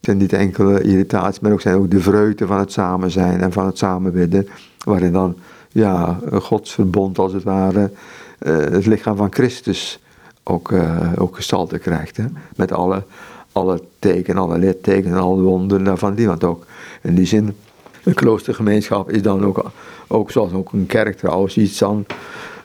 zijn 0.00 0.16
niet 0.16 0.32
enkele 0.32 0.82
irritaties, 0.82 1.40
maar 1.40 1.52
ook 1.52 1.60
zijn 1.60 1.76
ook 1.76 1.90
de 1.90 2.00
vreugde 2.00 2.46
van 2.46 2.58
het 2.58 2.72
samen 2.72 3.10
zijn 3.10 3.40
en 3.40 3.52
van 3.52 3.66
het 3.66 3.78
samenbidden. 3.78 4.48
Waarin 4.84 5.12
dan 5.12 5.36
ja, 5.68 6.18
een 6.24 6.40
godsverbond 6.40 7.18
als 7.18 7.32
het 7.32 7.42
ware, 7.42 7.90
het 8.38 8.86
lichaam 8.86 9.16
van 9.16 9.32
Christus 9.32 10.00
ook, 10.42 10.72
ook 11.16 11.36
gestalte 11.36 11.78
krijgt. 11.78 12.16
Hè? 12.16 12.24
Met 12.56 12.72
alle 12.72 13.02
alle 13.56 13.82
tekenen, 13.98 14.42
alle 14.42 14.58
littekenen, 14.58 15.18
alle 15.18 15.42
wonderen 15.42 15.98
van 15.98 16.14
die. 16.14 16.26
Want 16.26 16.44
ook 16.44 16.66
in 17.02 17.14
die 17.14 17.26
zin, 17.26 17.56
een 18.04 18.14
kloostergemeenschap 18.14 19.10
is 19.10 19.22
dan 19.22 19.44
ook, 19.44 19.70
ook 20.06 20.30
zoals 20.30 20.52
ook 20.52 20.72
een 20.72 20.86
kerk 20.86 21.16
trouwens, 21.16 21.56
iets 21.56 21.78
dan 21.78 22.04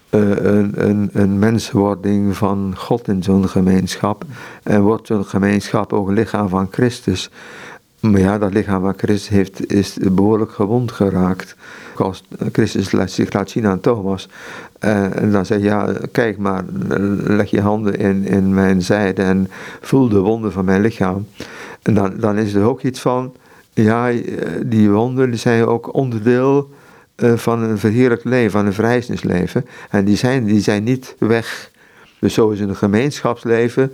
uh, 0.10 0.30
een, 0.30 0.90
een, 0.90 1.10
een 1.14 1.40
menswording 1.40 2.38
van 2.38 2.74
God 2.78 3.08
in 3.08 3.24
zo'n 3.24 3.50
gemeenschap. 3.50 4.24
En 4.64 4.82
wordt 4.82 5.08
zo'n 5.08 5.26
gemeenschap 5.26 5.94
ook 5.94 6.12
lichaam 6.12 6.50
van 6.50 6.68
Christus. 6.72 7.30
Maar 8.00 8.20
ja, 8.20 8.38
dat 8.38 8.54
lichaam 8.54 8.82
van 8.82 8.94
Christus 8.98 9.30
heeft, 9.30 9.72
is 9.72 9.98
behoorlijk 10.12 10.52
gewond 10.52 10.92
geraakt. 10.92 11.56
Als 11.96 12.24
Christus 12.52 12.90
zich 13.14 13.32
laat 13.32 13.50
zien 13.50 13.68
aan 13.68 13.80
Thomas. 13.80 14.30
Uh, 14.86 15.22
en 15.22 15.32
dan 15.32 15.46
zeg 15.46 15.58
je, 15.58 15.64
ja, 15.64 15.94
kijk 16.12 16.38
maar, 16.38 16.64
leg 17.24 17.50
je 17.50 17.62
handen 17.62 17.98
in, 17.98 18.26
in 18.26 18.54
mijn 18.54 18.82
zijde 18.82 19.22
en 19.22 19.48
voel 19.82 20.10
de 20.10 20.20
wonden 20.20 20.52
van 20.52 20.66
mijn 20.66 20.82
lichaam. 20.82 21.28
En 21.82 21.94
dan, 21.94 22.14
dan 22.18 22.38
is 22.38 22.54
er 22.54 22.64
ook 22.64 22.82
iets 22.82 23.00
van, 23.00 23.34
ja, 23.74 24.12
die 24.66 24.92
wonden 24.92 25.40
zijn 25.40 25.66
ook 25.66 25.94
onderdeel 25.94 26.70
van 27.16 27.62
een 27.62 27.78
verheerlijk 27.78 28.24
leven, 28.24 28.52
van 28.52 28.66
een 28.66 28.74
vrijheidsleven. 28.74 29.66
En 29.90 30.06
die 30.06 30.18
zijn, 30.18 30.46
die 30.46 30.62
zijn 30.62 30.84
niet 30.84 31.16
weg. 31.18 31.72
Dus 32.20 32.34
zo 32.34 32.50
is 32.50 32.60
een 32.60 32.76
gemeenschapsleven 32.76 33.92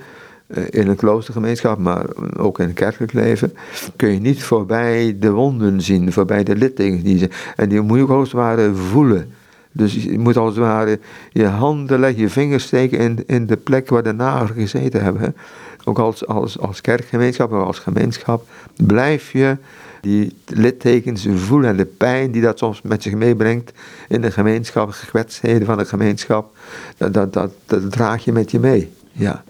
eh, 0.47 0.63
in 0.69 0.87
een 0.87 0.95
kloostergemeenschap, 0.95 1.77
maar 1.77 2.05
ook 2.37 2.59
in 2.59 2.65
het 2.65 2.75
kerkelijk 2.75 3.13
leven, 3.13 3.53
kun 3.95 4.13
je 4.13 4.19
niet 4.19 4.43
voorbij 4.43 5.15
de 5.19 5.31
wonden 5.31 5.81
zien, 5.81 6.13
voorbij 6.13 6.43
de 6.43 6.55
littekens 6.55 7.03
die. 7.03 7.29
En 7.55 7.69
die 7.69 7.81
moet 7.81 7.97
je 7.97 8.03
ook 8.03 8.09
als 8.09 8.33
voelen. 8.73 9.33
Dus 9.77 10.03
je 10.03 10.19
moet 10.19 10.37
als 10.37 10.49
het 10.49 10.63
ware 10.63 10.99
je 11.31 11.45
handen 11.45 11.99
leggen, 11.99 12.21
je 12.21 12.29
vingers 12.29 12.63
steken 12.63 12.99
in, 12.99 13.23
in 13.25 13.45
de 13.45 13.57
plek 13.57 13.89
waar 13.89 14.03
de 14.03 14.13
nagels 14.13 14.51
gezeten 14.51 15.03
hebben. 15.03 15.35
Ook 15.83 15.99
als, 15.99 16.27
als, 16.27 16.59
als 16.59 16.81
kerkgemeenschap 16.81 17.51
of 17.51 17.65
als 17.65 17.79
gemeenschap 17.79 18.47
blijf 18.75 19.31
je 19.31 19.57
die 20.01 20.33
littekens 20.45 21.27
voelen 21.35 21.69
en 21.69 21.77
de 21.77 21.85
pijn 21.85 22.31
die 22.31 22.41
dat 22.41 22.57
soms 22.57 22.81
met 22.81 23.03
zich 23.03 23.13
meebrengt 23.13 23.71
in 24.07 24.21
de 24.21 24.31
gemeenschap, 24.31 24.89
gekwetstheden 24.89 25.65
van 25.65 25.77
de 25.77 25.85
gemeenschap, 25.85 26.57
dat, 26.97 27.13
dat, 27.13 27.33
dat, 27.33 27.91
draag 27.91 28.23
je 28.23 28.31
met 28.31 28.51
je 28.51 28.59
mee. 28.59 28.89
Ja. 29.11 29.43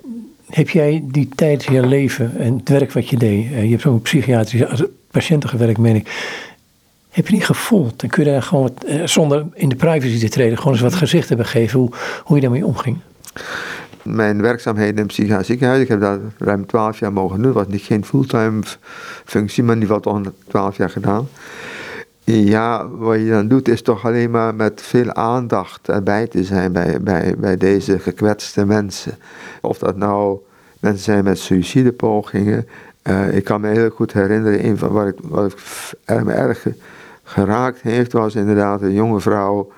Heb 0.50 0.70
jij 0.70 1.04
die 1.12 1.30
tijd 1.36 1.66
in 1.66 1.74
je 1.74 1.86
leven 1.86 2.38
en 2.38 2.58
het 2.58 2.70
werk 2.70 2.92
wat 2.92 3.10
je 3.10 3.18
deed, 3.18 3.52
eh, 3.52 3.64
je 3.64 3.70
hebt 3.70 3.82
zo'n 3.82 4.02
psychiatrisch 4.02 4.84
patiënten 5.12 5.50
gewerkt, 5.50 5.78
meen 5.78 5.96
ik. 5.96 6.08
Heb 7.18 7.28
je 7.28 7.34
niet 7.34 7.46
gevoeld 7.46 8.04
en 8.04 8.10
kun 8.10 8.24
je 8.24 8.30
daar 8.32 8.44
gewoon, 8.44 8.72
eh, 8.86 9.06
zonder 9.06 9.46
in 9.54 9.70
de 9.70 9.76
privacy 9.76 10.20
te 10.20 10.30
treden, 10.30 10.58
gewoon 10.58 10.74
eens 10.74 10.82
wat 10.82 10.96
gezicht 10.96 11.28
hebben 11.28 11.46
gegeven 11.46 11.80
hoe, 11.80 11.92
hoe 12.24 12.36
je 12.36 12.42
daarmee 12.42 12.66
omging? 12.66 12.98
Mijn 14.02 14.42
werkzaamheden 14.42 14.98
in 14.98 15.06
psychiatrisch 15.06 15.48
ziekenhuis, 15.48 15.82
ik 15.82 15.88
heb 15.88 16.02
dat 16.02 16.20
ruim 16.38 16.66
twaalf 16.66 17.00
jaar 17.00 17.14
mogen 17.14 17.42
doen. 17.42 17.52
Was 17.52 17.68
niet 17.68 17.82
geen 17.82 18.06
fulltime 18.06 18.62
functie, 19.26 19.64
maar 19.64 19.76
ieder 19.76 19.96
geval 19.96 20.22
toch 20.22 20.34
twaalf 20.48 20.78
jaar 20.78 20.90
gedaan. 20.90 21.28
Ja, 22.24 22.88
wat 22.88 23.18
je 23.18 23.30
dan 23.30 23.48
doet 23.48 23.68
is 23.68 23.82
toch 23.82 24.06
alleen 24.06 24.32
maar 24.32 24.56
met 24.56 24.82
veel 24.82 25.14
aandacht 25.14 25.90
erbij 25.90 26.28
te 26.28 26.44
zijn 26.44 26.72
bij, 26.72 27.02
bij, 27.02 27.36
bij 27.38 27.58
deze 27.58 28.00
gekwetste 28.00 28.66
mensen. 28.66 29.18
Of 29.62 29.78
dat 29.78 29.96
nou 29.96 30.38
mensen 30.80 31.04
zijn 31.04 31.24
met 31.24 31.40
suïcidepogingen. 31.40 32.68
Uh, 33.04 33.36
ik 33.36 33.44
kan 33.44 33.62
me 33.62 33.68
heel 33.68 33.90
goed 33.90 34.14
herinneren, 34.14 34.66
een 34.66 34.78
van 34.78 34.92
wat 34.92 35.08
ik, 35.08 35.16
wat 35.22 35.46
ik 36.06 36.28
erg 36.28 36.66
geraakt 37.28 37.82
heeft, 37.82 38.12
was 38.12 38.36
inderdaad 38.36 38.82
een 38.82 38.94
jonge 38.94 39.20
vrouw 39.20 39.72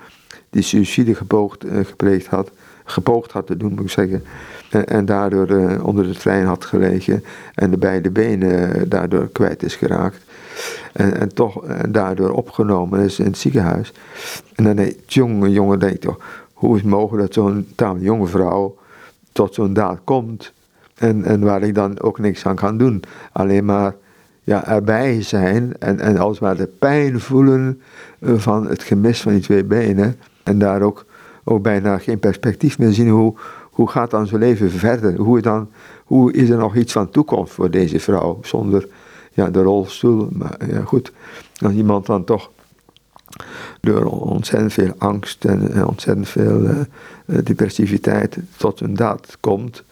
die 0.50 0.62
suïcide 0.62 1.14
gepoogd, 1.14 1.64
uh, 1.64 1.84
gepleegd 1.84 2.26
had. 2.26 2.50
Gepoogd 2.84 3.32
had 3.32 3.46
te 3.46 3.56
doen, 3.56 3.72
moet 3.72 3.80
ik 3.80 3.90
zeggen. 3.90 4.24
En, 4.70 5.04
daardoor 5.04 5.50
uh, 5.50 5.84
onder 5.86 6.04
de 6.04 6.14
trein 6.14 6.46
had 6.46 6.64
gelegen 6.64 7.24
en 7.54 7.70
de 7.70 7.76
beide 7.76 8.10
benen 8.10 8.88
daardoor 8.88 9.28
kwijt 9.28 9.62
is 9.62 9.74
geraakt. 9.74 10.18
En, 10.92 11.20
en 11.20 11.34
toch 11.34 11.64
daardoor 11.88 12.30
opgenomen 12.30 13.00
is 13.00 13.18
in 13.18 13.24
het 13.24 13.38
ziekenhuis. 13.38 13.92
En 14.54 14.64
dan 14.64 14.76
denk 14.76 14.90
ik, 14.90 15.10
jonge 15.10 15.50
jongen, 15.50 15.78
denk 15.78 16.00
toch, 16.00 16.18
hoe 16.52 16.74
is 16.76 16.80
het 16.80 16.90
mogelijk 16.90 17.24
dat 17.24 17.34
zo'n 17.34 17.66
tamelijk 17.74 18.04
jonge 18.04 18.26
vrouw 18.26 18.76
tot 19.32 19.54
zo'n 19.54 19.72
daad 19.72 19.98
komt? 20.04 20.52
En, 20.94 21.24
en 21.24 21.40
waar 21.40 21.62
ik 21.62 21.74
dan 21.74 22.00
ook 22.00 22.18
niks 22.18 22.46
aan 22.46 22.56
kan 22.56 22.78
doen. 22.78 23.02
Alleen 23.32 23.64
maar 23.64 23.94
ja, 24.50 24.66
erbij 24.66 25.22
zijn 25.22 25.72
en, 25.78 26.00
en 26.00 26.18
als 26.18 26.38
het 26.38 26.58
de 26.58 26.66
pijn 26.66 27.20
voelen 27.20 27.80
eh, 28.18 28.34
van 28.36 28.66
het 28.66 28.82
gemis 28.82 29.20
van 29.20 29.32
die 29.32 29.40
twee 29.40 29.64
benen. 29.64 30.16
En 30.42 30.58
daar 30.58 30.82
ook, 30.82 31.04
ook 31.44 31.62
bijna 31.62 31.98
geen 31.98 32.18
perspectief 32.18 32.78
meer 32.78 32.92
zien 32.92 33.08
hoe, 33.08 33.34
hoe 33.70 33.88
gaat 33.88 34.10
dan 34.10 34.26
zijn 34.26 34.40
leven 34.40 34.70
verder? 34.70 35.16
Hoe, 35.16 35.40
dan, 35.40 35.68
hoe 36.04 36.32
is 36.32 36.50
er 36.50 36.58
nog 36.58 36.76
iets 36.76 36.92
van 36.92 37.10
toekomst 37.10 37.52
voor 37.52 37.70
deze 37.70 38.00
vrouw 38.00 38.38
zonder 38.42 38.88
ja, 39.32 39.50
de 39.50 39.62
rolstoel? 39.62 40.28
Maar 40.32 40.56
ja, 40.68 40.80
goed, 40.80 41.12
als 41.58 41.72
iemand 41.72 42.06
dan 42.06 42.24
toch 42.24 42.50
door 43.80 44.04
ontzettend 44.04 44.72
veel 44.72 44.94
angst 44.98 45.44
en 45.44 45.86
ontzettend 45.86 46.28
veel 46.28 46.60
uh, 46.60 46.74
depressiviteit 47.44 48.38
tot 48.56 48.80
een 48.80 48.94
daad 48.94 49.36
komt, 49.40 49.84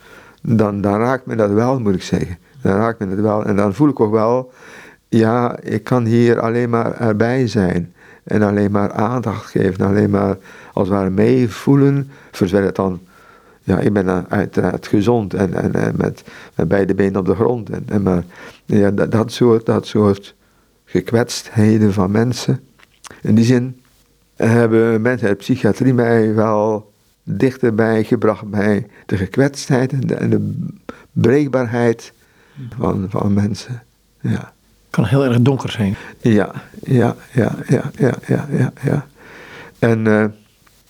dan, 0.42 0.80
dan 0.80 0.98
raakt 0.98 1.26
me 1.26 1.36
dat 1.36 1.50
wel, 1.50 1.80
moet 1.80 1.94
ik 1.94 2.02
zeggen. 2.02 2.38
Dan 2.62 2.76
raakt 2.76 2.98
me 2.98 3.08
dat 3.08 3.18
wel. 3.18 3.44
En 3.44 3.56
dan 3.56 3.74
voel 3.74 3.88
ik 3.88 4.00
ook 4.00 4.12
wel, 4.12 4.52
ja, 5.08 5.58
ik 5.60 5.84
kan 5.84 6.04
hier 6.04 6.40
alleen 6.40 6.70
maar 6.70 7.00
erbij 7.00 7.46
zijn. 7.46 7.92
En 8.24 8.42
alleen 8.42 8.70
maar 8.70 8.92
aandacht 8.92 9.50
geven, 9.50 9.86
alleen 9.86 10.10
maar 10.10 10.36
als 10.72 10.88
het 10.88 10.96
ware 10.96 11.10
meevoelen, 11.10 12.10
voor 12.30 12.46
het 12.46 12.74
dan 12.74 13.00
ja, 13.68 13.78
ik 13.78 13.92
ben 13.92 14.30
uiteraard 14.30 14.86
gezond 14.86 15.34
en, 15.34 15.54
en, 15.54 15.74
en 15.74 15.94
met, 15.96 16.24
met, 16.54 16.68
beide 16.68 16.94
benen 16.94 17.20
op 17.20 17.26
de 17.26 17.34
grond. 17.34 17.70
En, 17.70 17.84
en 17.88 18.02
maar 18.02 18.24
ja, 18.64 18.90
dat, 18.90 19.10
dat, 19.10 19.32
soort, 19.32 19.66
dat 19.66 19.86
soort 19.86 20.34
gekwetstheden 20.84 21.92
van 21.92 22.10
mensen. 22.10 22.60
In 23.22 23.34
die 23.34 23.44
zin 23.44 23.80
hebben 24.36 25.00
mensen 25.00 25.28
uit 25.28 25.38
psychiatrie 25.38 25.94
mij 25.94 26.34
wel 26.34 26.92
dichterbij 27.22 28.04
gebracht 28.04 28.50
bij 28.50 28.86
de 29.06 29.16
gekwetstheid 29.16 29.92
en 29.92 30.00
de, 30.00 30.14
en 30.14 30.30
de 30.30 30.54
breekbaarheid 31.12 32.12
van, 32.78 33.06
van 33.08 33.32
mensen. 33.32 33.82
Ja. 34.20 34.52
Kan 34.90 35.04
heel 35.04 35.24
erg 35.24 35.40
donker 35.40 35.70
zijn. 35.70 35.96
Ja, 36.20 36.50
ja, 36.82 37.16
ja, 37.32 37.54
ja, 37.66 37.90
ja, 37.96 38.14
ja, 38.26 38.46
ja. 38.50 38.72
ja. 38.82 39.06
En 39.78 40.04
uh, 40.04 40.24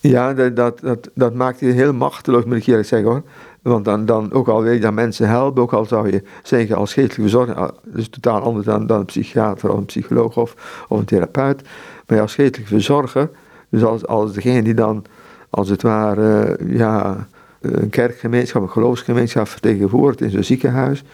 ja, 0.01 0.35
dat, 0.35 0.81
dat, 0.81 1.11
dat, 1.15 1.35
maakt 1.35 1.61
je 1.61 1.67
heel 1.67 1.93
machteloos, 1.93 2.45
moet 2.45 2.57
ik 2.57 2.67
eerlijk 2.67 2.89
zeggen 2.89 3.09
hoor. 3.09 3.23
Want 3.63 3.85
dan, 3.85 4.07
dan 4.07 4.33
ook 4.33 4.49
al 4.49 4.63
weet 4.63 4.75
je 4.75 4.81
dat 4.81 4.93
mensen 4.93 5.29
helpen, 5.29 5.63
ook 5.63 5.73
al 5.73 5.85
zou 5.85 6.11
je 6.11 6.23
zeggen 6.43 6.77
als 6.77 6.93
geestelijke 6.93 7.23
verzorger, 7.23 7.55
ah, 7.55 7.69
dat 7.85 7.97
is 7.97 8.09
totaal 8.09 8.41
anders 8.41 8.67
dan, 8.67 8.87
dan 8.87 8.99
een 8.99 9.05
psychiater 9.05 9.71
of 9.71 9.79
een 9.79 9.85
psycholoog 9.85 10.37
of, 10.37 10.85
of 10.89 10.99
een 10.99 11.05
therapeut. 11.05 11.63
Maar 12.07 12.21
als 12.21 12.35
geestelijke 12.35 12.73
verzorger, 12.75 13.31
dus 13.69 13.85
als, 13.85 14.07
als 14.07 14.33
degene 14.33 14.63
die 14.63 14.75
dan 14.75 15.05
als 15.51 15.69
het 15.69 15.83
ware 15.83 16.59
ja, 16.67 17.27
een 17.61 17.91
kerkgemeenschap, 17.91 18.63
een 18.63 18.71
geloofsgemeenschap 18.71 19.49
vertegenwoordigt 19.49 20.21
in 20.21 20.31
zo'n 20.31 20.43
ziekenhuis, 20.43 21.05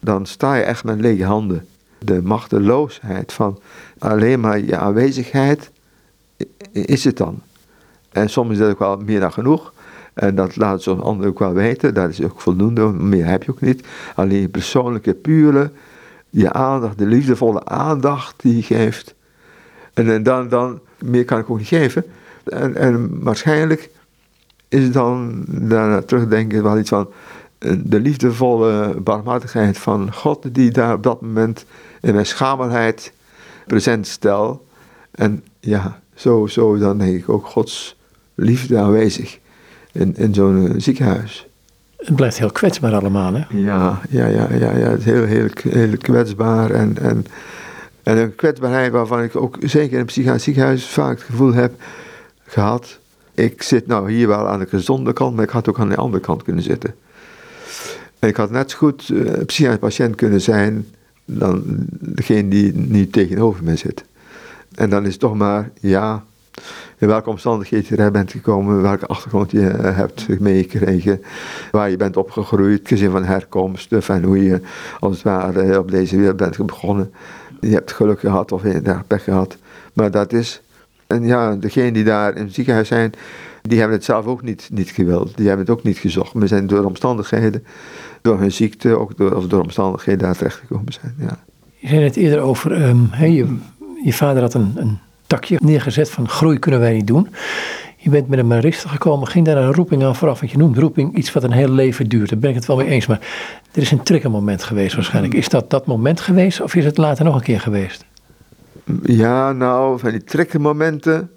dan 0.00 0.26
sta 0.26 0.54
je 0.54 0.62
echt 0.62 0.84
met 0.84 1.00
lege 1.00 1.24
handen. 1.24 1.66
De 1.98 2.22
machteloosheid 2.22 3.32
van 3.32 3.58
alleen 3.98 4.40
maar 4.40 4.58
je 4.58 4.76
aanwezigheid 4.76 5.70
is 6.72 7.04
het 7.04 7.16
dan. 7.16 7.40
En 8.12 8.30
soms 8.30 8.50
is 8.50 8.58
dat 8.58 8.70
ook 8.70 8.78
wel 8.78 8.96
meer 8.96 9.20
dan 9.20 9.32
genoeg. 9.32 9.72
En 10.14 10.34
dat 10.34 10.56
laat 10.56 10.82
zo'n 10.82 11.02
ander 11.02 11.26
ook 11.26 11.38
wel 11.38 11.52
weten. 11.52 11.94
Dat 11.94 12.10
is 12.10 12.22
ook 12.22 12.40
voldoende, 12.40 12.86
meer 12.86 13.26
heb 13.26 13.42
je 13.42 13.50
ook 13.50 13.60
niet. 13.60 13.86
Alleen 14.14 14.40
je 14.40 14.48
persoonlijke, 14.48 15.14
pure, 15.14 15.70
je 16.30 16.52
aandacht, 16.52 16.98
de 16.98 17.06
liefdevolle 17.06 17.64
aandacht 17.64 18.34
die 18.36 18.56
je 18.56 18.62
geeft. 18.62 19.14
En, 19.94 20.12
en 20.12 20.22
dan, 20.22 20.48
dan, 20.48 20.80
meer 20.98 21.24
kan 21.24 21.38
ik 21.38 21.50
ook 21.50 21.58
niet 21.58 21.66
geven. 21.66 22.04
En, 22.44 22.76
en 22.76 23.22
waarschijnlijk 23.22 23.90
is 24.72 24.92
dan, 24.92 25.44
daarna 25.46 26.02
terugdenken, 26.02 26.62
wel 26.62 26.78
iets 26.78 26.88
van 26.88 27.08
eh, 27.58 27.72
de 27.84 28.00
liefdevolle 28.00 29.00
barmhartigheid 29.00 29.78
van 29.78 30.12
God, 30.12 30.54
die 30.54 30.70
daar 30.70 30.94
op 30.94 31.02
dat 31.02 31.20
moment 31.20 31.64
in 32.00 32.14
mijn 32.14 32.26
schamelheid 32.26 33.12
present 33.66 34.06
stel. 34.06 34.66
En 35.10 35.44
ja, 35.60 36.00
zo, 36.14 36.46
zo 36.46 36.78
dan 36.78 36.98
denk 36.98 37.16
ik 37.16 37.28
ook 37.28 37.46
Gods 37.46 37.96
liefde 38.34 38.78
aanwezig 38.78 39.38
in, 39.92 40.16
in 40.16 40.34
zo'n 40.34 40.68
eh, 40.68 40.74
ziekenhuis. 40.76 41.46
Het 41.96 42.14
blijft 42.16 42.38
heel 42.38 42.52
kwetsbaar 42.52 42.94
allemaal, 42.94 43.34
hè? 43.34 43.44
Ja, 43.48 44.00
ja, 44.08 44.26
ja, 44.26 44.48
ja, 44.52 44.76
ja. 44.76 44.88
Het 44.90 44.98
is 44.98 45.04
heel, 45.04 45.24
heel, 45.24 45.48
heel 45.68 45.96
kwetsbaar. 45.96 46.70
En, 46.70 46.98
en, 46.98 47.26
en 48.02 48.16
een 48.16 48.34
kwetsbaarheid 48.34 48.92
waarvan 48.92 49.22
ik 49.22 49.36
ook 49.36 49.56
zeker 49.60 49.92
in 49.92 49.98
een 49.98 50.06
psychiatrisch 50.06 50.44
ziekenhuis 50.44 50.86
vaak 50.86 51.18
het 51.18 51.26
gevoel 51.26 51.52
heb 51.52 51.72
gehad. 52.44 53.00
Ik 53.34 53.62
zit 53.62 53.86
nou 53.86 54.12
hier 54.12 54.28
wel 54.28 54.48
aan 54.48 54.58
de 54.58 54.66
gezonde 54.66 55.12
kant, 55.12 55.34
maar 55.34 55.44
ik 55.44 55.50
had 55.50 55.68
ook 55.68 55.78
aan 55.78 55.88
de 55.88 55.96
andere 55.96 56.22
kant 56.22 56.42
kunnen 56.42 56.62
zitten. 56.62 56.94
En 58.18 58.28
ik 58.28 58.36
had 58.36 58.50
net 58.50 58.70
zo 58.70 58.76
goed 58.78 59.08
uh, 59.08 59.32
psychiatrisch 59.46 59.80
patiënt 59.80 60.14
kunnen 60.14 60.40
zijn 60.40 60.86
dan 61.24 61.62
degene 62.00 62.48
die 62.48 62.72
niet 62.74 63.12
tegenover 63.12 63.64
me 63.64 63.76
zit. 63.76 64.04
En 64.74 64.90
dan 64.90 65.04
is 65.04 65.10
het 65.10 65.20
toch 65.20 65.34
maar, 65.34 65.70
ja, 65.80 66.24
in 66.98 67.08
welke 67.08 67.30
omstandigheden 67.30 68.04
je 68.04 68.10
bent 68.10 68.30
gekomen, 68.30 68.82
welke 68.82 69.06
achtergrond 69.06 69.50
je 69.50 69.68
eh, 69.68 69.96
hebt 69.96 70.40
meegekregen, 70.40 71.22
waar 71.70 71.90
je 71.90 71.96
bent 71.96 72.16
opgegroeid, 72.16 72.88
gezin 72.88 73.10
van 73.10 73.24
herkomst, 73.24 73.92
en 73.92 74.22
hoe 74.22 74.44
je 74.44 74.60
als 75.00 75.14
het 75.14 75.22
ware 75.22 75.78
op 75.78 75.90
deze 75.90 76.16
wereld 76.16 76.36
bent 76.36 76.66
begonnen. 76.66 77.12
Je 77.60 77.68
hebt 77.68 77.92
geluk 77.92 78.20
gehad 78.20 78.52
of 78.52 78.64
inderdaad 78.64 79.06
pech 79.06 79.24
gehad. 79.24 79.56
Maar 79.92 80.10
dat 80.10 80.32
is, 80.32 80.62
en 81.12 81.26
ja, 81.26 81.56
degenen 81.56 81.92
die 81.92 82.04
daar 82.04 82.36
in 82.36 82.44
het 82.44 82.54
ziekenhuis 82.54 82.88
zijn, 82.88 83.12
die 83.62 83.78
hebben 83.78 83.96
het 83.96 84.04
zelf 84.04 84.26
ook 84.26 84.42
niet, 84.42 84.68
niet 84.72 84.90
gewild. 84.90 85.36
Die 85.36 85.46
hebben 85.46 85.66
het 85.66 85.74
ook 85.74 85.82
niet 85.82 85.98
gezocht. 85.98 86.34
Maar 86.34 86.48
zijn 86.48 86.66
door 86.66 86.84
omstandigheden, 86.84 87.64
door 88.22 88.38
hun 88.38 88.52
ziekte, 88.52 88.98
ook 88.98 89.16
door, 89.16 89.36
of 89.36 89.46
door 89.46 89.62
omstandigheden 89.62 90.20
daar 90.20 90.36
terecht 90.36 90.58
gekomen 90.58 90.92
zijn. 90.92 91.14
Ja. 91.18 91.38
Je 91.76 91.88
zei 91.88 92.02
het 92.02 92.16
eerder 92.16 92.40
over, 92.40 92.82
um, 92.82 93.10
je, 93.20 93.56
je 94.04 94.12
vader 94.12 94.42
had 94.42 94.54
een, 94.54 94.72
een 94.76 94.98
takje 95.26 95.58
neergezet 95.62 96.10
van 96.10 96.28
groei 96.28 96.58
kunnen 96.58 96.80
wij 96.80 96.92
niet 96.92 97.06
doen. 97.06 97.28
Je 97.96 98.10
bent 98.10 98.28
met 98.28 98.38
een 98.38 98.46
mariste 98.46 98.88
gekomen, 98.88 99.28
ging 99.28 99.46
daar 99.46 99.56
een 99.56 99.72
roeping 99.72 100.04
aan 100.04 100.16
vooraf. 100.16 100.40
Want 100.40 100.52
je 100.52 100.58
noemt 100.58 100.78
roeping 100.78 101.16
iets 101.16 101.32
wat 101.32 101.42
een 101.42 101.52
heel 101.52 101.70
leven 101.70 102.08
duurt. 102.08 102.28
Daar 102.28 102.38
ben 102.38 102.50
ik 102.50 102.56
het 102.56 102.66
wel 102.66 102.76
mee 102.76 102.88
eens. 102.88 103.06
Maar 103.06 103.20
er 103.72 103.82
is 103.82 103.90
een 103.90 104.02
triggermoment 104.02 104.62
geweest 104.62 104.94
waarschijnlijk. 104.94 105.34
Is 105.34 105.48
dat 105.48 105.70
dat 105.70 105.86
moment 105.86 106.20
geweest 106.20 106.60
of 106.60 106.74
is 106.74 106.84
het 106.84 106.96
later 106.96 107.24
nog 107.24 107.34
een 107.34 107.42
keer 107.42 107.60
geweest? 107.60 108.04
Ja, 109.02 109.52
nou, 109.52 109.98
van 109.98 110.10
die 110.10 110.24
triggermomenten. 110.24 111.30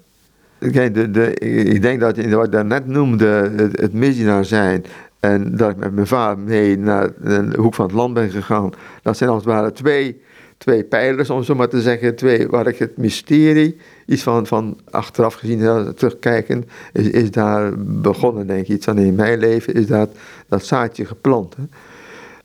Kijk, 0.58 0.94
de, 0.94 1.10
de, 1.10 1.34
ik 1.64 1.82
denk 1.82 2.00
dat 2.00 2.16
wat 2.16 2.44
ik 2.44 2.52
daarnet 2.52 2.86
noemde, 2.86 3.52
het, 3.56 3.80
het 3.80 3.92
misdienaar 3.92 4.44
zijn. 4.44 4.84
En 5.20 5.56
dat 5.56 5.70
ik 5.70 5.76
met 5.76 5.94
mijn 5.94 6.06
vader 6.06 6.44
mee 6.44 6.78
naar 6.78 7.10
de 7.22 7.52
hoek 7.56 7.74
van 7.74 7.86
het 7.86 7.94
land 7.94 8.14
ben 8.14 8.30
gegaan. 8.30 8.70
Dat 9.02 9.16
zijn 9.16 9.30
als 9.30 9.44
het 9.44 9.52
ware 9.52 9.72
twee 9.72 10.20
twee 10.58 10.84
pijlers, 10.84 11.30
om 11.30 11.42
zo 11.42 11.54
maar 11.54 11.68
te 11.68 11.80
zeggen, 11.80 12.16
twee, 12.16 12.48
waar 12.48 12.66
ik 12.66 12.78
het 12.78 12.96
mysterie, 12.96 13.76
iets 14.06 14.22
van, 14.22 14.46
van 14.46 14.78
achteraf 14.90 15.34
gezien, 15.34 15.94
terugkijken, 15.94 16.64
is, 16.92 17.08
is 17.08 17.30
daar 17.30 17.72
begonnen, 17.78 18.46
denk 18.46 18.60
ik. 18.60 18.68
Iets 18.68 18.84
van 18.84 18.98
in 18.98 19.14
mijn 19.14 19.38
leven 19.38 19.74
is 19.74 19.86
dat, 19.86 20.10
dat 20.48 20.64
zaadje 20.64 21.04
geplant. 21.04 21.56
Hè. 21.56 21.62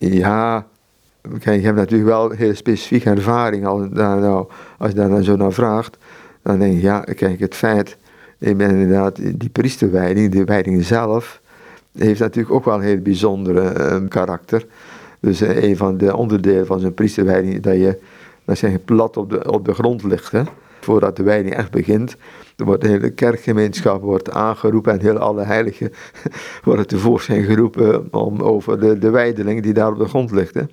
Ja, 0.07 0.67
kijk, 1.39 1.59
je 1.59 1.65
hebt 1.65 1.77
natuurlijk 1.77 2.09
wel 2.09 2.29
heel 2.29 2.55
specifieke 2.55 3.09
ervaring, 3.09 3.65
als, 3.65 3.87
nou, 3.89 4.47
als 4.77 4.89
je 4.89 4.95
daar 4.95 5.09
nou 5.09 5.23
zo 5.23 5.35
naar 5.35 5.53
vraagt, 5.53 5.97
dan 6.41 6.59
denk 6.59 6.73
je, 6.73 6.81
ja, 6.81 6.99
kijk, 6.99 7.39
het 7.39 7.55
feit, 7.55 7.97
ik 8.39 8.59
inderdaad, 8.59 9.15
die 9.15 9.49
priesterwijding, 9.49 10.31
de 10.31 10.43
wijding 10.43 10.83
zelf, 10.83 11.41
heeft 11.97 12.19
natuurlijk 12.19 12.55
ook 12.55 12.65
wel 12.65 12.75
een 12.75 12.81
heel 12.81 13.01
bijzondere 13.01 13.73
uh, 13.77 14.07
karakter. 14.07 14.65
Dus 15.19 15.41
uh, 15.41 15.63
een 15.63 15.77
van 15.77 15.97
de 15.97 16.15
onderdelen 16.15 16.65
van 16.65 16.79
zo'n 16.79 16.93
priesterwijding 16.93 17.61
dat 17.61 17.75
je, 17.75 17.99
dat 18.45 18.59
je 18.59 18.79
plat 18.79 19.17
op 19.17 19.29
de, 19.29 19.51
op 19.51 19.65
de 19.65 19.73
grond 19.73 20.03
ligt. 20.03 20.31
Hè? 20.31 20.41
Voordat 20.79 21.15
de 21.15 21.23
wijding 21.23 21.55
echt 21.55 21.71
begint. 21.71 22.15
Er 22.55 22.65
wordt 22.65 22.81
de 22.81 22.87
hele 22.87 23.09
kerkgemeenschap 23.09 24.01
wordt 24.01 24.31
aangeroepen 24.31 24.93
en 24.93 24.99
heel 24.99 25.17
alle 25.17 25.43
heiligen 25.43 25.91
worden 26.63 26.87
tevoorschijn 26.87 27.43
geroepen 27.43 28.13
om 28.13 28.41
over 28.41 28.79
de, 28.79 28.97
de 28.97 29.09
wijdeling 29.09 29.63
die 29.63 29.73
daar 29.73 29.91
op 29.91 29.97
de 29.97 30.07
grond 30.07 30.31
ligt. 30.31 30.53
Hè? 30.53 30.63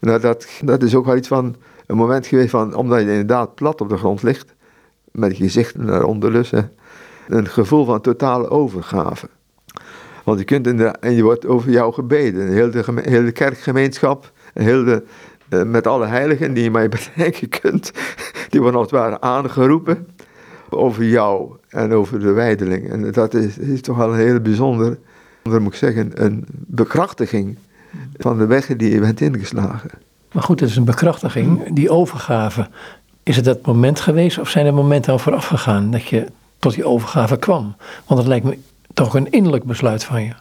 Nou, 0.00 0.20
dat, 0.20 0.48
dat 0.64 0.82
is 0.82 0.94
ook 0.94 1.04
wel 1.04 1.16
iets 1.16 1.28
van 1.28 1.56
een 1.86 1.96
moment 1.96 2.26
geweest 2.26 2.50
van, 2.50 2.74
omdat 2.74 3.00
je 3.00 3.06
inderdaad 3.06 3.54
plat 3.54 3.80
op 3.80 3.88
de 3.88 3.96
grond 3.96 4.22
ligt, 4.22 4.54
met 5.12 5.36
je 5.36 5.42
gezicht 5.42 5.76
naar 5.76 6.02
onder 6.02 6.48
hè, 6.50 6.60
een 7.28 7.46
gevoel 7.46 7.84
van 7.84 8.00
totale 8.00 8.48
overgave. 8.48 9.28
Want 10.24 10.38
je 10.38 10.44
kunt 10.44 10.66
in 10.66 10.80
en 10.80 11.12
je 11.12 11.22
wordt 11.22 11.46
over 11.46 11.70
jou 11.70 11.92
gebeden. 11.92 12.48
Heel 12.48 12.70
de, 13.24 13.32
kerkgemeenschap, 13.32 14.32
heel 14.54 14.84
de, 14.84 15.02
uh, 15.50 15.62
met 15.62 15.86
alle 15.86 16.06
heiligen 16.06 16.54
die 16.54 16.62
je 16.62 16.70
mij 16.70 16.88
bedenken 17.14 17.48
kunt, 17.48 17.92
die 18.48 18.60
worden 18.60 18.80
als 18.80 18.90
het 18.90 19.00
ware 19.00 19.20
aangeroepen 19.20 20.06
over 20.70 21.04
jou 21.04 21.56
en 21.68 21.92
over 21.92 22.20
de 22.20 22.32
wijdeling. 22.32 22.90
En 22.90 23.12
dat 23.12 23.34
is, 23.34 23.58
is 23.58 23.80
toch 23.80 23.96
wel 23.96 24.12
een 24.12 24.18
heel 24.18 24.40
bijzonder, 24.40 24.98
moet 25.42 25.66
ik 25.66 25.74
zeggen, 25.74 26.10
een 26.14 26.44
bekrachtiging 26.50 27.58
van 28.16 28.38
de 28.38 28.46
weg 28.46 28.66
die 28.66 28.90
je 28.90 29.00
bent 29.00 29.20
ingeslagen. 29.20 29.90
Maar 30.32 30.42
goed, 30.42 30.60
het 30.60 30.70
is 30.70 30.76
een 30.76 30.84
bekrachtiging. 30.84 31.74
Die 31.74 31.90
overgave, 31.90 32.68
is 33.22 33.36
het 33.36 33.44
dat 33.44 33.66
moment 33.66 34.00
geweest 34.00 34.38
of 34.38 34.48
zijn 34.48 34.66
er 34.66 34.74
momenten 34.74 35.12
al 35.12 35.18
vooraf 35.18 35.46
gegaan 35.46 35.90
dat 35.90 36.06
je 36.06 36.26
tot 36.58 36.74
die 36.74 36.84
overgave 36.84 37.36
kwam? 37.36 37.76
Want 38.06 38.20
het 38.20 38.28
lijkt 38.28 38.44
me 38.44 38.58
toch 38.94 39.14
een 39.14 39.30
innerlijk 39.30 39.64
besluit 39.64 40.04
van 40.04 40.22
je. 40.22 40.32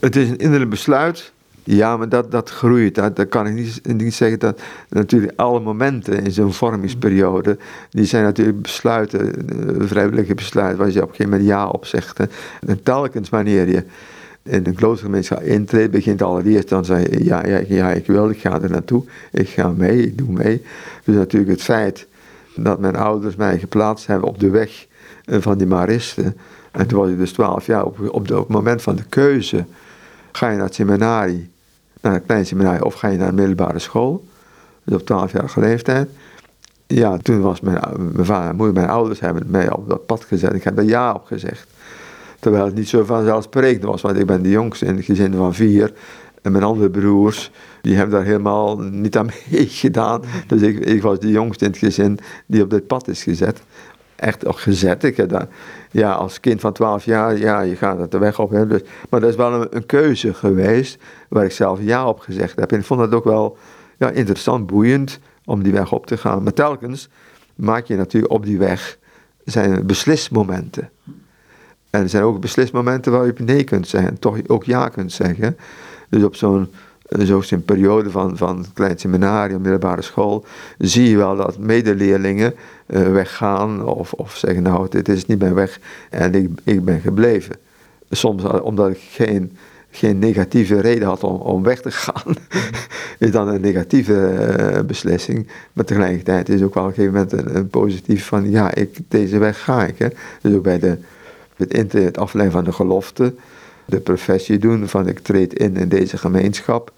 Het 0.00 0.16
is 0.16 0.28
een 0.28 0.38
innerlijk 0.38 0.70
besluit. 0.70 1.32
Ja, 1.62 1.96
maar 1.96 2.08
dat, 2.08 2.30
dat 2.30 2.50
groeit. 2.50 2.94
Dat, 2.94 3.16
dat 3.16 3.28
kan 3.28 3.46
ik 3.46 3.54
niet, 3.54 3.80
niet 3.96 4.14
zeggen 4.14 4.38
dat 4.38 4.60
natuurlijk 4.88 5.32
alle 5.36 5.60
momenten 5.60 6.24
in 6.24 6.32
zo'n 6.32 6.52
vormingsperiode, 6.52 7.58
die 7.90 8.04
zijn 8.04 8.24
natuurlijk 8.24 8.62
besluiten, 8.62 9.48
eh, 9.48 9.86
vrijwillige 9.86 10.34
besluiten, 10.34 10.78
waar 10.78 10.90
je 10.90 11.02
op 11.02 11.08
een 11.08 11.14
gegeven 11.14 11.30
moment 11.30 11.48
ja 11.48 11.68
op 11.68 11.86
zegt. 11.86 12.18
En 12.66 12.82
telkens 12.82 13.28
wanneer 13.28 13.68
je 13.68 13.84
in 14.46 14.66
een 14.66 14.74
kloostergemeenschap 14.74 15.42
intreedt, 15.42 15.90
begint 15.90 16.22
allereerst 16.22 16.68
dan 16.68 16.84
zeg 16.84 17.10
je 17.10 17.24
ja, 17.24 17.46
ja, 17.46 17.62
ja, 17.68 17.90
ik 17.92 18.06
wil, 18.06 18.30
ik 18.30 18.40
ga 18.40 18.60
er 18.60 18.70
naartoe, 18.70 19.04
ik 19.32 19.48
ga 19.48 19.68
mee, 19.68 20.02
ik 20.02 20.18
doe 20.18 20.32
mee. 20.32 20.62
Dus 21.04 21.14
natuurlijk 21.14 21.50
het 21.50 21.62
feit 21.62 22.06
dat 22.56 22.78
mijn 22.78 22.96
ouders 22.96 23.36
mij 23.36 23.58
geplaatst 23.58 24.06
hebben 24.06 24.28
op 24.28 24.40
de 24.40 24.50
weg 24.50 24.86
eh, 25.24 25.40
van 25.40 25.58
die 25.58 25.66
Maristen. 25.66 26.36
En 26.72 26.86
toen 26.86 26.98
was 26.98 27.10
ik 27.10 27.18
dus 27.18 27.32
twaalf 27.32 27.66
jaar, 27.66 27.84
op, 27.84 27.98
op, 28.10 28.28
het 28.28 28.48
moment 28.48 28.82
van 28.82 28.96
de 28.96 29.04
keuze, 29.08 29.64
ga 30.32 30.48
je 30.48 30.56
naar 30.56 30.64
het 30.64 30.74
seminarie 30.74 31.50
naar 32.06 32.14
een 32.14 32.26
klein 32.26 32.46
seminarie 32.46 32.84
of 32.84 32.94
ga 32.94 33.08
je 33.08 33.18
naar 33.18 33.28
een 33.28 33.34
middelbare 33.34 33.78
school. 33.78 34.24
Dus 34.84 35.00
op 35.00 35.28
12-jarige 35.28 35.60
leeftijd. 35.60 36.08
Ja, 36.86 37.16
toen 37.16 37.40
was 37.40 37.60
mijn, 37.60 37.80
mijn 38.12 38.26
vader 38.26 38.50
en 38.50 38.56
moeder, 38.56 38.74
mijn 38.74 38.88
ouders 38.88 39.20
hebben 39.20 39.44
mij 39.46 39.72
op 39.72 39.88
dat 39.88 40.06
pad 40.06 40.24
gezet. 40.24 40.52
Ik 40.52 40.64
heb 40.64 40.78
er 40.78 40.84
ja 40.84 41.12
op 41.12 41.24
gezegd. 41.24 41.68
Terwijl 42.46 42.66
het 42.66 42.74
niet 42.74 42.88
zo 42.88 43.04
vanzelfsprekend 43.04 43.84
was, 43.84 44.02
want 44.02 44.18
ik 44.18 44.26
ben 44.26 44.42
de 44.42 44.50
jongste 44.50 44.86
in 44.86 44.96
het 44.96 45.04
gezin 45.04 45.34
van 45.34 45.54
vier. 45.54 45.92
En 46.42 46.52
mijn 46.52 46.64
andere 46.64 46.90
broers, 46.90 47.50
die 47.82 47.96
hebben 47.96 48.14
daar 48.14 48.24
helemaal 48.24 48.78
niet 48.78 49.16
aan 49.16 49.30
meegedaan. 49.50 50.22
Dus 50.46 50.62
ik, 50.62 50.78
ik 50.78 51.02
was 51.02 51.20
de 51.20 51.28
jongste 51.28 51.64
in 51.64 51.70
het 51.70 51.80
gezin 51.80 52.18
die 52.46 52.62
op 52.62 52.70
dit 52.70 52.86
pad 52.86 53.08
is 53.08 53.22
gezet 53.22 53.62
echt 54.16 54.46
ook 54.46 54.58
gezet. 54.58 55.04
Ik 55.04 55.16
heb 55.16 55.48
ja, 55.90 56.12
als 56.12 56.40
kind 56.40 56.60
van 56.60 56.72
12 56.72 57.04
jaar, 57.04 57.38
ja, 57.38 57.60
je 57.60 57.76
gaat 57.76 58.10
de 58.10 58.18
weg 58.18 58.38
op. 58.38 58.50
Hè, 58.50 58.66
dus, 58.66 58.80
maar 59.10 59.20
dat 59.20 59.30
is 59.30 59.36
wel 59.36 59.74
een, 59.74 59.86
keuze 59.86 60.34
geweest 60.34 60.98
waar 61.28 61.44
ik 61.44 61.52
zelf 61.52 61.78
ja 61.82 62.08
op 62.08 62.20
gezegd 62.20 62.60
heb. 62.60 62.72
En 62.72 62.78
ik 62.78 62.84
vond 62.84 63.00
het 63.00 63.14
ook 63.14 63.24
wel 63.24 63.56
ja, 63.98 64.10
interessant, 64.10 64.66
boeiend 64.66 65.18
om 65.44 65.62
die 65.62 65.72
weg 65.72 65.92
op 65.92 66.06
te 66.06 66.16
gaan. 66.16 66.42
Maar 66.42 66.52
telkens 66.52 67.08
maak 67.54 67.86
je 67.86 67.96
natuurlijk 67.96 68.32
op 68.32 68.44
die 68.44 68.58
weg 68.58 68.98
zijn 69.44 69.86
beslismomenten. 69.86 70.90
En 71.96 72.02
er 72.02 72.08
zijn 72.08 72.22
ook 72.22 72.40
beslismomenten 72.40 73.12
waar 73.12 73.26
je 73.26 73.32
nee 73.36 73.64
kunt 73.64 73.88
zeggen, 73.88 74.18
toch 74.18 74.38
ook 74.46 74.64
ja 74.64 74.88
kunt 74.88 75.12
zeggen. 75.12 75.56
Dus 76.08 76.22
op 76.22 76.34
zo'n 76.34 76.68
zo'n 77.08 77.64
periode 77.64 78.10
van, 78.10 78.36
van 78.36 78.64
klein 78.74 78.98
seminarium, 78.98 79.60
middelbare 79.60 80.02
school, 80.02 80.44
zie 80.78 81.08
je 81.10 81.16
wel 81.16 81.36
dat 81.36 81.58
medeleerlingen 81.58 82.54
uh, 82.86 83.12
weggaan 83.12 83.84
of, 83.84 84.12
of 84.12 84.36
zeggen, 84.36 84.62
nou, 84.62 84.88
dit 84.88 85.08
is 85.08 85.26
niet 85.26 85.38
mijn 85.38 85.54
weg 85.54 85.80
en 86.10 86.34
ik, 86.34 86.50
ik 86.64 86.84
ben 86.84 87.00
gebleven. 87.00 87.56
Soms 88.10 88.44
eh, 88.44 88.64
omdat 88.64 88.90
ik 88.90 88.98
geen, 89.10 89.56
geen 89.90 90.18
negatieve 90.18 90.80
reden 90.80 91.08
had 91.08 91.24
om, 91.24 91.36
om 91.36 91.62
weg 91.62 91.80
te 91.80 91.90
gaan, 91.90 92.34
is 93.18 93.30
dan 93.30 93.48
een 93.48 93.60
negatieve 93.60 94.84
beslissing. 94.86 95.48
Maar 95.72 95.84
tegelijkertijd 95.84 96.48
is 96.48 96.62
ook 96.62 96.74
wel 96.74 96.84
op 96.84 96.88
een 96.88 96.94
gegeven 96.94 97.14
moment 97.14 97.32
een, 97.32 97.56
een 97.56 97.68
positief 97.68 98.26
van, 98.26 98.50
ja, 98.50 98.74
ik, 98.74 98.98
deze 99.08 99.38
weg 99.38 99.64
ga 99.64 99.84
ik. 99.84 99.98
Hè. 99.98 100.08
Dus 100.40 100.54
ook 100.54 100.62
bij 100.62 100.78
de, 100.78 100.98
het, 101.56 101.92
het 101.92 102.18
afleiden 102.18 102.54
van 102.54 102.64
de 102.64 102.72
gelofte, 102.72 103.34
de 103.84 104.00
professie 104.00 104.58
doen 104.58 104.88
van 104.88 105.08
ik 105.08 105.18
treed 105.18 105.54
in 105.54 105.76
in 105.76 105.88
deze 105.88 106.18
gemeenschap. 106.18 106.92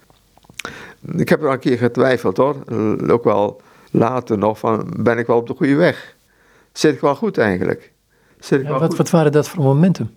Ik 1.15 1.29
heb 1.29 1.41
er 1.41 1.47
al 1.47 1.53
een 1.53 1.59
keer 1.59 1.77
getwijfeld 1.77 2.37
hoor, 2.37 2.55
ook 3.07 3.23
wel 3.23 3.61
later 3.91 4.37
nog 4.37 4.59
van, 4.59 4.93
ben 4.97 5.17
ik 5.17 5.27
wel 5.27 5.37
op 5.37 5.47
de 5.47 5.53
goede 5.53 5.75
weg? 5.75 6.15
Zit 6.71 6.93
ik 6.93 7.01
wel 7.01 7.15
goed 7.15 7.37
eigenlijk? 7.37 7.91
Zit 8.39 8.59
ik 8.59 8.67
wel 8.67 8.79
wat, 8.79 8.87
goed? 8.87 8.97
wat 8.97 9.09
waren 9.09 9.31
dat 9.31 9.49
voor 9.49 9.63
momenten? 9.63 10.13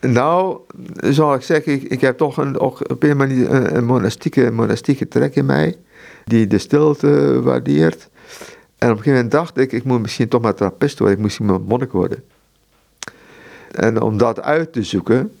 Nou, 0.00 0.58
zal 1.00 1.34
ik 1.34 1.42
zeggen, 1.42 1.72
ik, 1.72 1.82
ik 1.82 2.00
heb 2.00 2.16
toch 2.16 2.36
een, 2.36 2.58
ook 2.58 2.90
op 2.90 3.02
een 3.02 3.16
manier 3.16 3.74
een, 3.74 3.84
monastieke, 3.84 4.50
monastieke 4.50 5.08
trek 5.08 5.34
in 5.34 5.46
mij, 5.46 5.76
die 6.24 6.46
de 6.46 6.58
stilte 6.58 7.40
waardeert. 7.42 8.08
En 8.78 8.90
op 8.90 8.96
een 8.96 9.02
gegeven 9.02 9.12
moment 9.12 9.30
dacht 9.30 9.58
ik, 9.58 9.72
ik 9.72 9.84
moet 9.84 10.00
misschien 10.00 10.28
toch 10.28 10.40
maar 10.42 10.54
trappist 10.54 10.98
worden, 10.98 11.16
ik 11.16 11.22
moet 11.22 11.32
misschien 11.32 11.46
maar 11.46 11.60
monnik 11.60 11.92
worden. 11.92 12.24
En 13.74 14.00
om 14.00 14.18
dat 14.18 14.40
uit 14.40 14.72
te 14.72 14.82
zoeken, 14.82 15.32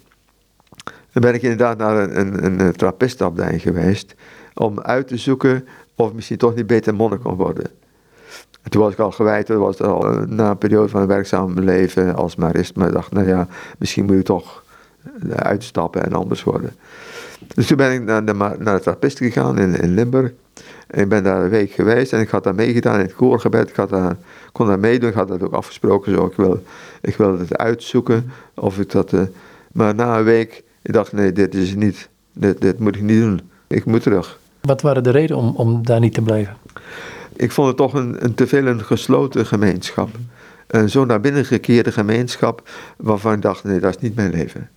ben 1.12 1.34
ik 1.34 1.42
inderdaad 1.42 1.78
naar 1.78 1.96
een, 1.96 2.44
een, 2.44 2.60
een 2.60 2.72
trappistopleiding 2.72 3.62
geweest, 3.62 4.14
om 4.54 4.80
uit 4.80 5.08
te 5.08 5.16
zoeken 5.16 5.66
of 5.94 6.12
misschien 6.12 6.38
toch 6.38 6.54
niet 6.54 6.66
beter 6.66 6.94
monnik 6.94 7.20
kon 7.20 7.34
worden. 7.36 7.66
En 8.62 8.70
toen 8.70 8.82
was 8.82 8.92
ik 8.92 8.98
al 8.98 9.10
gewijd, 9.10 9.46
toen 9.46 9.58
was 9.58 9.80
al 9.80 10.10
eh, 10.10 10.20
na 10.26 10.50
een 10.50 10.58
periode 10.58 10.88
van 10.88 11.06
werkzaam 11.06 11.58
leven 11.58 12.14
als 12.14 12.36
marist, 12.36 12.76
maar 12.76 12.86
ik 12.86 12.94
dacht, 12.94 13.12
nou 13.12 13.26
ja, 13.26 13.48
misschien 13.78 14.04
moet 14.04 14.16
ik 14.16 14.24
toch 14.24 14.62
eh, 15.04 15.30
uitstappen 15.30 16.04
en 16.04 16.12
anders 16.12 16.44
worden. 16.44 16.72
Dus 17.54 17.66
toen 17.66 17.76
ben 17.76 17.92
ik 17.92 18.02
naar 18.02 18.24
de, 18.24 18.32
naar 18.32 18.76
de 18.76 18.80
trappist 18.80 19.18
gegaan 19.18 19.58
in, 19.58 19.80
in 19.80 19.94
Limburg. 19.94 20.32
En 20.86 21.00
ik 21.02 21.08
ben 21.08 21.24
daar 21.24 21.42
een 21.42 21.48
week 21.48 21.70
geweest 21.70 22.12
en 22.12 22.20
ik 22.20 22.28
had 22.28 22.44
daar 22.44 22.54
meegedaan 22.54 22.98
in 22.98 23.06
het 23.06 23.14
koorgebed. 23.14 23.68
Ik 23.68 23.76
had 23.76 23.88
daar, 23.88 24.16
kon 24.52 24.66
daar 24.66 24.78
meedoen, 24.78 25.08
ik 25.08 25.14
had 25.14 25.28
dat 25.28 25.42
ook 25.42 25.52
afgesproken. 25.52 26.14
Zo. 26.14 26.26
Ik, 26.26 26.36
wil, 26.36 26.62
ik 27.04 27.16
wilde 27.16 27.38
het 27.38 27.56
uitzoeken 27.56 28.30
of 28.54 28.78
ik 28.78 28.90
dat... 28.90 29.12
Uh, 29.12 29.22
maar 29.72 29.94
na 29.94 30.18
een 30.18 30.24
week, 30.24 30.62
ik 30.82 30.92
dacht, 30.92 31.12
nee, 31.12 31.32
dit 31.32 31.54
is 31.54 31.74
niet. 31.74 32.08
Dit, 32.32 32.60
dit 32.60 32.78
moet 32.78 32.96
ik 32.96 33.02
niet 33.02 33.20
doen. 33.20 33.40
Ik 33.66 33.84
moet 33.84 34.02
terug. 34.02 34.38
Wat 34.60 34.82
waren 34.82 35.02
de 35.02 35.10
redenen 35.10 35.42
om, 35.42 35.54
om 35.56 35.86
daar 35.86 36.00
niet 36.00 36.14
te 36.14 36.22
blijven? 36.22 36.56
Ik 37.36 37.52
vond 37.52 37.68
het 37.68 37.76
toch 37.76 37.94
een, 37.94 38.24
een 38.24 38.34
te 38.34 38.46
veel 38.46 38.66
een 38.66 38.84
gesloten 38.84 39.46
gemeenschap. 39.46 40.08
Een 40.66 40.90
zo 40.90 41.04
naar 41.04 41.20
binnen 41.20 41.44
gekeerde 41.44 41.92
gemeenschap 41.92 42.68
waarvan 42.96 43.32
ik 43.32 43.42
dacht, 43.42 43.64
nee, 43.64 43.80
dat 43.80 43.96
is 43.96 44.02
niet 44.02 44.14
mijn 44.14 44.30
leven. 44.30 44.70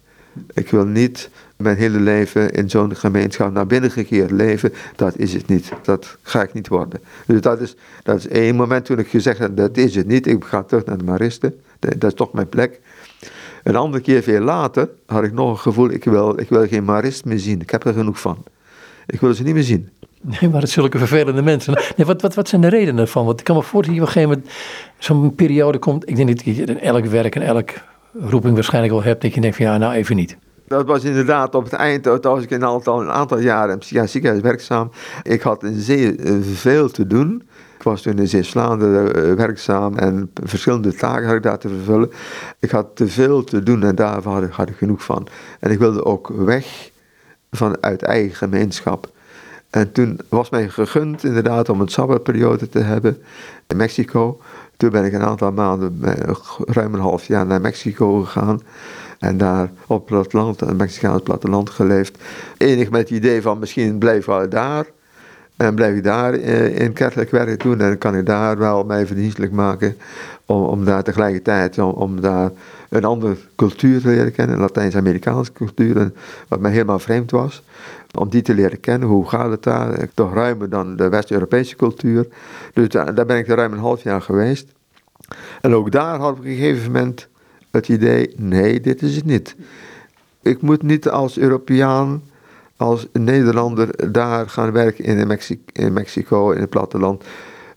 Ik 0.54 0.70
wil 0.70 0.86
niet 0.86 1.30
mijn 1.56 1.78
hele 1.78 2.00
leven 2.00 2.52
in 2.52 2.70
zo'n 2.70 2.96
gemeenschap 2.96 3.52
naar 3.52 3.68
binnen 3.68 3.92
gekeerd 3.92 4.32
leven. 4.32 4.74
Dat 4.96 5.18
is 5.18 5.34
het 5.34 5.48
niet. 5.48 5.72
Dat 5.82 6.18
ga 6.22 6.42
ik 6.42 6.54
niet 6.54 6.68
worden. 6.68 7.00
Dus 7.26 7.42
dat 7.42 7.62
is, 7.62 7.76
dat 8.04 8.18
is 8.18 8.28
één 8.28 8.56
moment 8.56 8.86
toen 8.86 9.00
ik 9.00 9.08
gezegd 9.08 9.40
heb, 9.40 9.58
dat 9.58 9.78
is 9.78 9.96
het 9.96 10.08
niet. 10.08 10.28
Ik 10.28 10.44
ga 10.44 10.64
terug 10.64 10.86
naar 10.86 10.98
de 10.98 11.04
Maristen. 11.04 11.54
Dat 11.98 12.12
is 12.12 12.14
toch 12.14 12.34
mijn 12.34 12.50
plek. 12.50 12.80
Een 13.64 13.76
andere 13.76 14.04
keer, 14.04 14.24
veel 14.24 14.42
later, 14.42 14.90
had 15.06 15.24
ik 15.24 15.34
nog 15.34 15.50
een 15.50 15.58
gevoel, 15.58 15.90
ik 15.90 16.04
wil, 16.04 16.40
ik 16.40 16.50
wil 16.50 16.68
geen 16.68 16.84
Marist 16.84 17.26
meer 17.26 17.40
zien. 17.40 17.62
Ik 17.62 17.70
heb 17.70 17.86
er 17.86 17.94
genoeg 17.94 18.20
van. 18.20 18.44
Ik 19.06 19.20
wil 19.20 19.34
ze 19.34 19.44
niet 19.44 19.54
meer 19.54 19.64
zien. 19.64 19.90
Nee, 20.22 20.50
maar 20.50 20.62
het 20.62 20.70
zulke 20.70 20.98
vervelende 20.98 21.42
mensen. 21.42 21.74
Nee, 21.96 22.06
wat, 22.06 22.22
wat, 22.22 22.36
wat 22.36 22.48
zijn 22.48 22.62
de 22.62 22.68
redenen 22.68 23.02
ervan? 23.02 23.26
Want 23.26 23.40
ik 23.40 23.46
kan 23.46 23.56
me 23.56 23.62
voorstellen 23.62 24.00
dat 24.00 24.14
je 24.14 24.20
op 24.20 24.26
een 24.26 24.30
gegeven 24.30 24.54
moment 24.98 24.98
zo'n 24.98 25.36
periode 25.36 25.78
komt. 25.78 26.10
Ik 26.10 26.16
denk 26.16 26.28
dat 26.28 26.56
je 26.56 26.64
in 26.64 26.80
elk 26.80 27.06
werk 27.06 27.36
en 27.36 27.42
elk 27.42 27.70
roeping 28.20 28.54
waarschijnlijk 28.54 28.94
wel 28.94 29.04
hebt. 29.04 29.22
Dat 29.22 29.34
je 29.34 29.42
denkt 29.42 29.56
van 29.56 29.66
ja, 29.66 29.78
nou 29.78 29.94
even 29.94 30.16
niet. 30.16 30.38
Dat 30.68 30.86
was 30.86 31.04
inderdaad 31.04 31.56
op 31.56 31.64
het 31.64 31.74
eind, 31.74 32.04
toen 32.04 32.20
was 32.22 32.44
ik 32.44 32.52
een 32.52 32.66
aantal, 32.66 33.02
een 33.02 33.12
aantal 33.12 33.40
jaren 33.40 33.80
in 33.90 34.10
ziekenhuis 34.10 34.42
werkzaam. 34.42 34.92
Ik 35.24 35.42
had 35.42 35.66
zeer 35.74 36.20
eh, 36.20 36.34
veel 36.42 36.90
te 36.90 37.08
doen. 37.08 37.44
Was 37.88 38.02
toen 38.02 38.18
in 38.18 38.28
Zeeuws-Vlaanderen 38.28 39.16
eh, 39.16 39.34
werkzaam 39.34 39.98
en 39.98 40.32
verschillende 40.44 40.94
taken 40.94 41.26
had 41.26 41.36
ik 41.36 41.44
daar 41.44 41.58
te 41.58 41.70
vervullen. 41.70 42.12
Ik 42.60 42.72
had 42.72 42.96
te 42.96 43.08
veel 43.08 43.44
te 43.44 43.64
doen 43.64 43.84
en 43.84 43.96
daar 43.96 44.24
had 44.24 44.44
ik, 44.44 44.52
had 44.52 44.70
ik 44.70 44.76
genoeg 44.76 45.04
van. 45.04 45.28
En 45.60 45.72
ik 45.72 45.80
wilde 45.80 46.06
ook 46.06 46.28
weg 46.28 46.92
vanuit 47.52 48.02
eigen 48.02 48.36
gemeenschap. 48.36 49.10
En 49.70 49.92
toen 49.92 50.20
was 50.30 50.50
mij 50.50 50.70
gegund 50.70 51.24
inderdaad 51.24 51.70
om 51.70 51.82
een 51.82 51.88
sabbatperiode 51.88 52.70
te 52.70 52.80
hebben 52.80 53.22
in 53.68 53.78
Mexico. 53.78 54.40
Toen 54.78 54.90
ben 54.90 55.06
ik 55.06 55.14
een 55.14 55.24
aantal 55.24 55.52
maanden, 55.52 56.00
eh, 56.02 56.36
ruim 56.66 56.94
een 56.94 57.00
half 57.00 57.26
jaar, 57.28 57.46
naar 57.46 57.62
Mexico 57.62 58.22
gegaan. 58.22 58.62
En 59.20 59.38
daar 59.38 59.72
op 59.88 59.98
het 59.98 60.06
platteland, 60.06 60.60
het 60.60 60.78
Mexicaans 60.78 61.22
platteland 61.22 61.70
geleefd. 61.70 62.18
Enig 62.58 62.90
met 62.90 63.02
het 63.02 63.10
idee 63.10 63.42
van 63.42 63.60
misschien 63.60 63.98
blijf 63.98 64.28
ik 64.28 64.52
daar. 64.52 64.86
En 65.58 65.76
blijf 65.76 65.96
ik 65.96 66.04
daar 66.04 66.34
eh, 66.34 66.80
in 66.80 66.94
kerkelijk 66.94 67.32
werk 67.32 67.62
doen. 67.64 67.82
En 67.82 67.98
kan 67.98 68.16
ik 68.16 68.26
daar 68.26 68.58
wel 68.58 68.84
mij 68.84 69.06
verdienstelijk 69.06 69.52
maken. 69.52 69.98
Om, 70.46 70.64
om 70.64 70.86
daar 70.86 71.04
tegelijkertijd, 71.04 71.78
om, 71.78 71.92
om 71.92 72.22
daar 72.22 72.52
een 72.90 73.04
andere 73.04 73.36
cultuur 73.56 74.02
te 74.02 74.08
leren 74.08 74.32
kennen. 74.32 74.60
Latijns-Amerikaanse 74.60 75.52
cultuur. 75.54 76.12
Wat 76.48 76.60
mij 76.60 76.72
helemaal 76.72 77.00
vreemd 77.00 77.32
was 77.32 77.64
om 78.18 78.30
die 78.30 78.42
te 78.42 78.54
leren 78.54 78.80
kennen. 78.80 79.08
Hoe 79.08 79.30
gaat 79.30 79.52
het 79.52 79.64
daar? 79.64 80.08
Toch 80.14 80.34
ruimer 80.34 80.70
dan 80.70 80.96
de 80.96 81.10
West-Europese 81.10 81.76
cultuur. 81.76 82.28
Dus 82.74 82.90
daar, 82.90 83.16
daar, 83.16 83.26
ben 83.26 83.38
ik 83.38 83.48
ruim 83.48 83.74
een 83.74 83.80
half 83.80 84.04
jaar 84.04 84.22
geweest. 84.22 84.72
En 85.62 85.74
ook 85.74 85.92
daar 85.92 86.20
had 86.20 86.32
ik 86.32 86.40
op 86.40 86.46
een 86.46 86.56
gegeven 86.56 86.92
moment 86.92 87.28
het 87.72 87.90
idee: 87.90 88.34
nee, 88.36 88.82
dit 88.82 89.02
is 89.02 89.16
het 89.16 89.26
niet. 89.26 89.56
Ik 90.42 90.62
moet 90.62 90.84
niet 90.84 91.10
als 91.10 91.38
Europeaan, 91.38 92.24
als 92.78 93.08
Nederlander 93.14 94.12
daar 94.12 94.50
gaan 94.50 94.72
werken 94.72 95.04
in, 95.04 95.40
in 95.74 95.94
Mexico, 95.94 96.52
in 96.52 96.62
het 96.62 96.70
platteland. 96.70 97.24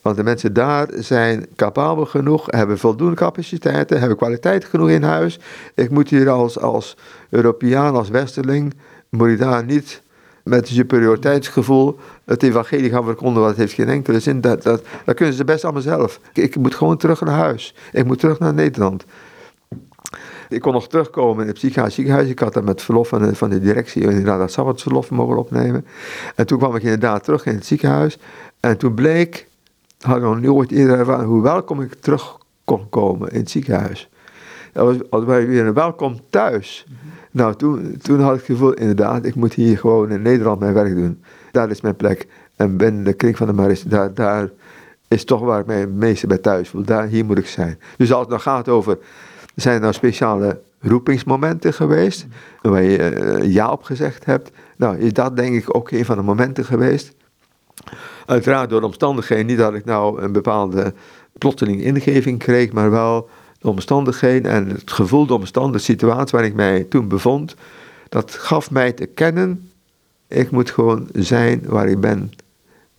Want 0.03 0.17
de 0.17 0.23
mensen 0.23 0.53
daar 0.53 0.89
zijn 0.95 1.47
capabel 1.57 2.07
genoeg, 2.07 2.47
hebben 2.47 2.79
voldoende 2.79 3.17
capaciteiten, 3.17 3.99
hebben 3.99 4.17
kwaliteit 4.17 4.65
genoeg 4.65 4.89
in 4.89 5.03
huis. 5.03 5.39
Ik 5.75 5.91
moet 5.91 6.09
hier 6.09 6.31
als, 6.31 6.59
als 6.59 6.97
Europeaan, 7.31 7.95
als 7.95 8.09
Westerling, 8.09 8.75
moet 9.09 9.29
ik 9.29 9.39
daar 9.39 9.65
niet 9.65 10.03
met 10.45 10.69
een 10.69 10.75
superioriteitsgevoel 10.75 11.99
het 12.25 12.43
evangelie 12.43 12.91
gaan 12.91 13.05
verkondigen, 13.05 13.49
wat 13.49 13.57
heeft 13.57 13.73
geen 13.73 13.89
enkele 13.89 14.21
zin. 14.21 14.41
Dat, 14.41 14.63
dat, 14.63 14.83
kunnen 15.15 15.35
ze 15.35 15.45
best 15.45 15.65
allemaal 15.65 15.83
zelf. 15.83 16.21
Ik 16.33 16.57
moet 16.57 16.75
gewoon 16.75 16.97
terug 16.97 17.21
naar 17.21 17.35
huis. 17.35 17.75
Ik 17.93 18.05
moet 18.05 18.19
terug 18.19 18.39
naar 18.39 18.55
Nederland. 18.55 19.05
Ik 20.51 20.61
kon 20.61 20.73
nog 20.73 20.89
terugkomen 20.89 21.43
in 21.43 21.49
het 21.49 21.59
ziekenhuis. 21.59 21.99
Ik 22.29 22.39
had 22.39 22.53
dat 22.53 22.65
met 22.65 22.83
verlof 22.83 23.09
van 23.09 23.23
de, 23.23 23.35
van 23.35 23.51
de 23.51 23.61
directie 23.61 24.03
inderdaad 24.03 24.39
dat 24.39 24.53
sabbatsverlof 24.53 25.11
mogen 25.11 25.39
opnemen. 25.39 25.87
En 26.35 26.47
toen 26.47 26.59
kwam 26.59 26.77
ik 26.77 26.83
inderdaad 26.83 27.25
terug 27.25 27.47
in 27.47 27.55
het 27.55 27.67
ziekenhuis. 27.67 28.19
En 28.61 28.77
toen 28.77 28.95
bleek, 28.95 29.47
had 30.01 30.17
ik 30.17 30.23
nog 30.23 30.41
nooit 30.41 30.71
eerder 30.71 30.99
ervaren, 30.99 31.27
hoe 31.27 31.43
welkom 31.43 31.81
ik 31.81 31.95
terug 31.95 32.39
kon 32.65 32.89
komen 32.89 33.31
in 33.31 33.39
het 33.39 33.51
ziekenhuis. 33.51 34.11
Dat 34.73 34.85
was, 34.85 35.11
als 35.11 35.25
wij 35.25 35.47
weer 35.47 35.67
een 35.67 35.75
welkom 35.75 36.21
thuis. 36.31 36.87
Nou, 37.31 37.55
toen, 37.55 37.97
toen 38.03 38.21
had 38.21 38.33
ik 38.33 38.39
het 38.39 38.47
gevoel, 38.47 38.73
inderdaad, 38.73 39.25
ik 39.25 39.35
moet 39.35 39.55
hier 39.55 39.79
gewoon 39.79 40.11
in 40.11 40.23
Nederland 40.23 40.61
mijn 40.61 40.75
werk 40.75 40.95
doen. 40.95 41.23
Daar 41.51 41.71
is 41.71 41.81
mijn 41.81 41.97
plek. 41.97 42.27
En 42.57 42.77
binnen 42.77 43.05
de 43.05 43.13
kring 43.13 43.37
van 43.37 43.47
de 43.47 43.53
Marist, 43.53 43.91
daar, 43.91 44.15
daar 44.15 44.51
is 45.09 45.25
toch 45.25 45.41
waar 45.41 45.61
ik 45.61 45.67
mij 45.67 45.81
het 45.81 45.95
meeste 45.95 46.27
bij 46.27 46.39
thuis 46.39 46.69
voel. 46.69 46.85
Daar, 46.85 47.07
hier 47.07 47.25
moet 47.25 47.39
ik 47.39 47.47
zijn. 47.47 47.79
Dus 47.97 48.13
als 48.13 48.21
het 48.21 48.31
dan 48.31 48.41
gaat 48.41 48.69
over, 48.69 48.99
zijn 49.55 49.75
er 49.75 49.81
nou 49.81 49.93
speciale 49.93 50.61
roepingsmomenten 50.81 51.75
geweest, 51.75 52.27
waar 52.63 52.83
je 52.83 53.43
uh, 53.43 53.53
ja 53.53 53.71
op 53.71 53.83
gezegd 53.83 54.25
hebt. 54.25 54.51
Nou, 54.77 54.99
is 54.99 55.13
dat 55.13 55.37
denk 55.37 55.55
ik 55.55 55.77
ook 55.77 55.91
een 55.91 56.05
van 56.05 56.17
de 56.17 56.23
momenten 56.23 56.65
geweest. 56.65 57.13
Uiteraard 58.27 58.71
door 58.71 58.81
de 58.81 58.87
omstandigheden, 58.87 59.47
niet 59.47 59.59
dat 59.59 59.75
ik 59.75 59.85
nou 59.85 60.23
een 60.23 60.33
bepaalde 60.33 60.95
plotseling 61.39 61.83
ingeving 61.83 62.39
kreeg, 62.39 62.73
maar 62.73 62.91
wel 62.91 63.29
de 63.59 63.69
omstandigheden 63.69 64.51
en 64.51 64.69
het 64.69 64.91
gevoel, 64.91 65.27
de 65.27 65.35
omstandigheden, 65.35 65.87
de 65.87 65.93
situatie 65.93 66.31
waarin 66.31 66.51
ik 66.51 66.57
mij 66.57 66.85
toen 66.85 67.09
bevond, 67.09 67.55
dat 68.09 68.35
gaf 68.35 68.71
mij 68.71 68.93
te 68.93 69.07
kennen, 69.07 69.71
ik 70.29 70.51
moet 70.51 70.71
gewoon 70.71 71.09
zijn 71.13 71.63
waar 71.67 71.89
ik 71.89 72.01
ben. 72.01 72.33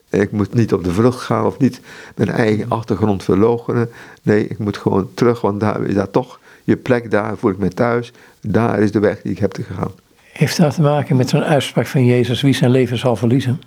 Ik 0.10 0.32
moet 0.32 0.54
niet 0.54 0.74
op 0.74 0.84
de 0.84 0.92
vlucht 0.92 1.20
gaan 1.20 1.46
of 1.46 1.60
niet 1.60 1.82
mijn 2.16 2.30
eigen 2.30 2.70
achtergrond 2.70 3.24
verloochenen. 3.24 3.90
Nee, 4.22 4.48
ik 4.48 4.58
moet 4.58 4.78
gewoon 4.78 5.10
terug, 5.14 5.42
want 5.42 5.60
daar 5.60 5.84
is 5.84 5.94
dat 5.94 6.12
toch 6.12 6.40
je 6.72 6.78
plek, 6.78 7.12
daar 7.12 7.38
voel 7.38 7.52
ik 7.52 7.58
me 7.58 7.70
thuis. 7.70 8.14
Daar 8.42 8.80
is 8.80 8.92
de 8.92 9.00
weg 9.00 9.22
die 9.22 9.32
ik 9.32 9.40
heb 9.40 9.52
te 9.52 9.64
gaan. 9.64 9.92
Heeft 10.34 10.58
dat 10.58 10.76
te 10.76 10.82
maken 10.82 11.16
met 11.16 11.30
zo'n 11.30 11.44
uitspraak 11.44 11.88
van 11.88 12.06
Jezus, 12.06 12.42
wie 12.42 12.54
zijn 12.54 12.72
leven 12.72 12.98
zal 12.98 13.16
verliezen? 13.16 13.62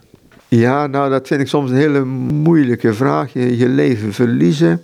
Ja, 0.48 0.86
nou 0.86 1.10
dat 1.10 1.26
vind 1.26 1.40
ik 1.40 1.48
soms 1.48 1.70
een 1.70 1.76
hele 1.76 2.04
moeilijke 2.04 2.94
vraag. 2.94 3.32
Je, 3.32 3.56
je 3.56 3.68
leven 3.68 4.12
verliezen. 4.12 4.82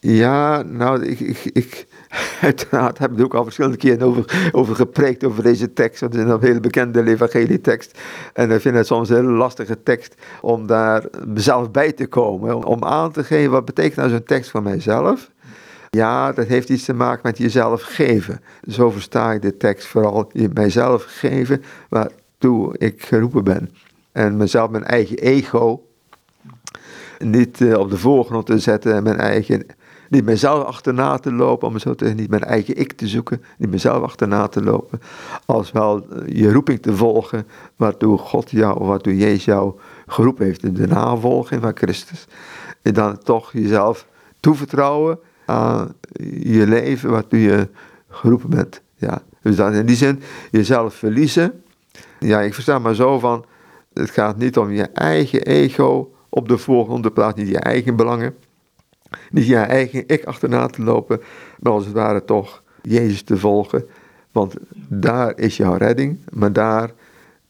Ja, 0.00 0.62
nou, 0.62 1.04
ik, 1.04 1.20
ik, 1.20 1.50
ik 1.52 1.86
uiteraard 2.40 2.98
heb 2.98 3.12
ik 3.12 3.18
er 3.18 3.24
ook 3.24 3.34
al 3.34 3.44
verschillende 3.44 3.76
keren 3.76 4.06
over, 4.06 4.50
over 4.52 4.74
gepreekt, 4.74 5.24
over 5.24 5.42
deze 5.42 5.72
tekst. 5.72 6.00
Want 6.00 6.14
het 6.14 6.26
is 6.26 6.32
een 6.32 6.40
hele 6.40 6.60
bekende 6.60 7.06
evangelietekst. 7.06 7.98
En 8.32 8.50
ik 8.50 8.60
vind 8.60 8.74
het 8.74 8.86
soms 8.86 9.08
een 9.08 9.16
hele 9.16 9.30
lastige 9.30 9.82
tekst 9.82 10.14
om 10.40 10.66
daar 10.66 11.04
zelf 11.34 11.70
bij 11.70 11.92
te 11.92 12.06
komen. 12.06 12.64
Om 12.64 12.84
aan 12.84 13.12
te 13.12 13.24
geven, 13.24 13.50
wat 13.50 13.64
betekent 13.64 13.96
nou 13.96 14.10
zo'n 14.10 14.24
tekst 14.24 14.50
voor 14.50 14.62
mijzelf? 14.62 15.30
Ja, 15.96 16.32
dat 16.32 16.46
heeft 16.46 16.68
iets 16.68 16.84
te 16.84 16.94
maken 16.94 17.20
met 17.22 17.38
jezelf 17.38 17.82
geven. 17.82 18.40
Zo 18.68 18.90
versta 18.90 19.32
ik 19.32 19.42
de 19.42 19.56
tekst 19.56 19.86
vooral, 19.86 20.30
mijzelf 20.52 21.04
geven 21.04 21.62
waartoe 21.88 22.78
ik 22.78 23.02
geroepen 23.02 23.44
ben. 23.44 23.70
En 24.12 24.36
mezelf, 24.36 24.70
mijn 24.70 24.84
eigen 24.84 25.16
ego, 25.16 25.86
niet 27.18 27.60
eh, 27.60 27.78
op 27.78 27.90
de 27.90 27.98
voorgrond 27.98 28.46
te 28.46 28.58
zetten 28.58 28.94
en 28.94 29.02
mijn 29.02 29.18
eigen 29.18 29.66
niet 30.08 30.24
mezelf 30.24 30.64
achterna 30.64 31.18
te 31.18 31.32
lopen, 31.32 31.68
om 31.68 31.78
zo 31.78 31.94
te 31.94 32.04
zeggen, 32.04 32.22
niet 32.22 32.30
mijn 32.30 32.44
eigen 32.44 32.76
ik 32.76 32.92
te 32.92 33.06
zoeken, 33.06 33.42
niet 33.58 33.70
mezelf 33.70 34.02
achterna 34.02 34.48
te 34.48 34.62
lopen, 34.62 35.00
als 35.44 35.72
wel 35.72 36.06
eh, 36.10 36.36
je 36.40 36.52
roeping 36.52 36.82
te 36.82 36.96
volgen, 36.96 37.46
waartoe 37.76 38.18
God 38.18 38.50
jou, 38.50 38.84
waartoe 38.84 39.16
Jezus 39.16 39.44
jou 39.44 39.74
geroepen 40.06 40.44
heeft, 40.44 40.76
de 40.76 40.86
navolging 40.86 41.62
van 41.62 41.76
Christus. 41.76 42.26
En 42.82 42.94
dan 42.94 43.18
toch 43.18 43.52
jezelf 43.52 44.06
toevertrouwen 44.40 45.18
aan 45.46 45.94
je 46.40 46.66
leven, 46.66 47.10
waartoe 47.10 47.40
je 47.40 47.68
geroepen 48.08 48.50
bent. 48.50 48.82
Ja. 48.94 49.22
Dus 49.42 49.58
in 49.58 49.86
die 49.86 49.96
zin 49.96 50.22
jezelf 50.50 50.94
verliezen. 50.94 51.62
Ja, 52.18 52.40
ik 52.40 52.54
versta 52.54 52.78
maar 52.78 52.94
zo 52.94 53.18
van, 53.18 53.44
het 53.92 54.10
gaat 54.10 54.36
niet 54.36 54.58
om 54.58 54.72
je 54.72 54.82
eigen 54.82 55.42
ego 55.42 56.14
op 56.28 56.48
de 56.48 56.58
voorgrond 56.58 57.02
te 57.02 57.10
plaatsen, 57.10 57.44
niet 57.44 57.52
je 57.52 57.58
eigen 57.58 57.96
belangen. 57.96 58.34
Niet 59.30 59.46
je 59.46 59.56
eigen 59.56 60.04
ik 60.06 60.24
achterna 60.24 60.66
te 60.66 60.82
lopen, 60.82 61.20
maar 61.60 61.72
als 61.72 61.84
het 61.84 61.94
ware 61.94 62.24
toch 62.24 62.62
Jezus 62.82 63.22
te 63.22 63.36
volgen. 63.36 63.84
Want 64.32 64.54
daar 64.88 65.38
is 65.38 65.56
jouw 65.56 65.76
redding, 65.76 66.18
maar 66.32 66.52
daar 66.52 66.90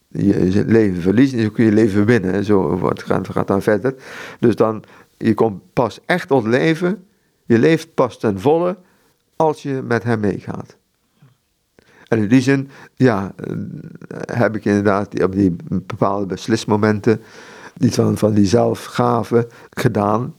je 0.08 0.64
leven 0.66 1.02
verliezen, 1.02 1.40
dan 1.40 1.52
kun 1.52 1.64
je 1.64 1.72
leven 1.72 2.04
winnen. 2.04 2.44
Zo 2.44 2.80
gaat, 2.94 3.28
gaat 3.28 3.46
dan 3.46 3.62
verder. 3.62 3.94
Dus 4.40 4.56
dan, 4.56 4.82
je 5.16 5.34
komt 5.34 5.62
pas 5.72 6.00
echt 6.06 6.28
tot 6.28 6.46
leven, 6.46 7.05
je 7.46 7.58
leeft 7.58 7.94
pas 7.94 8.18
ten 8.18 8.40
volle 8.40 8.76
als 9.36 9.62
je 9.62 9.82
met 9.84 10.02
hem 10.02 10.20
meegaat. 10.20 10.76
En 12.08 12.18
in 12.18 12.28
die 12.28 12.40
zin, 12.40 12.70
ja, 12.94 13.34
heb 14.32 14.56
ik 14.56 14.64
inderdaad 14.64 15.22
op 15.22 15.32
die 15.32 15.56
bepaalde 15.68 16.26
beslismomenten 16.26 17.20
iets 17.80 17.96
van, 17.96 18.16
van 18.16 18.34
die 18.34 18.46
zelfgave 18.46 19.48
gedaan 19.70 20.34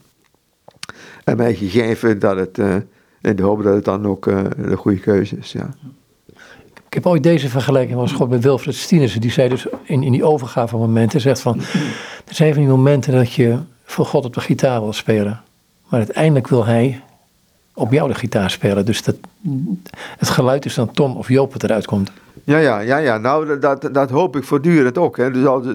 en 1.23 1.37
mij 1.37 1.55
gegeven 1.55 2.19
dat 2.19 2.37
het, 2.37 2.57
uh, 2.57 2.75
in 3.21 3.35
de 3.35 3.43
hoop 3.43 3.63
dat 3.63 3.73
het 3.73 3.85
dan 3.85 4.07
ook 4.07 4.25
uh, 4.25 4.43
de 4.57 4.77
goede 4.77 4.99
keuze 4.99 5.37
is. 5.37 5.51
Ja. 5.51 5.69
Ik 6.87 6.93
heb 6.93 7.05
ooit 7.05 7.23
deze 7.23 7.49
vergelijking 7.49 7.97
was 7.97 8.11
God 8.11 8.29
met 8.29 8.43
Wilfred 8.43 8.75
Stienissen. 8.75 9.21
Die 9.21 9.31
zei 9.31 9.49
dus 9.49 9.67
in, 9.83 10.03
in 10.03 10.11
die 10.11 10.23
overgave 10.23 11.07
zegt 11.17 11.39
van, 11.39 11.59
er 12.27 12.35
zijn 12.35 12.53
van 12.53 12.61
die 12.61 12.71
momenten 12.71 13.13
dat 13.13 13.33
je 13.33 13.57
voor 13.83 14.05
God 14.05 14.25
op 14.25 14.33
de 14.33 14.41
gitaar 14.41 14.81
wil 14.81 14.93
spelen. 14.93 15.41
Maar 15.89 15.99
uiteindelijk 15.99 16.47
wil 16.47 16.65
hij 16.65 17.01
op 17.73 17.91
jou 17.91 18.07
de 18.07 18.15
gitaar 18.15 18.51
spelen. 18.51 18.85
Dus 18.85 19.03
dat, 19.03 19.15
het 20.17 20.29
geluid 20.29 20.65
is 20.65 20.73
dan 20.73 20.91
Tom 20.91 21.15
of 21.15 21.27
Joop 21.27 21.53
wat 21.53 21.63
eruit 21.63 21.85
komt. 21.85 22.11
Ja, 22.43 22.57
ja, 22.57 22.79
ja, 22.79 22.97
ja. 22.97 23.17
nou 23.17 23.59
dat, 23.59 23.89
dat 23.91 24.09
hoop 24.09 24.35
ik 24.35 24.43
voortdurend 24.43 24.97
ook. 24.97 25.17
Hè. 25.17 25.31
Dus 25.31 25.45
als, 25.45 25.65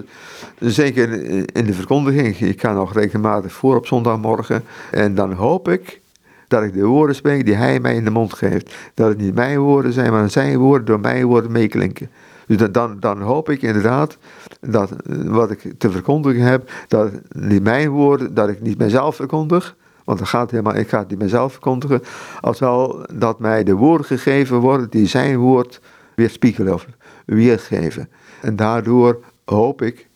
zeker 0.59 1.11
in 1.55 1.65
de 1.65 1.73
verkondiging, 1.73 2.39
ik 2.39 2.61
ga 2.61 2.73
nog 2.73 2.93
regelmatig 2.93 3.51
voor 3.51 3.75
op 3.75 3.87
zondagmorgen. 3.87 4.63
En 4.91 5.15
dan 5.15 5.33
hoop 5.33 5.67
ik 5.67 6.01
dat 6.47 6.63
ik 6.63 6.73
de 6.73 6.85
woorden 6.85 7.15
spreek 7.15 7.45
die 7.45 7.55
hij 7.55 7.79
mij 7.79 7.95
in 7.95 8.03
de 8.03 8.09
mond 8.09 8.33
geeft. 8.33 8.75
Dat 8.93 9.07
het 9.07 9.17
niet 9.17 9.35
mijn 9.35 9.59
woorden 9.59 9.93
zijn, 9.93 10.11
maar 10.11 10.29
zijn 10.29 10.57
woorden 10.57 10.85
door 10.85 10.99
mijn 10.99 11.25
woorden 11.25 11.51
meeklinken. 11.51 12.09
Dus 12.47 12.71
dan, 12.71 12.99
dan 12.99 13.21
hoop 13.21 13.49
ik 13.49 13.61
inderdaad 13.61 14.17
dat 14.59 14.91
wat 15.25 15.51
ik 15.51 15.73
te 15.77 15.91
verkondigen 15.91 16.43
heb, 16.43 16.71
dat 16.87 17.11
niet 17.31 17.63
mijn 17.63 17.89
woorden, 17.89 18.33
dat 18.33 18.49
ik 18.49 18.61
niet 18.61 18.77
mijzelf 18.77 19.15
verkondig, 19.15 19.75
want 20.03 20.19
dat 20.19 20.27
gaat 20.27 20.51
helemaal, 20.51 20.75
ik 20.75 20.89
ga 20.89 20.99
het 20.99 21.09
niet 21.09 21.19
mijzelf 21.19 21.51
verkondigen, 21.51 22.01
als 22.41 22.59
wel 22.59 23.05
dat 23.13 23.39
mij 23.39 23.63
de 23.63 23.73
woorden 23.73 24.05
gegeven 24.05 24.57
worden 24.57 24.89
die 24.89 25.07
zijn 25.07 25.37
woord 25.37 25.81
weerspiegelen 26.15 26.73
of 26.73 26.87
weergeven. 27.25 28.09
En 28.41 28.55
daardoor 28.55 29.23
hoop 29.45 29.81
ik 29.81 30.07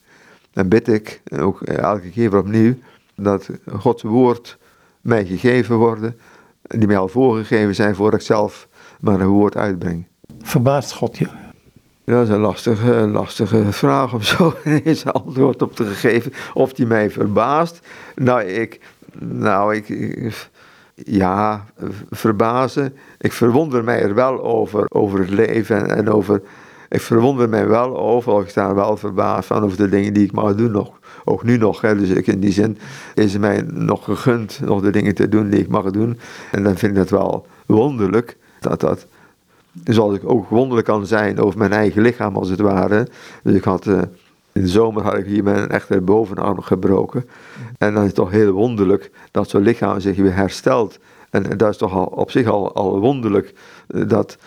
en 0.53 0.69
bid 0.69 0.87
ik, 0.87 1.21
ook 1.39 1.61
elke 1.61 2.09
keer 2.09 2.31
weer 2.31 2.39
opnieuw, 2.39 2.73
dat 3.15 3.49
Gods 3.77 4.03
woord 4.03 4.57
mij 5.01 5.25
gegeven 5.25 5.75
worden, 5.75 6.17
die 6.61 6.87
mij 6.87 6.97
al 6.97 7.07
voorgegeven 7.07 7.75
zijn 7.75 7.95
voordat 7.95 8.19
ik 8.19 8.25
zelf 8.25 8.67
maar 8.99 9.19
een 9.19 9.27
woord 9.27 9.57
uitbreng. 9.57 10.05
Verbaast 10.41 10.93
God 10.93 11.17
je? 11.17 11.27
Dat 12.05 12.27
is 12.27 12.29
een 12.29 12.39
lastige, 12.39 12.91
lastige 12.91 13.71
vraag 13.71 14.13
om 14.13 14.21
zo 14.21 14.53
eens 14.83 15.05
antwoord 15.05 15.61
op 15.61 15.75
te 15.75 15.85
geven. 15.85 16.33
Of 16.53 16.73
die 16.73 16.85
mij 16.85 17.09
verbaast. 17.09 17.79
Nou, 18.15 18.41
ik, 18.43 18.79
nou, 19.19 19.75
ik, 19.75 19.87
ja, 20.95 21.65
verbazen. 22.09 22.95
Ik 23.19 23.31
verwonder 23.31 23.83
mij 23.83 24.01
er 24.01 24.13
wel 24.13 24.43
over, 24.43 24.85
over 24.89 25.19
het 25.19 25.29
leven 25.29 25.89
en, 25.89 26.09
over. 26.09 26.41
Ik 26.89 27.01
verwonder 27.01 27.49
mij 27.49 27.67
wel 27.67 27.97
over, 27.97 28.41
ik 28.41 28.49
sta 28.49 28.73
wel 28.73 28.97
verbaasd 28.97 29.47
van 29.47 29.63
over 29.63 29.77
de 29.77 29.89
dingen 29.89 30.13
die 30.13 30.25
ik 30.25 30.31
mag 30.31 30.55
doen 30.55 30.71
nog. 30.71 30.99
Ook 31.25 31.43
nu 31.43 31.57
nog, 31.57 31.79
dus 31.79 32.09
ik, 32.09 32.27
in 32.27 32.39
die 32.39 32.51
zin 32.51 32.77
is 33.13 33.37
mij 33.37 33.61
nog 33.73 34.03
gegund 34.03 34.59
nog 34.63 34.81
de 34.81 34.91
dingen 34.91 35.15
te 35.15 35.29
doen 35.29 35.49
die 35.49 35.59
ik 35.59 35.67
mag 35.67 35.91
doen. 35.91 36.19
En 36.51 36.63
dan 36.63 36.77
vind 36.77 36.91
ik 36.91 36.97
het 36.97 37.09
wel 37.09 37.47
wonderlijk 37.65 38.37
dat 38.59 38.79
dat, 38.79 39.07
zoals 39.83 40.15
ik 40.15 40.29
ook 40.29 40.49
wonderlijk 40.49 40.87
kan 40.87 41.05
zijn 41.05 41.39
over 41.39 41.59
mijn 41.59 41.73
eigen 41.73 42.01
lichaam 42.01 42.35
als 42.35 42.49
het 42.49 42.59
ware. 42.59 43.07
Dus 43.43 43.55
ik 43.55 43.63
had, 43.63 43.85
uh, 43.85 44.01
in 44.57 44.63
de 44.63 44.69
zomer 44.69 45.03
had 45.03 45.17
ik 45.17 45.25
hier 45.25 45.43
mijn 45.43 45.69
echte 45.69 46.01
bovenarm 46.01 46.61
gebroken. 46.61 47.29
En 47.77 47.93
dan 47.93 48.01
is 48.01 48.07
het 48.07 48.15
toch 48.15 48.31
heel 48.31 48.51
wonderlijk 48.51 49.11
dat 49.31 49.49
zo'n 49.49 49.61
lichaam 49.61 49.99
zich 49.99 50.17
weer 50.17 50.35
herstelt. 50.35 50.99
En 51.29 51.57
dat 51.57 51.69
is 51.69 51.77
toch 51.77 51.93
al, 51.93 52.05
op 52.05 52.31
zich 52.31 52.47
al, 52.47 52.73
al 52.73 52.99
wonderlijk 52.99 53.53
eh, 53.87 54.07
dat 54.07 54.37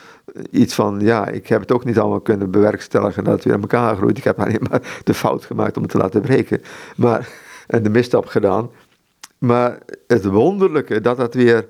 iets 0.50 0.74
van, 0.74 1.00
ja, 1.00 1.28
ik 1.28 1.46
heb 1.46 1.60
het 1.60 1.72
ook 1.72 1.84
niet 1.84 1.98
allemaal 1.98 2.20
kunnen 2.20 2.50
bewerkstelligen 2.50 3.24
dat 3.24 3.34
het 3.34 3.44
weer 3.44 3.54
aan 3.54 3.60
elkaar 3.60 3.96
groeit. 3.96 4.18
Ik 4.18 4.24
heb 4.24 4.40
alleen 4.40 4.66
maar 4.70 4.80
de 5.04 5.14
fout 5.14 5.44
gemaakt 5.44 5.76
om 5.76 5.82
het 5.82 5.90
te 5.90 5.98
laten 5.98 6.20
breken. 6.20 6.62
Maar, 6.96 7.28
en 7.66 7.82
de 7.82 7.90
misstap 7.90 8.26
gedaan. 8.26 8.70
Maar 9.38 9.78
het 10.06 10.24
wonderlijke 10.24 11.00
dat 11.00 11.16
dat 11.16 11.34
weer 11.34 11.68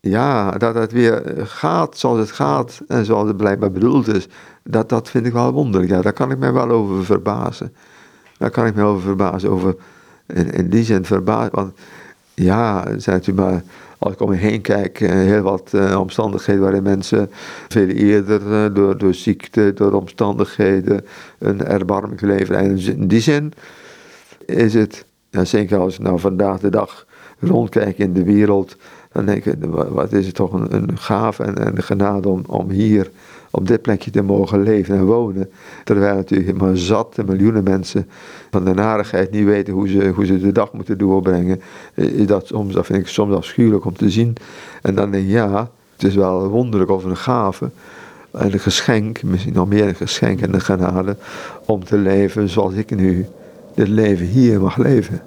ja, 0.00 0.50
dat 0.50 0.74
het 0.74 0.92
weer 0.92 1.22
gaat 1.36 1.98
zoals 1.98 2.18
het 2.18 2.30
gaat 2.30 2.80
en 2.88 3.04
zoals 3.04 3.28
het 3.28 3.36
blijkbaar 3.36 3.70
bedoeld 3.70 4.08
is, 4.08 4.28
dat, 4.62 4.88
dat 4.88 5.08
vind 5.08 5.26
ik 5.26 5.32
wel 5.32 5.52
wonderlijk. 5.52 5.92
Ja, 5.92 6.00
daar 6.00 6.12
kan 6.12 6.30
ik 6.30 6.38
mij 6.38 6.52
wel 6.52 6.70
over 6.70 7.04
verbazen. 7.04 7.74
Daar 8.38 8.50
kan 8.50 8.66
ik 8.66 8.74
me 8.74 8.82
over 8.82 9.02
verbazen. 9.02 9.50
Over, 9.50 9.76
in, 10.26 10.50
in 10.50 10.68
die 10.70 10.84
zin 10.84 11.04
verbazen. 11.04 11.54
Want 11.54 11.78
ja, 12.34 12.98
zegt 12.98 13.26
u 13.26 13.32
maar, 13.32 13.62
als 13.98 14.12
ik 14.12 14.20
om 14.20 14.30
me 14.30 14.36
heen 14.36 14.60
kijk, 14.60 15.00
eh, 15.00 15.10
heel 15.10 15.42
wat 15.42 15.70
uh, 15.74 16.00
omstandigheden 16.00 16.62
waarin 16.62 16.82
mensen 16.82 17.30
veel 17.68 17.88
eerder 17.88 18.42
uh, 18.42 18.74
door, 18.74 18.98
door 18.98 19.14
ziekte, 19.14 19.72
door 19.74 19.92
omstandigheden, 19.92 21.04
een 21.38 21.64
erbarmelijk 21.64 22.20
leven. 22.20 22.56
En 22.56 22.78
in 22.78 23.08
die 23.08 23.20
zin 23.20 23.52
is 24.46 24.74
het, 24.74 25.04
ja, 25.30 25.44
zeker 25.44 25.78
als 25.78 25.94
ik 25.94 26.00
nou 26.00 26.20
vandaag 26.20 26.60
de 26.60 26.70
dag 26.70 27.06
rondkijk 27.38 27.98
in 27.98 28.12
de 28.12 28.24
wereld, 28.24 28.76
dan 29.12 29.26
denk 29.26 29.44
ik, 29.44 29.54
wat 29.90 30.12
is 30.12 30.26
het 30.26 30.34
toch 30.34 30.52
een, 30.52 30.74
een 30.74 30.98
gave 30.98 31.42
en, 31.42 31.58
en 31.58 31.76
een 31.76 31.82
genade 31.82 32.28
om, 32.28 32.42
om 32.46 32.70
hier 32.70 33.10
op 33.50 33.66
dit 33.66 33.82
plekje 33.82 34.10
te 34.10 34.22
mogen 34.22 34.62
leven 34.62 34.96
en 34.96 35.04
wonen. 35.04 35.50
Terwijl 35.84 36.14
natuurlijk 36.14 36.58
maar 36.58 36.76
zat 36.76 37.14
de 37.14 37.24
miljoenen 37.24 37.64
mensen 37.64 38.08
van 38.50 38.64
de 38.64 38.74
narigheid 38.74 39.30
niet 39.30 39.44
weten 39.44 39.72
hoe 39.72 39.88
ze, 39.88 40.08
hoe 40.14 40.26
ze 40.26 40.40
de 40.40 40.52
dag 40.52 40.72
moeten 40.72 40.98
doorbrengen. 40.98 41.60
Dat, 42.26 42.46
soms, 42.46 42.74
dat 42.74 42.86
vind 42.86 42.98
ik 42.98 43.08
soms 43.08 43.34
afschuwelijk 43.34 43.84
om 43.84 43.96
te 43.96 44.10
zien. 44.10 44.36
En 44.82 44.94
dan 44.94 45.10
denk 45.10 45.24
ik, 45.24 45.30
ja, 45.30 45.70
het 45.92 46.04
is 46.04 46.14
wel 46.14 46.48
wonderlijk 46.48 46.90
of 46.90 47.04
een 47.04 47.16
gave. 47.16 47.70
En 48.30 48.52
een 48.52 48.60
geschenk, 48.60 49.22
misschien 49.22 49.54
nog 49.54 49.68
meer 49.68 49.88
een 49.88 49.94
geschenk 49.94 50.40
en 50.40 50.54
een 50.54 50.60
genade, 50.60 51.16
om 51.66 51.84
te 51.84 51.96
leven 51.96 52.48
zoals 52.48 52.74
ik 52.74 52.96
nu 52.96 53.26
dit 53.74 53.88
leven 53.88 54.26
hier 54.26 54.60
mag 54.60 54.76
leven. 54.76 55.22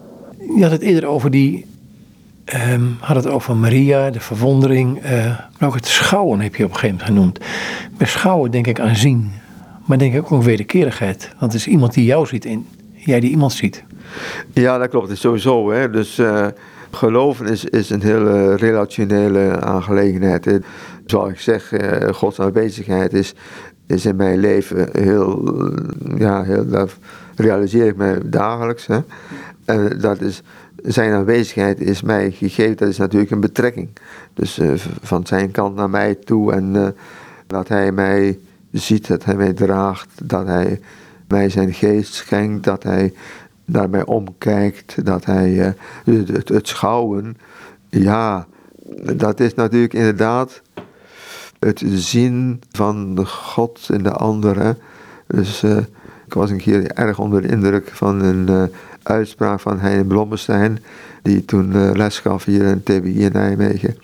Je 0.55 0.61
had 0.61 0.71
het 0.71 0.82
eerder 0.82 1.09
over 1.09 1.32
die 1.32 1.65
Um, 2.45 2.97
had 2.99 3.15
het 3.15 3.27
over 3.27 3.55
Maria, 3.55 4.09
de 4.09 4.19
verwondering. 4.19 5.05
Uh, 5.05 5.11
maar 5.59 5.69
ook 5.69 5.75
het 5.75 5.87
schouwen 5.87 6.39
heb 6.39 6.55
je 6.55 6.63
op 6.63 6.69
een 6.69 6.75
gegeven 6.75 6.97
moment 6.97 7.15
genoemd. 7.15 7.39
Bij 7.97 8.07
schouwen 8.07 8.51
denk 8.51 8.67
ik 8.67 8.79
aan 8.79 8.95
zien. 8.95 9.31
Maar 9.85 9.97
denk 9.97 10.13
ik 10.13 10.19
ook 10.19 10.31
aan 10.31 10.43
wederkerigheid. 10.43 11.29
Want 11.39 11.51
het 11.51 11.61
is 11.61 11.67
iemand 11.67 11.93
die 11.93 12.05
jou 12.05 12.25
ziet 12.25 12.45
en 12.45 12.67
jij 12.93 13.19
die 13.19 13.29
iemand 13.29 13.53
ziet. 13.53 13.83
Ja, 14.53 14.77
dat 14.77 14.89
klopt. 14.89 15.07
Het 15.07 15.15
is 15.15 15.21
sowieso. 15.21 15.71
Hè. 15.71 15.89
Dus 15.89 16.19
uh, 16.19 16.47
geloven 16.91 17.47
is, 17.47 17.65
is 17.65 17.89
een 17.89 18.01
hele 18.01 18.55
relationele 18.55 19.59
aangelegenheid. 19.59 20.59
Zoals 21.05 21.29
ik 21.29 21.39
zeg, 21.39 21.71
uh, 21.71 22.13
Gods 22.13 22.39
aanwezigheid 22.39 23.13
is, 23.13 23.33
is 23.87 24.05
in 24.05 24.15
mijn 24.15 24.39
leven 24.39 24.89
heel... 24.91 25.55
Ja, 26.17 26.43
heel 26.43 26.67
dat 26.69 26.97
realiseer 27.35 27.85
ik 27.85 27.95
me 27.95 28.19
dagelijks. 28.25 28.87
Hè. 28.87 28.99
En 29.65 29.99
dat 29.99 30.21
is 30.21 30.41
zijn 30.84 31.13
aanwezigheid 31.13 31.79
is 31.79 32.01
mij 32.01 32.32
gegeven, 32.32 32.77
dat 32.77 32.88
is 32.88 32.97
natuurlijk 32.97 33.32
een 33.32 33.39
betrekking. 33.39 33.89
Dus 34.34 34.59
uh, 34.59 34.71
van 35.01 35.25
zijn 35.25 35.51
kant 35.51 35.75
naar 35.75 35.89
mij 35.89 36.15
toe 36.15 36.53
en 36.53 36.75
uh, 36.75 36.88
dat 37.47 37.67
hij 37.67 37.91
mij 37.91 38.39
ziet, 38.71 39.07
dat 39.07 39.25
hij 39.25 39.36
mij 39.36 39.53
draagt, 39.53 40.09
dat 40.23 40.47
hij 40.47 40.79
mij 41.27 41.49
zijn 41.49 41.73
geest 41.73 42.13
schenkt, 42.13 42.63
dat 42.63 42.84
hij 42.84 43.13
naar 43.65 44.05
omkijkt, 44.05 45.05
dat 45.05 45.25
hij 45.25 45.75
uh, 46.05 46.27
het, 46.45 46.67
schouwen, 46.67 47.38
ja, 47.89 48.47
dat 49.15 49.39
is 49.39 49.53
natuurlijk 49.53 49.93
inderdaad 49.93 50.61
het 51.59 51.84
zien 51.86 52.61
van 52.71 53.25
God 53.27 53.88
in 53.91 54.03
de 54.03 54.11
andere. 54.11 54.77
Dus 55.27 55.63
ik 56.25 56.34
was 56.34 56.49
een 56.49 56.57
keer 56.57 56.91
erg 56.91 57.19
onder 57.19 57.41
de 57.41 57.47
indruk 57.47 57.89
van 57.93 58.21
een 58.21 58.71
uitspraak 59.03 59.59
van 59.59 59.79
Hein 59.79 60.07
Blommestein, 60.07 60.83
die 61.21 61.45
toen 61.45 61.75
uh, 61.75 61.91
les 61.91 62.19
gaf 62.19 62.45
hier 62.45 62.63
in 62.63 62.83
TBI 62.83 63.23
in 63.23 63.31
Nijmegen. 63.31 63.97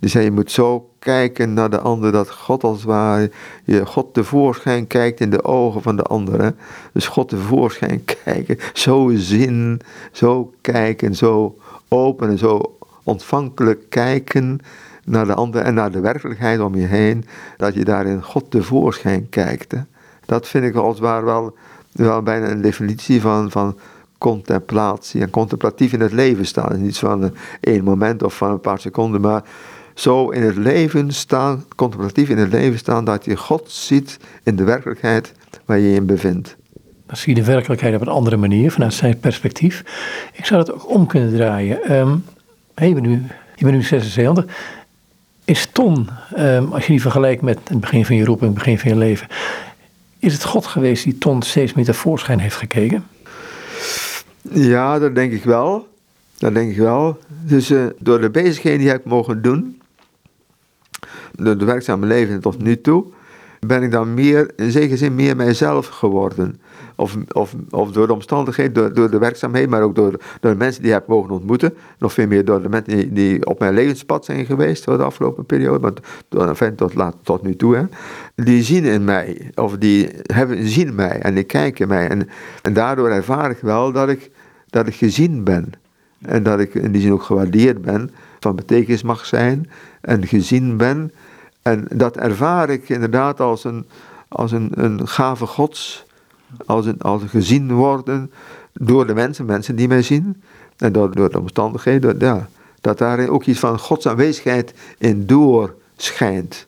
Die 0.00 0.10
zei, 0.10 0.24
je 0.24 0.30
moet 0.30 0.50
zo 0.50 0.90
kijken 0.98 1.52
naar 1.52 1.70
de 1.70 1.80
ander, 1.80 2.12
dat 2.12 2.30
God 2.30 2.64
als 2.64 2.84
ware, 2.84 3.30
je 3.64 3.86
God 3.86 4.14
tevoorschijn 4.14 4.86
kijkt 4.86 5.20
in 5.20 5.30
de 5.30 5.44
ogen 5.44 5.82
van 5.82 5.96
de 5.96 6.02
ander. 6.02 6.54
Dus 6.92 7.06
God 7.06 7.28
tevoorschijn 7.28 8.04
kijken, 8.24 8.58
zo 8.72 9.10
zien, 9.14 9.80
zo 10.12 10.52
kijken, 10.60 11.14
zo 11.14 11.56
open 11.88 12.28
en 12.28 12.38
zo 12.38 12.78
ontvankelijk 13.02 13.80
kijken 13.88 14.60
naar 15.04 15.26
de 15.26 15.34
ander 15.34 15.62
en 15.62 15.74
naar 15.74 15.90
de 15.90 16.00
werkelijkheid 16.00 16.60
om 16.60 16.74
je 16.74 16.86
heen, 16.86 17.24
dat 17.56 17.74
je 17.74 17.84
daarin 17.84 18.22
God 18.22 18.50
tevoorschijn 18.50 19.28
kijkt. 19.28 19.74
Dat 20.26 20.48
vind 20.48 20.64
ik 20.64 20.74
als 20.74 21.00
ware 21.00 21.24
wel, 21.24 21.56
wel 21.92 22.22
bijna 22.22 22.50
een 22.50 22.62
definitie 22.62 23.20
van, 23.20 23.50
van 23.50 23.76
contemplatie 24.22 25.20
en 25.20 25.30
contemplatief 25.30 25.92
in 25.92 26.00
het 26.00 26.12
leven 26.12 26.46
staan. 26.46 26.82
Niet 26.82 26.98
van 26.98 27.34
één 27.60 27.84
moment 27.84 28.22
of 28.22 28.36
van 28.36 28.50
een 28.50 28.60
paar 28.60 28.80
seconden, 28.80 29.20
maar 29.20 29.42
zo 29.94 30.30
in 30.30 30.42
het 30.42 30.56
leven 30.56 31.12
staan, 31.12 31.64
contemplatief 31.76 32.28
in 32.28 32.38
het 32.38 32.52
leven 32.52 32.78
staan, 32.78 33.04
dat 33.04 33.24
je 33.24 33.36
God 33.36 33.70
ziet 33.70 34.18
in 34.42 34.56
de 34.56 34.64
werkelijkheid 34.64 35.32
waar 35.64 35.78
je 35.78 35.88
je 35.88 35.94
in 35.94 36.06
bevindt. 36.06 36.56
Dan 37.06 37.16
zie 37.16 37.34
je 37.34 37.40
de 37.40 37.46
werkelijkheid 37.46 37.94
op 37.94 38.00
een 38.00 38.08
andere 38.08 38.36
manier, 38.36 38.70
vanuit 38.70 38.94
zijn 38.94 39.18
perspectief. 39.18 39.84
Ik 40.32 40.44
zou 40.44 40.60
het 40.60 40.72
ook 40.72 40.88
om 40.88 41.06
kunnen 41.06 41.34
draaien. 41.34 41.92
Um, 41.92 42.24
je, 42.74 42.92
bent 42.92 43.06
nu, 43.06 43.22
je 43.56 43.64
bent 43.64 43.76
nu 43.76 43.82
76. 43.82 44.44
Is 45.44 45.68
Ton, 45.72 46.08
um, 46.38 46.72
als 46.72 46.86
je 46.86 46.92
die 46.92 47.00
vergelijkt 47.00 47.42
met 47.42 47.58
het 47.68 47.80
begin 47.80 48.04
van 48.06 48.16
je 48.16 48.24
roeping, 48.24 48.50
het 48.50 48.58
begin 48.58 48.78
van 48.78 48.90
je 48.90 48.96
leven, 48.96 49.26
is 50.18 50.32
het 50.32 50.44
God 50.44 50.66
geweest 50.66 51.04
die 51.04 51.18
Ton 51.18 51.42
steeds 51.42 51.72
meer 51.72 51.84
tevoorschijn 51.84 52.38
heeft 52.38 52.56
gekeken? 52.56 53.04
Ja, 54.50 54.98
dat 54.98 55.14
denk 55.14 55.32
ik 55.32 55.44
wel. 55.44 55.88
Dat 56.38 56.54
denk 56.54 56.70
ik 56.70 56.76
wel. 56.76 57.18
Dus 57.28 57.70
uh, 57.70 57.86
door 57.98 58.20
de 58.20 58.30
bezigheden 58.30 58.78
die 58.78 58.94
ik 58.94 59.04
mogen 59.04 59.42
doen, 59.42 59.80
door 61.32 61.58
de 61.58 61.64
werkzame 61.64 62.06
leven 62.06 62.40
tot 62.40 62.62
nu 62.62 62.80
toe, 62.80 63.04
ben 63.60 63.82
ik 63.82 63.90
dan 63.90 64.14
meer, 64.14 64.50
in 64.56 64.70
zekere 64.70 64.96
zin 64.96 65.14
meer 65.14 65.36
mijzelf 65.36 65.86
geworden. 65.86 66.60
Of, 67.02 67.54
door 67.92 68.06
de 68.06 68.12
omstandigheden, 68.12 68.72
door, 68.72 68.94
door 68.94 69.10
de 69.10 69.18
werkzaamheden, 69.18 69.70
maar 69.70 69.82
ook 69.82 69.94
door, 69.94 70.10
door 70.40 70.50
de 70.50 70.56
mensen 70.56 70.82
die 70.82 70.90
ik 70.90 70.96
heb 70.96 71.06
mogen 71.06 71.30
ontmoeten. 71.30 71.74
Nog 71.98 72.12
veel 72.12 72.26
meer 72.26 72.44
door 72.44 72.62
de 72.62 72.68
mensen 72.68 73.14
die, 73.14 73.46
op 73.46 73.58
mijn 73.58 73.74
levenspad 73.74 74.24
zijn 74.24 74.46
geweest 74.46 74.84
de 74.84 75.02
afgelopen 75.02 75.46
periode, 75.46 75.92
door, 76.28 76.48
enfin, 76.48 76.74
tot, 76.74 76.94
laat, 76.94 77.16
tot 77.22 77.42
nu 77.42 77.56
toe. 77.56 77.88
Die 78.34 78.62
zien 78.62 78.84
in 78.84 79.04
mij, 79.04 79.50
of 79.54 79.76
die 79.76 80.08
hebben, 80.22 80.68
zien 80.68 80.94
mij 80.94 81.20
en 81.20 81.34
die 81.34 81.44
kijken 81.44 81.88
mij. 81.88 82.08
En, 82.08 82.28
en 82.62 82.72
daardoor 82.72 83.08
ervaar 83.08 83.50
ik 83.50 83.58
wel 83.60 83.92
dat 83.92 84.08
ik, 84.08 84.30
dat 84.66 84.86
ik 84.86 84.94
gezien 84.94 85.44
ben. 85.44 85.72
En 86.22 86.42
dat 86.42 86.60
ik 86.60 86.74
in 86.74 86.92
die 86.92 87.02
zin 87.02 87.12
ook 87.12 87.22
gewaardeerd 87.22 87.82
ben, 87.82 88.10
van 88.40 88.56
betekenis 88.56 89.02
mag 89.02 89.26
zijn 89.26 89.70
en 90.00 90.26
gezien 90.26 90.76
ben. 90.76 91.12
En 91.62 91.86
dat 91.94 92.16
ervaar 92.16 92.70
ik 92.70 92.88
inderdaad 92.88 93.40
als 93.40 93.64
een, 93.64 93.86
als 94.28 94.52
een, 94.52 94.70
een 94.74 95.08
gave 95.08 95.46
gods, 95.46 96.04
als 96.66 96.86
een, 96.86 97.00
als 97.00 97.22
gezien 97.26 97.72
worden 97.72 98.30
door 98.72 99.06
de 99.06 99.14
mensen, 99.14 99.44
mensen 99.44 99.76
die 99.76 99.88
mij 99.88 100.02
zien. 100.02 100.42
En 100.76 100.92
door, 100.92 101.14
door 101.14 101.30
de 101.30 101.38
omstandigheden, 101.38 102.16
ja, 102.18 102.48
dat 102.80 102.98
daar 102.98 103.28
ook 103.28 103.44
iets 103.44 103.58
van 103.58 103.78
Gods 103.78 104.06
aanwezigheid 104.06 104.74
in 104.98 105.26
doorschijnt. 105.26 106.66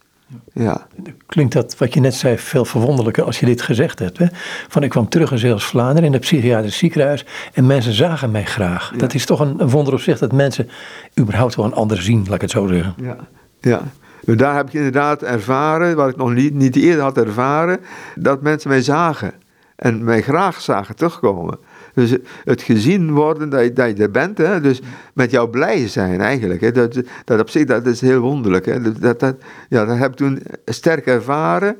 Ja. 0.52 0.86
Klinkt 1.26 1.52
dat 1.52 1.78
wat 1.78 1.94
je 1.94 2.00
net 2.00 2.14
zei 2.14 2.38
veel 2.38 2.64
verwonderlijker 2.64 3.24
als 3.24 3.40
je 3.40 3.46
dit 3.46 3.62
gezegd 3.62 3.98
hebt. 3.98 4.18
Hè? 4.18 4.26
Van 4.68 4.82
ik 4.82 4.90
kwam 4.90 5.08
terug 5.08 5.30
in 5.30 5.38
Zeeuws-Vlaanderen 5.38 6.04
in 6.04 6.12
het 6.12 6.20
psychiatrisch 6.20 6.78
ziekenhuis 6.78 7.26
en 7.52 7.66
mensen 7.66 7.92
zagen 7.92 8.30
mij 8.30 8.44
graag. 8.44 8.92
Dat 8.96 9.14
is 9.14 9.26
toch 9.26 9.40
een, 9.40 9.60
een, 9.60 9.68
wonder 9.68 9.92
op 9.92 10.00
zich 10.00 10.18
dat 10.18 10.32
mensen 10.32 10.68
überhaupt 11.20 11.54
wel 11.54 11.64
een 11.64 11.74
ander 11.74 12.02
zien, 12.02 12.24
laat 12.24 12.34
ik 12.34 12.40
het 12.40 12.50
zo 12.50 12.66
zeggen. 12.66 12.94
Ja, 12.96 13.16
ja. 13.60 13.82
Daar 14.34 14.56
heb 14.56 14.66
ik 14.66 14.72
inderdaad 14.72 15.22
ervaren, 15.22 15.96
wat 15.96 16.08
ik 16.08 16.16
nog 16.16 16.34
niet, 16.34 16.54
niet 16.54 16.76
eerder 16.76 17.02
had 17.02 17.18
ervaren, 17.18 17.80
dat 18.14 18.42
mensen 18.42 18.68
mij 18.68 18.82
zagen. 18.82 19.32
En 19.76 20.04
mij 20.04 20.22
graag 20.22 20.60
zagen 20.60 20.96
terugkomen. 20.96 21.58
Dus 21.94 22.16
het 22.44 22.62
gezien 22.62 23.12
worden 23.12 23.48
dat 23.48 23.76
je, 23.76 23.94
er 23.94 24.10
bent, 24.10 24.38
hè? 24.38 24.60
dus 24.60 24.80
met 25.12 25.30
jou 25.30 25.48
blij 25.48 25.88
zijn 25.88 26.20
eigenlijk. 26.20 26.60
Hè? 26.60 26.72
Dat, 26.72 27.00
dat 27.24 27.40
op 27.40 27.50
zich 27.50 27.64
dat 27.64 27.86
is 27.86 28.00
heel 28.00 28.20
wonderlijk. 28.20 28.66
Hè? 28.66 28.98
Dat, 28.98 29.20
dat, 29.20 29.36
ja, 29.68 29.84
dat 29.84 29.98
heb 29.98 30.12
toen 30.12 30.42
sterk 30.64 31.06
ervaren, 31.06 31.76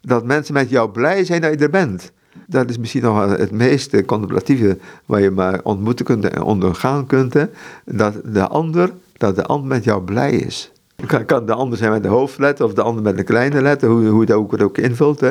dat 0.00 0.24
mensen 0.24 0.54
met 0.54 0.70
jou 0.70 0.90
blij 0.90 1.24
zijn 1.24 1.40
dat 1.40 1.52
je 1.52 1.58
er 1.58 1.70
bent. 1.70 2.12
Dat 2.46 2.70
is 2.70 2.78
misschien 2.78 3.02
nog 3.02 3.36
het 3.36 3.50
meest 3.50 4.04
contemplatieve 4.04 4.78
wat 5.06 5.20
je 5.20 5.30
maar 5.30 5.60
ontmoeten 5.62 6.04
kunt 6.04 6.28
en 6.28 6.42
ondergaan 6.42 7.06
kunt. 7.06 7.34
Hè? 7.34 7.44
Dat 7.84 8.14
de 8.24 8.46
ander, 8.46 8.92
dat 9.12 9.36
de 9.36 9.44
ander 9.44 9.68
met 9.68 9.84
jou 9.84 10.02
blij 10.02 10.32
is. 10.32 10.72
Kan, 11.06 11.24
kan 11.24 11.46
de 11.46 11.52
ander 11.52 11.78
zijn 11.78 11.90
met 11.90 12.02
de 12.02 12.08
hoofdletter 12.08 12.64
of 12.64 12.74
de 12.74 12.82
ander 12.82 13.02
met 13.02 13.18
een 13.18 13.24
kleine 13.24 13.62
letter, 13.62 13.88
hoe, 13.88 14.06
hoe 14.06 14.20
het 14.20 14.30
ook, 14.30 14.52
het 14.52 14.62
ook 14.62 14.78
invult. 14.78 15.20
Hè. 15.20 15.30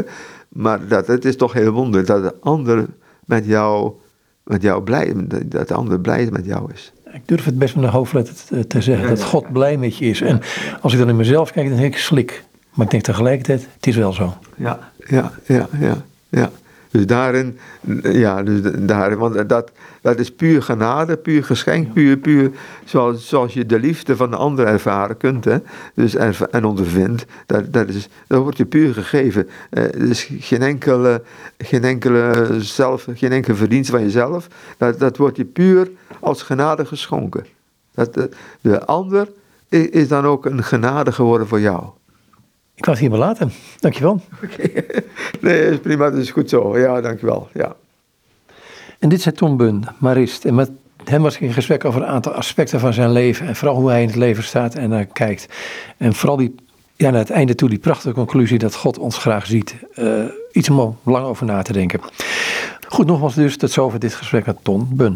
Maar 0.49 0.87
dat, 0.87 1.07
het 1.07 1.25
is 1.25 1.35
toch 1.35 1.53
heel 1.53 1.71
wonderlijk 1.71 2.07
dat 2.07 2.23
de 2.23 2.35
ander 2.39 2.85
met 3.25 3.45
jou, 3.45 3.91
met 4.43 4.61
jou 4.61 4.83
blij 4.83 5.13
dat 5.45 5.67
de 5.67 5.73
ander 5.73 5.99
blij 5.99 6.27
met 6.31 6.45
jou 6.45 6.71
is. 6.73 6.93
Ik 7.13 7.21
durf 7.27 7.45
het 7.45 7.57
best 7.57 7.75
met 7.75 7.83
een 7.83 7.89
hoofdletter 7.89 8.67
te, 8.67 8.81
zeggen, 8.81 9.09
dat 9.09 9.23
God 9.23 9.51
blij 9.51 9.77
met 9.77 9.97
je 9.97 10.05
is. 10.05 10.21
En 10.21 10.41
als 10.81 10.93
ik 10.93 10.99
dan 10.99 11.09
in 11.09 11.15
mezelf 11.15 11.51
kijk, 11.51 11.69
dan 11.69 11.77
denk 11.77 11.93
ik 11.93 11.99
slik. 11.99 12.43
Maar 12.73 12.85
ik 12.85 12.91
denk 12.91 13.03
tegelijkertijd, 13.03 13.67
het 13.75 13.87
is 13.87 13.95
wel 13.95 14.13
zo. 14.13 14.33
Ja, 14.55 14.79
ja, 15.07 15.31
ja, 15.45 15.67
ja. 15.79 16.03
ja. 16.29 16.51
Dus 16.95 17.05
daarin, 17.05 17.57
ja, 18.01 18.43
dus 18.43 18.59
daarin, 18.77 19.17
want 19.17 19.49
dat, 19.49 19.71
dat 20.01 20.19
is 20.19 20.31
puur 20.31 20.61
genade, 20.61 21.17
puur 21.17 21.43
geschenk, 21.43 21.93
puur, 21.93 22.17
puur 22.17 22.51
zoals, 22.85 23.27
zoals 23.27 23.53
je 23.53 23.65
de 23.65 23.79
liefde 23.79 24.15
van 24.15 24.29
de 24.29 24.35
ander 24.35 24.67
ervaren 24.67 25.17
kunt 25.17 25.45
hè? 25.45 25.57
Dus 25.93 26.15
en, 26.15 26.33
en 26.51 26.65
ondervindt. 26.65 27.25
Dat, 27.45 27.73
dat, 27.73 27.87
is, 27.87 28.09
dat 28.27 28.41
wordt 28.41 28.57
je 28.57 28.65
puur 28.65 28.93
gegeven. 28.93 29.49
Uh, 29.71 29.83
dus 29.91 30.29
geen 30.39 30.61
enkele, 30.61 31.21
geen 31.57 31.83
enkele 31.83 32.47
zelf, 32.59 33.07
geen 33.13 33.31
enkele 33.31 33.55
verdienst 33.55 33.89
van 33.89 34.01
jezelf. 34.01 34.47
Dat, 34.77 34.99
dat 34.99 35.17
wordt 35.17 35.37
je 35.37 35.45
puur 35.45 35.91
als 36.19 36.41
genade 36.41 36.85
geschonken. 36.85 37.45
Dat, 37.93 38.13
de, 38.13 38.29
de 38.61 38.85
ander 38.85 39.27
is 39.69 40.07
dan 40.07 40.25
ook 40.25 40.45
een 40.45 40.63
genade 40.63 41.11
geworden 41.11 41.47
voor 41.47 41.59
jou. 41.59 41.83
Ik 42.75 42.85
was 42.85 42.99
hier 42.99 43.09
maar 43.09 43.19
laten. 43.19 43.51
Dankjewel. 43.79 44.21
Oké. 44.43 44.69
Nee, 45.41 45.69
is 45.69 45.79
prima. 45.79 46.09
Dat 46.09 46.19
is 46.19 46.31
goed 46.31 46.49
zo. 46.49 46.79
Ja, 46.79 47.01
dankjewel. 47.01 47.49
Ja. 47.53 47.75
En 48.99 49.09
dit 49.09 49.21
zei 49.21 49.35
Tom 49.35 49.57
Bun, 49.57 49.83
Marist. 49.97 50.45
En 50.45 50.55
met 50.55 50.71
hem 51.03 51.21
was 51.21 51.35
ik 51.35 51.41
in 51.41 51.53
gesprek 51.53 51.85
over 51.85 52.01
een 52.01 52.07
aantal 52.07 52.31
aspecten 52.31 52.79
van 52.79 52.93
zijn 52.93 53.11
leven. 53.11 53.47
En 53.47 53.55
vooral 53.55 53.77
hoe 53.77 53.89
hij 53.89 54.01
in 54.01 54.07
het 54.07 54.15
leven 54.15 54.43
staat 54.43 54.75
en 54.75 54.89
naar 54.89 55.05
kijkt. 55.05 55.47
En 55.97 56.13
vooral 56.13 56.37
die, 56.37 56.55
ja, 56.95 57.09
naar 57.09 57.19
het 57.19 57.29
einde 57.29 57.55
toe 57.55 57.69
die 57.69 57.79
prachtige 57.79 58.13
conclusie 58.13 58.57
dat 58.57 58.75
God 58.75 58.97
ons 58.97 59.17
graag 59.17 59.45
ziet. 59.45 59.75
Uh, 59.95 60.23
iets 60.51 60.69
om 60.69 60.97
lang 61.03 61.25
over 61.25 61.45
na 61.45 61.61
te 61.61 61.73
denken. 61.73 61.99
Goed, 62.87 63.05
nogmaals 63.05 63.35
dus 63.35 63.57
tot 63.57 63.71
zover 63.71 63.99
dit 63.99 64.13
gesprek 64.13 64.45
met 64.45 64.57
Tom 64.61 64.89
Bun. 64.91 65.13